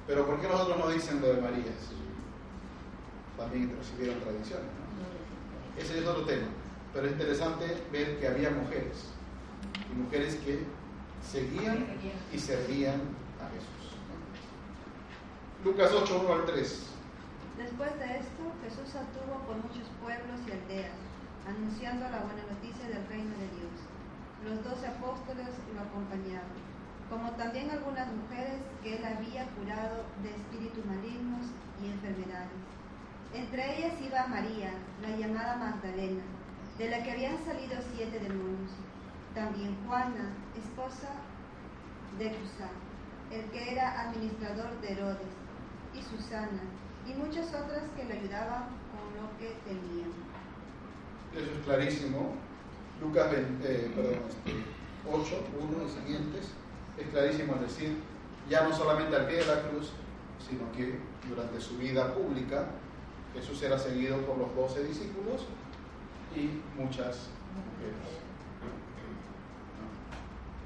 [0.06, 1.72] Pero ¿por qué los otros no dicen lo de María?
[3.36, 4.81] También recibieron tradiciones.
[5.78, 6.46] Ese es otro tema.
[6.92, 9.08] Pero es interesante ver que había mujeres.
[9.90, 10.64] Y mujeres que
[11.22, 11.86] seguían
[12.32, 13.00] y servían
[13.40, 13.96] a Jesús.
[15.64, 16.92] Lucas 8, 1 al 3.
[17.56, 20.98] Después de esto, Jesús anduvo por muchos pueblos y aldeas,
[21.46, 23.76] anunciando la buena noticia del reino de Dios.
[24.42, 26.58] Los doce apóstoles lo acompañaban,
[27.08, 31.46] como también algunas mujeres que él había curado de espíritus malignos
[31.78, 32.71] y enfermedades.
[33.34, 36.22] Entre ellas iba María, la llamada Magdalena,
[36.76, 38.70] de la que habían salido siete demonios.
[39.34, 41.08] También Juana, esposa
[42.18, 42.68] de Cusa,
[43.30, 45.32] el que era administrador de Herodes,
[45.94, 46.60] y Susana,
[47.06, 50.12] y muchas otras que le ayudaban con lo que tenían.
[51.34, 52.34] Eso es clarísimo.
[53.00, 54.52] Lucas 20, eh, perdón, este,
[55.10, 56.48] 8, 1 y siguientes.
[56.98, 57.96] Es clarísimo, es decir,
[58.50, 59.92] ya no solamente al pie de la cruz,
[60.38, 62.66] sino que durante su vida pública
[63.34, 65.46] Jesús era seguido por los doce discípulos
[66.34, 68.22] y muchas mujeres.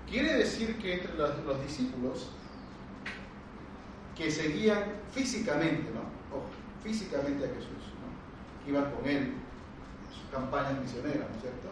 [0.09, 2.31] Quiere decir que entre los, los discípulos
[4.17, 6.01] que seguían físicamente, ¿no?
[6.37, 6.47] Ojo,
[6.83, 7.93] físicamente a Jesús,
[8.67, 9.35] iban con él
[10.13, 11.69] sus campañas misioneras, ¿no es cierto?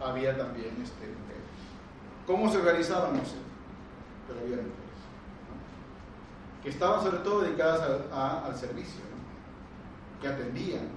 [0.00, 1.44] Había también este, mujeres.
[2.26, 3.16] ¿Cómo se organizaban?
[3.16, 3.36] No sé,
[4.26, 4.74] pero había mujeres.
[6.62, 7.80] que estaban sobre todo dedicadas
[8.12, 9.13] al, servicio.
[10.24, 10.88] Que atendían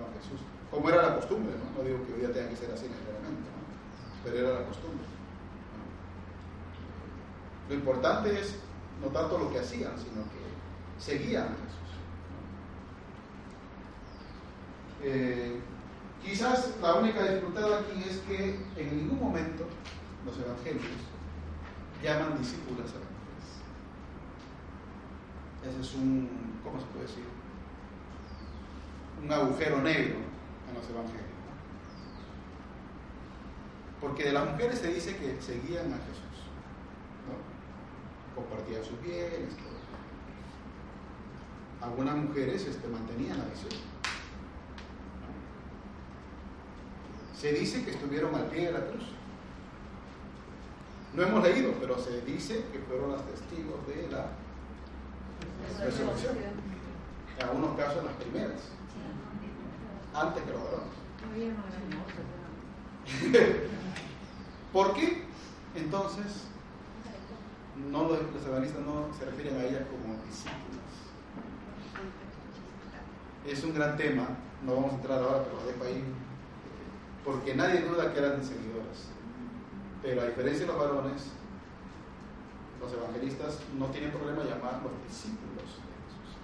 [0.00, 0.40] a Jesús,
[0.70, 1.84] como era la costumbre, ¿no?
[1.84, 3.60] digo que hoy día tenga que ser así necesariamente, ¿no?
[4.24, 5.04] pero era la costumbre.
[7.68, 8.56] Lo importante es
[9.02, 10.40] no tanto lo que hacían, sino que
[10.98, 11.90] seguían a Jesús.
[15.02, 15.60] Eh,
[16.24, 19.66] quizás la única disfrutada aquí es que en ningún momento
[20.24, 21.04] los evangelios
[22.02, 23.48] llaman discípulas a mujeres.
[25.68, 26.30] Ese es un,
[26.64, 27.39] ¿cómo se puede decir?
[29.22, 30.16] Un agujero negro
[30.68, 31.30] en los evangelios.
[34.00, 36.24] Porque de las mujeres se dice que seguían a Jesús.
[38.34, 39.54] Compartían sus bienes.
[41.82, 43.70] Algunas mujeres este, mantenían la visión.
[47.34, 49.04] Se dice que estuvieron al pie de la cruz.
[51.14, 54.26] No hemos leído, pero se dice que fueron las testigos de la
[55.84, 56.36] resurrección.
[57.38, 58.60] En algunos casos las primeras,
[60.14, 61.00] antes que los varones.
[64.72, 65.24] ¿Por qué?
[65.74, 66.44] Entonces,
[67.90, 70.60] no los, los evangelistas no se refieren a ellas como discípulas.
[73.46, 74.28] Es un gran tema,
[74.64, 76.04] no vamos a entrar ahora, pero lo dejo ahí,
[77.24, 79.08] porque nadie duda que eran seguidoras.
[80.02, 81.32] Pero a diferencia de los varones,
[82.80, 86.36] los evangelistas no tienen problema llamar los discípulos de Jesús.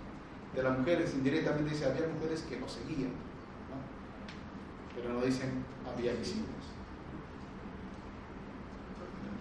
[0.55, 3.13] De las mujeres, indirectamente dice, había mujeres que lo seguían.
[4.97, 6.65] Pero no dicen, había discípulos.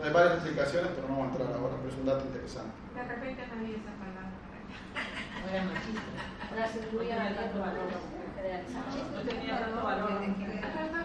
[0.03, 2.75] Hay varias explicaciones, pero no vamos a entrar ahora, pero es un dato interesante.
[2.93, 4.35] De repente no había esa palabra.
[4.35, 6.11] No era machista.
[6.51, 7.87] Ahora se incluía la tanto valor.
[7.87, 10.09] No tenía tanto valor.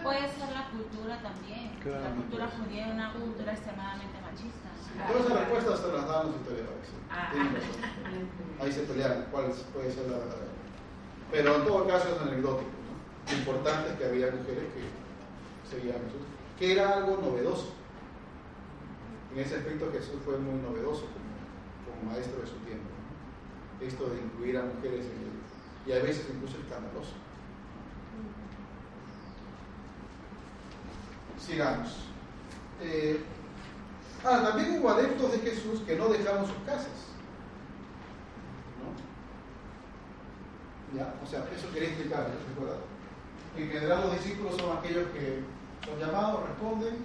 [0.03, 1.71] Puede ser la cultura también.
[1.79, 2.03] Claro.
[2.03, 4.69] La cultura judía es una cultura extremadamente machista.
[5.07, 6.87] Todas esas respuestas se las dan los historiadores.
[7.09, 7.81] razón.
[8.59, 10.51] Ahí se pelean cuál puede ser la verdadera.
[11.31, 12.80] Pero en todo caso es anecdótico.
[13.29, 14.81] Lo importante es que había mujeres que
[15.69, 16.21] seguían a Jesús,
[16.57, 17.73] que era algo novedoso.
[19.33, 22.89] En ese aspecto Jesús fue muy novedoso como, maestro de su tiempo.
[23.79, 25.31] Esto de incluir a mujeres en el,
[25.87, 27.13] y a veces incluso escandaloso.
[31.39, 32.07] Sigamos.
[32.81, 33.23] Eh,
[34.25, 37.09] ah, también hubo adeptos de Jesús que no dejaron sus casas.
[38.81, 38.91] ¿no?
[40.97, 41.13] ¿Ya?
[41.23, 42.90] O sea, eso quería explicar, ¿no?
[43.57, 45.43] En general los discípulos son aquellos que
[45.85, 46.95] son llamados, responden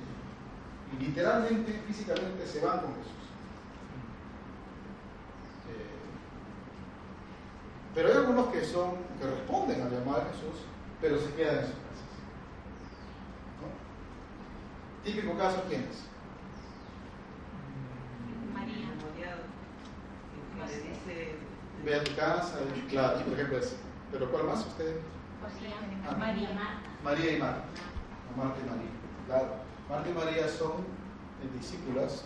[0.92, 3.12] y literalmente, físicamente se van con Jesús.
[5.70, 5.96] Eh,
[7.94, 10.62] pero hay algunos que son, que responden al llamado de Jesús,
[11.00, 12.12] pero se quedan en sus casas.
[13.60, 15.04] ¿no?
[15.04, 16.04] Típico caso, ¿quién es?
[18.54, 18.86] María.
[21.84, 23.76] Ve a tu casa, y, claro, por ejemplo ese.
[24.12, 25.00] Pero ¿cuál más usted?
[25.46, 26.16] Ah.
[26.18, 26.48] María.
[27.04, 27.64] María y Marta.
[28.36, 28.90] Marta y María.
[29.26, 29.48] Claro.
[29.88, 30.84] Marta y María son
[31.54, 32.24] discípulas,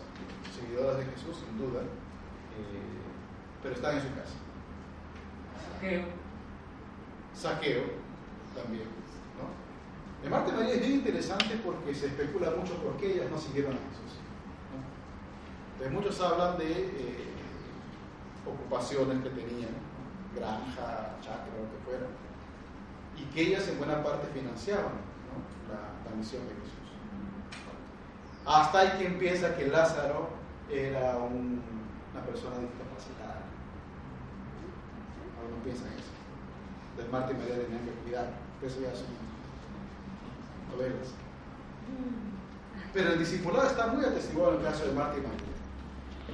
[0.55, 3.01] seguidoras de Jesús, sin duda, eh,
[3.63, 4.37] pero están en su casa.
[5.75, 6.03] Saqueo.
[7.35, 7.83] Saqueo
[8.55, 8.89] también.
[9.37, 10.23] ¿no?
[10.23, 13.39] De Marta y María es bien interesante porque se especula mucho por qué ellas no
[13.39, 14.17] siguieron a Jesús.
[14.73, 14.81] ¿no?
[15.73, 17.29] Entonces muchos hablan de eh,
[18.47, 19.77] ocupaciones que tenían,
[20.35, 22.07] granja, chacra, lo que fuera,
[23.17, 24.93] y que ellas en buena parte financiaban
[25.69, 26.71] la, misión de Jesús.
[28.45, 30.29] Hasta hay quien piensa que Lázaro
[30.71, 31.63] era un-
[32.13, 33.43] una persona discapacitada.
[35.41, 36.11] Algunos piensan eso.
[36.91, 38.31] Entonces Marta y María tenían que cuidar.
[38.63, 39.07] Eso ya son
[40.73, 41.09] novelas.
[42.93, 45.39] Pero el discipulado está muy atestiguado en el caso de Marta y María.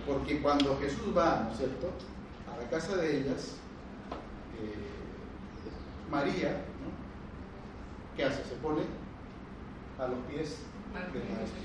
[0.06, 1.90] Porque cuando Jesús va, ¿no es cierto?,
[2.52, 3.56] a la casa de ellas,
[6.10, 8.16] María, ¿no?
[8.16, 8.44] ¿qué hace?
[8.44, 8.82] Se pone
[9.98, 10.58] a los pies
[10.92, 11.60] del maestro.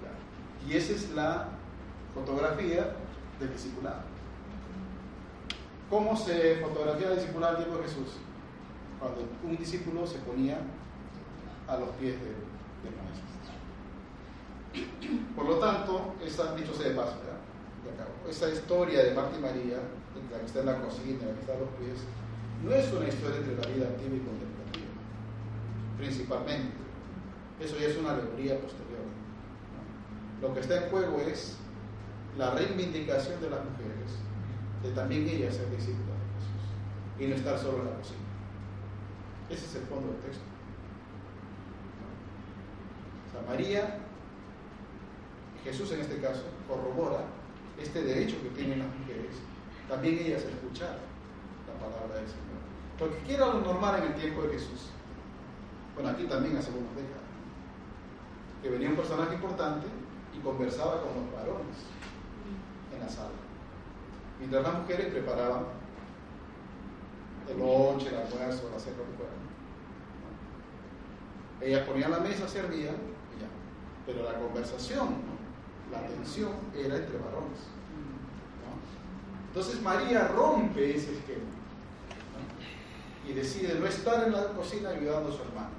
[0.00, 0.16] Claro.
[0.66, 1.48] Y esa es la
[2.14, 2.96] fotografía
[3.38, 4.00] del discipulado.
[5.90, 8.16] ¿Cómo se fotografía el discipulado al tiempo de Jesús?
[8.98, 10.58] Cuando un discípulo se ponía
[11.68, 12.36] a los pies del,
[12.82, 13.24] del maestro.
[15.36, 17.18] Por lo tanto, esa, dicho sea de paso,
[18.52, 19.78] historia de Marta y María,
[20.30, 21.98] la que está en la cocina, la que está a los pies,
[22.64, 24.92] no es una historia entre la vida activa y contemplativa,
[25.98, 26.74] principalmente.
[27.60, 29.04] Eso ya es una alegoría posterior.
[30.40, 30.48] ¿no?
[30.48, 31.56] Lo que está en juego es
[32.36, 34.10] la reivindicación de las mujeres,
[34.82, 38.18] de también ellas ser discípulas de Jesús, y no estar solo en la cocina.
[39.50, 40.42] Ese es el fondo del texto.
[43.28, 43.98] O sea, María,
[45.62, 47.24] Jesús en este caso, corrobora
[47.78, 49.34] este derecho que tienen las mujeres
[49.88, 50.96] también ellas escucharon
[51.66, 52.53] la palabra del Señor.
[52.98, 54.90] Porque ¿qué era lo normal en el tiempo de Jesús?
[55.94, 57.22] Bueno, aquí también hace unos décadas.
[58.62, 59.86] Que venía un personaje importante
[60.36, 61.76] y conversaba con los varones
[62.92, 63.30] en la sala.
[64.38, 65.64] Mientras las mujeres preparaban
[67.48, 69.32] el lonche, el almuerzo, la cena, lo que fuera.
[71.60, 72.94] Ellas ponían la mesa, servían
[73.36, 73.48] y ya.
[74.06, 75.08] Pero la conversación,
[75.90, 77.58] la atención era entre varones.
[79.48, 81.53] Entonces María rompe ese esquema
[83.26, 85.70] y decide no estar en la cocina ayudando a su hermano,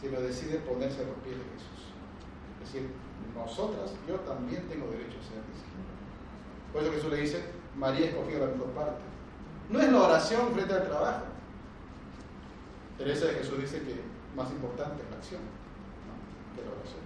[0.00, 1.94] sino decide ponerse a los pies de Jesús.
[2.62, 2.90] Es decir,
[3.34, 5.88] nosotras, yo también tengo derecho a ser discípulo.
[6.72, 7.44] Por eso Jesús le dice,
[7.76, 9.02] María escogió la mejor parte.
[9.70, 11.24] No es la oración frente al trabajo.
[12.96, 14.00] Teresa de Jesús dice que
[14.34, 15.40] más importante es la acción
[16.54, 17.00] que la oración.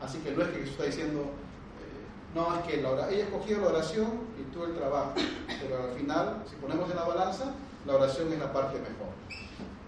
[0.00, 3.24] Así que no es que Jesús está diciendo, eh, no, es que la oración, ella
[3.24, 4.08] escogió la oración
[4.38, 5.14] y tú el trabajo.
[5.60, 7.54] Pero al final, si ponemos en la balanza,
[7.86, 9.14] la oración es la parte mejor.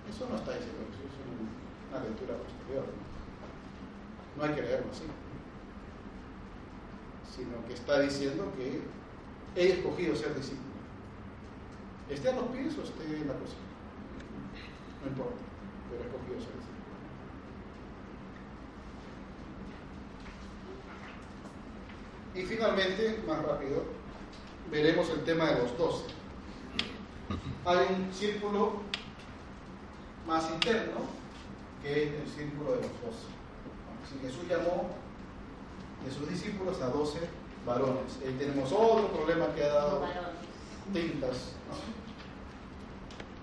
[0.09, 2.85] Eso no está diciendo Jesús, es una lectura posterior.
[4.37, 5.05] No hay que leerlo así.
[7.35, 8.83] Sino que está diciendo que
[9.57, 10.69] he escogido ser discípulo.
[12.09, 13.67] Esté a los pies o esté en la cocina.
[15.03, 15.37] No importa,
[15.91, 16.79] pero he escogido ser discípulo.
[22.35, 23.83] Y finalmente, más rápido,
[24.71, 26.18] veremos el tema de los doce.
[27.65, 28.81] Hay un círculo
[30.27, 31.01] más interno,
[31.83, 33.29] que es el círculo de los doce.
[34.09, 34.91] Si Jesús llamó
[36.05, 37.21] de sus discípulos a doce
[37.67, 38.19] varones.
[38.25, 40.05] Ahí tenemos otro problema que ha dado
[40.93, 41.53] tintas,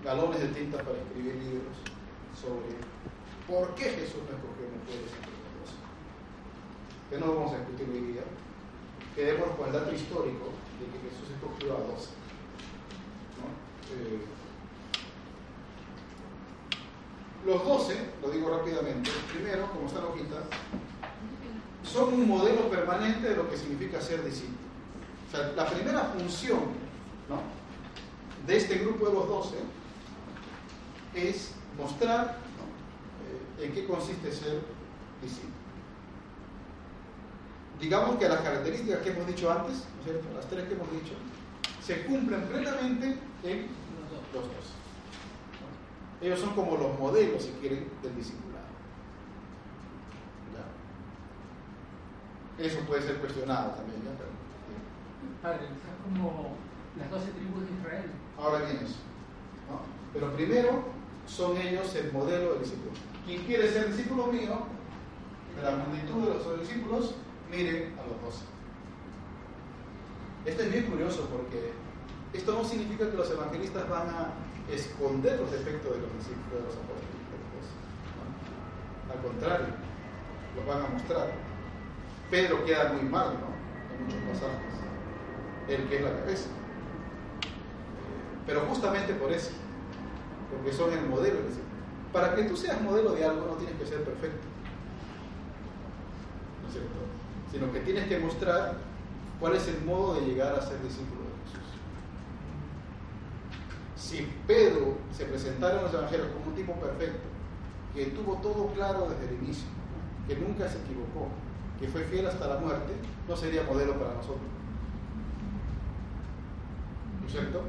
[0.02, 1.76] galones de tinta para escribir libros
[2.34, 2.74] sobre
[3.46, 5.36] por qué Jesús no escogió mujeres entre.
[7.10, 8.22] Que no vamos a discutir hoy día.
[9.14, 12.10] Quedemos con el dato histórico de que Jesús escogió a doce.
[13.92, 14.18] Eh,
[17.46, 20.36] los doce, lo digo rápidamente, primero, como está la hojita,
[21.84, 24.58] son un modelo permanente de lo que significa ser discípulo.
[25.28, 26.58] O sea, la primera función
[27.28, 27.40] ¿no?
[28.46, 29.56] de este grupo de los doce
[31.14, 32.38] es mostrar
[33.58, 34.60] eh, en qué consiste ser
[35.22, 35.54] discípulo.
[37.80, 40.26] Digamos que las características que hemos dicho antes, ¿no es cierto?
[40.34, 41.14] las tres que hemos dicho,
[41.84, 43.66] se cumplen plenamente en
[44.32, 44.76] los doce.
[46.20, 48.66] Ellos son como los modelos, si quieren, del discipulado.
[52.58, 52.64] ¿Ya?
[52.64, 54.12] Eso puede ser cuestionado también, ¿ya?
[54.16, 54.30] Pero,
[55.42, 55.72] Padre, es
[56.04, 56.56] como
[56.98, 58.10] las doce tribus de Israel.
[58.38, 58.96] Ahora viene eso.
[59.68, 59.80] ¿no?
[60.12, 60.84] Pero primero
[61.26, 62.92] son ellos el modelo del discípulo.
[63.26, 64.66] Quien quiere ser discípulo mío,
[65.56, 67.14] de la multitud de los discípulos,
[67.50, 68.44] miren a los doce.
[70.46, 71.72] Esto es bien curioso porque
[72.32, 74.32] esto no significa que los evangelistas van a
[74.70, 77.16] esconder los defectos de los discípulos de los apóstoles.
[79.06, 79.12] ¿no?
[79.12, 79.66] Al contrario,
[80.56, 81.32] los van a mostrar.
[82.30, 83.94] Pedro queda muy mal, ¿no?
[83.94, 84.74] En muchos pasajes.
[85.68, 86.48] El que es la cabeza.
[88.46, 89.50] Pero justamente por eso,
[90.50, 91.38] porque son el modelo.
[92.12, 94.46] Para que tú seas modelo de algo no tienes que ser perfecto.
[96.62, 96.94] ¿No es cierto?
[97.52, 98.76] Sino que tienes que mostrar
[99.40, 101.25] cuál es el modo de llegar a ser discípulo.
[104.06, 107.26] Si Pedro se presentara en los evangelios como un tipo perfecto,
[107.92, 109.66] que tuvo todo claro desde el inicio,
[110.28, 111.26] que nunca se equivocó,
[111.80, 112.92] que fue fiel hasta la muerte,
[113.26, 114.46] no sería modelo para nosotros.
[117.20, 117.62] ¿No es cierto?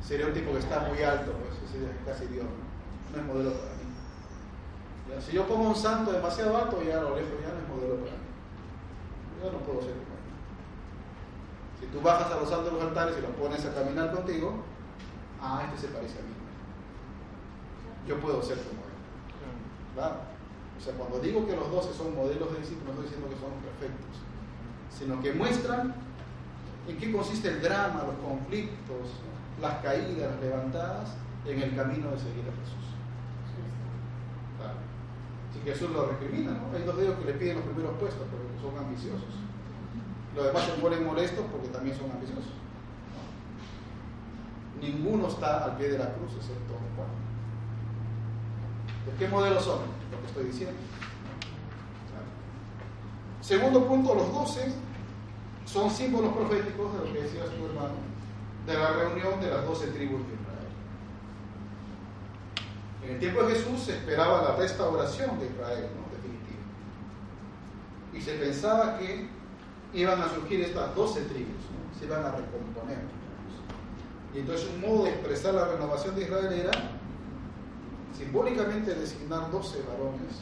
[0.00, 2.46] Sería un tipo que está muy alto, pues, sería casi Dios.
[2.46, 3.90] No, no es modelo para mí.
[5.10, 7.68] Ya, Si yo pongo un santo demasiado alto, ya a lo lejos ya no es
[7.68, 8.30] modelo para mí.
[9.42, 10.30] Yo no puedo ser como él.
[11.80, 14.70] Si tú bajas a los santos de los altares y los pones a caminar contigo,
[15.42, 16.34] ah, este se parece a mí.
[18.06, 19.94] Yo puedo ser como él.
[19.94, 20.20] ¿Verdad?
[20.78, 23.40] O sea, cuando digo que los doce son modelos de discípulos, no estoy diciendo que
[23.40, 24.16] son perfectos,
[24.88, 25.94] sino que muestran
[26.88, 29.20] en qué consiste el drama, los conflictos,
[29.60, 32.86] las caídas, las levantadas en el camino de seguir a Jesús.
[34.56, 34.80] Claro.
[35.52, 36.72] Si Jesús lo recrimina, ¿no?
[36.74, 39.36] Hay dos dedos que le piden los primeros puestos porque son ambiciosos.
[40.34, 42.56] Los demás se ponen molestos porque también son ambiciosos.
[44.80, 44.86] ¿No?
[44.86, 47.08] Ninguno está al pie de la cruz excepto Juan.
[49.06, 49.80] ¿De qué modelo son?
[50.10, 50.76] Lo que estoy diciendo.
[53.40, 54.72] Segundo punto, los doce
[55.64, 57.94] son símbolos proféticos de lo que decías tu hermano,
[58.66, 60.68] de la reunión de las doce tribus de Israel.
[63.02, 66.16] En el tiempo de Jesús se esperaba la restauración de Israel, ¿no?
[66.16, 66.62] definitiva.
[68.12, 69.28] Y se pensaba que
[69.94, 71.62] iban a surgir estas doce tribus,
[71.98, 73.19] se iban a recomponer.
[74.34, 76.70] Y entonces un modo de expresar la renovación de Israel era
[78.16, 80.36] simbólicamente designar 12 varones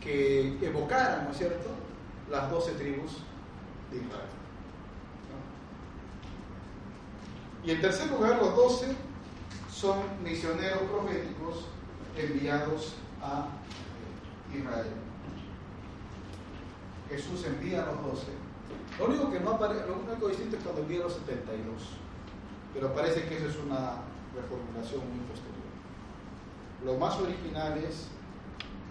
[0.00, 1.70] que evocaran, ¿no es cierto?,
[2.30, 3.12] las 12 tribus
[3.90, 4.28] de Israel.
[7.64, 8.94] Y en tercer lugar, los 12
[9.72, 11.64] son misioneros proféticos
[12.16, 13.48] enviados a
[14.54, 14.86] Israel.
[17.08, 18.26] Jesús envía a los 12.
[18.98, 22.03] Lo único que no aparece, lo único distinto es cuando envía a los 72.
[22.74, 24.02] Pero parece que eso es una
[24.34, 25.54] reformulación muy posterior.
[26.84, 28.08] Lo más original es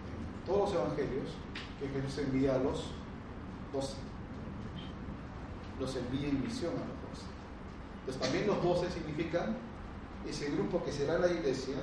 [0.07, 1.29] en todos los evangelios
[1.79, 2.91] que Jesús envía a los
[3.73, 3.95] 12.
[5.79, 7.27] Los envía en misión a los 12.
[7.99, 9.57] Entonces también los 12 significan
[10.27, 11.75] ese grupo que será la iglesia,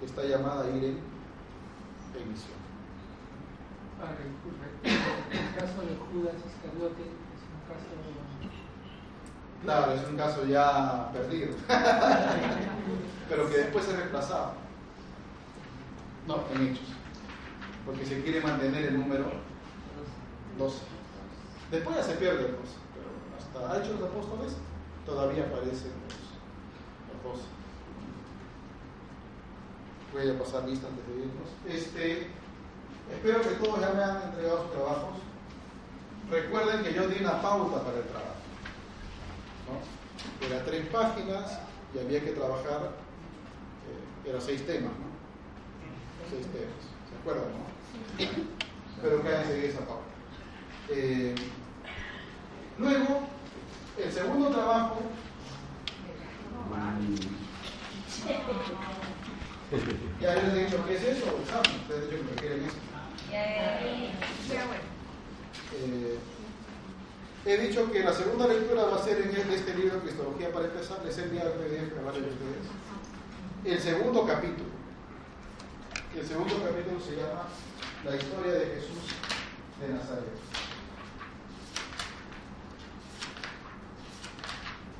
[0.00, 0.98] que está llamada a ir en,
[2.30, 2.64] misión.
[5.54, 7.94] Caso de Judas es un caso
[9.64, 11.54] Claro, es un caso ya perdido,
[13.30, 14.52] pero que después es reemplazado.
[16.28, 16.88] No, en hechos,
[17.86, 19.24] porque se quiere mantener el número
[20.58, 20.78] 12.
[21.70, 22.62] Después ya se pierde el 12,
[22.94, 24.52] pero hasta Hechos de Apóstoles
[25.06, 27.44] todavía aparecen los, los 12.
[30.12, 31.48] Voy a pasar lista antes de irnos.
[31.66, 32.28] Este,
[33.10, 35.16] espero que todos ya me han entregado sus trabajos.
[36.30, 38.43] Recuerden que yo di una pauta para el trabajo.
[39.66, 40.46] ¿No?
[40.46, 41.58] Era tres páginas
[41.94, 42.90] y había que trabajar,
[43.86, 45.14] eh, era seis temas, ¿no?
[46.30, 49.22] Seis temas, ¿se acuerdan, no?
[49.22, 50.04] Que hayan seguido esa pauta.
[50.90, 51.34] Eh,
[52.78, 53.20] luego,
[53.98, 55.02] el segundo trabajo.
[60.20, 61.80] Ya les he dicho qué es eso, examen.
[61.82, 62.76] Ustedes han dicho que requieren eso.
[65.76, 66.18] Eh,
[67.46, 71.04] He dicho que la segunda lectura va a ser en este libro, Cristología para empezar.
[71.04, 72.66] Les he enviado el PDF a varios de ustedes.
[73.64, 74.70] El segundo capítulo.
[76.16, 77.48] El segundo capítulo se llama
[78.04, 79.14] La historia de Jesús
[79.80, 80.24] de Nazaret.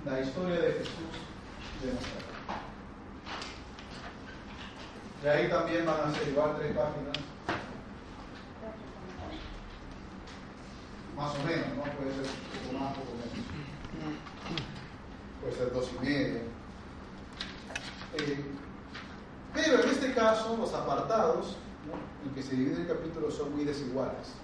[0.04, 1.14] La historia de Jesús
[1.82, 2.24] de Nazaret.
[5.22, 7.24] De ahí también van a ser igual tres páginas.
[11.16, 11.73] más o menos, ¿no?
[12.04, 14.18] Puede ser un poco más, un poco menos.
[15.40, 16.40] Puede ser dos y medio.
[18.16, 18.44] Eh,
[19.54, 21.56] pero en este caso, los apartados
[22.24, 24.34] en que se divide el capítulo son muy desiguales.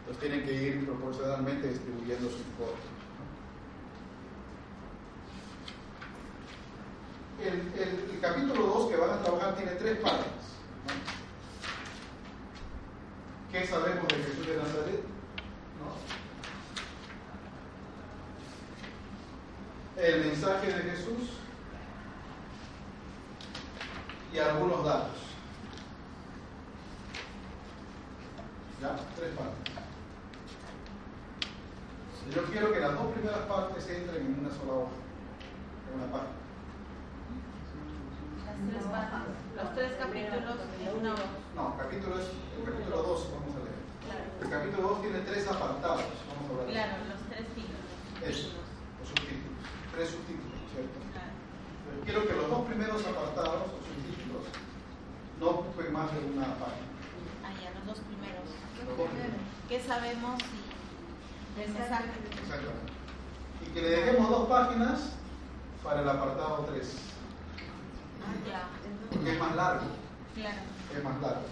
[0.00, 2.82] Entonces tienen que ir proporcionalmente distribuyendo su importe.
[7.40, 10.26] El, el, el, capítulo 2 que van a trabajar tiene tres partes.
[13.50, 15.04] ¿Qué sabemos de Jesús de Nazaret?
[19.96, 20.02] ¿No?
[20.02, 21.42] El mensaje de Jesús
[24.82, 25.18] y algunos datos.
[28.80, 28.96] ¿Ya?
[29.16, 29.72] Tres partes.
[32.34, 34.96] Yo quiero que las dos primeras partes entren en una sola hoja,
[35.90, 36.38] en una página.
[38.46, 41.30] Las tres partes, los tres capítulos de una hoja.
[41.56, 42.26] No, capítulo es
[42.56, 43.80] el capítulo 2, vamos a leer.
[44.06, 44.24] Claro.
[44.40, 46.66] El capítulo 2 tiene tres apartados, vamos a ver.
[46.72, 47.86] Claro, los tres títulos.
[48.22, 48.48] Eso,
[49.02, 49.62] los subtítulos.
[49.92, 50.98] Tres subtítulos, ¿cierto?
[51.12, 51.32] Claro.
[51.84, 54.46] Pero quiero que los dos primeros apartados o subtítulos
[55.42, 56.86] no ocupen más de una página.
[57.44, 58.46] Ah, ya, los dos primeros.
[58.78, 59.42] Los dos primeros.
[59.68, 62.08] ¿Qué sabemos y del mensaje?
[62.30, 62.92] Exactamente.
[63.60, 65.12] Y que le dejemos dos páginas
[65.84, 66.96] para el apartado 3.
[68.22, 68.62] Ah, ya.
[69.12, 69.86] Porque es más largo.
[70.34, 70.60] Claro.
[70.96, 71.42] Es más largo.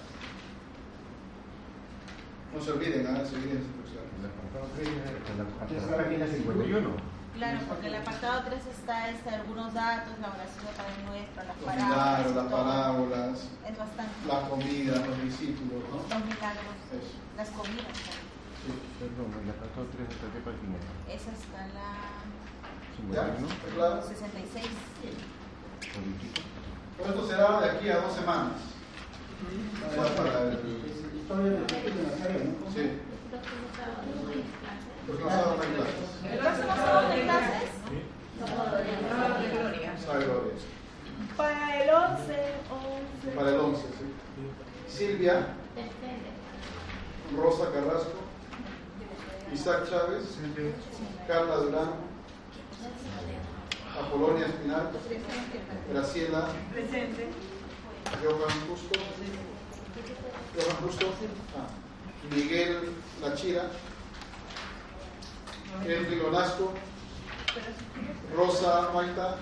[2.55, 3.27] No se olviden, ¿eh?
[3.27, 4.11] seguir las instrucciones.
[5.61, 7.11] Hasta la página 51.
[7.37, 11.57] Claro, porque el apartado 3 está este, algunos datos, la oración de Padre Nuestro, las
[11.57, 11.97] Los parábolas.
[11.97, 12.57] milagros, y las todo.
[12.65, 13.39] parábolas,
[13.71, 14.27] Es bastante.
[14.27, 15.99] la comida, los discípulos, ¿no?
[16.91, 17.07] Los
[17.37, 17.97] las comidas.
[18.61, 18.73] Sí.
[18.99, 20.77] Perdón, el apartado 3 hasta qué página.
[21.09, 22.29] Es hasta la
[23.13, 23.33] ¿Ya?
[23.37, 23.49] 51.
[23.49, 24.03] ¿Está claro?
[24.03, 24.67] 66.
[25.95, 26.41] Político.
[26.99, 28.61] Todo esto será de aquí a dos semanas.
[35.01, 35.41] Clases.
[36.31, 37.71] ¿El próximo sábado de clases?
[40.05, 40.53] Sabe gloria.
[41.37, 42.21] Para el 11,
[43.25, 43.37] 11.
[43.37, 44.05] Para el 11, sí.
[44.89, 45.47] Silvia,
[47.37, 48.19] Rosa Carrasco,
[49.53, 50.37] Isaac Chávez,
[51.27, 51.93] Carla Durán,
[53.99, 54.91] Apolonia Espinal,
[55.91, 56.49] Graciela,
[58.23, 59.01] Johan Justo,
[60.55, 61.07] Johan Justo,
[61.57, 61.69] ah,
[62.35, 63.71] Miguel Lachira,
[65.85, 66.73] Henry Lonasco,
[68.35, 69.39] Rosa Maita.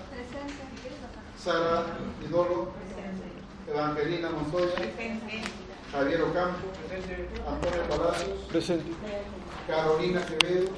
[1.39, 1.85] Sara
[2.21, 2.73] Idolo,
[3.65, 4.75] Evangelina Montoya,
[5.91, 6.67] Javier Ocampo,
[7.47, 8.91] Antonio Palacios, Presente.
[9.67, 10.71] Carolina Quevedo,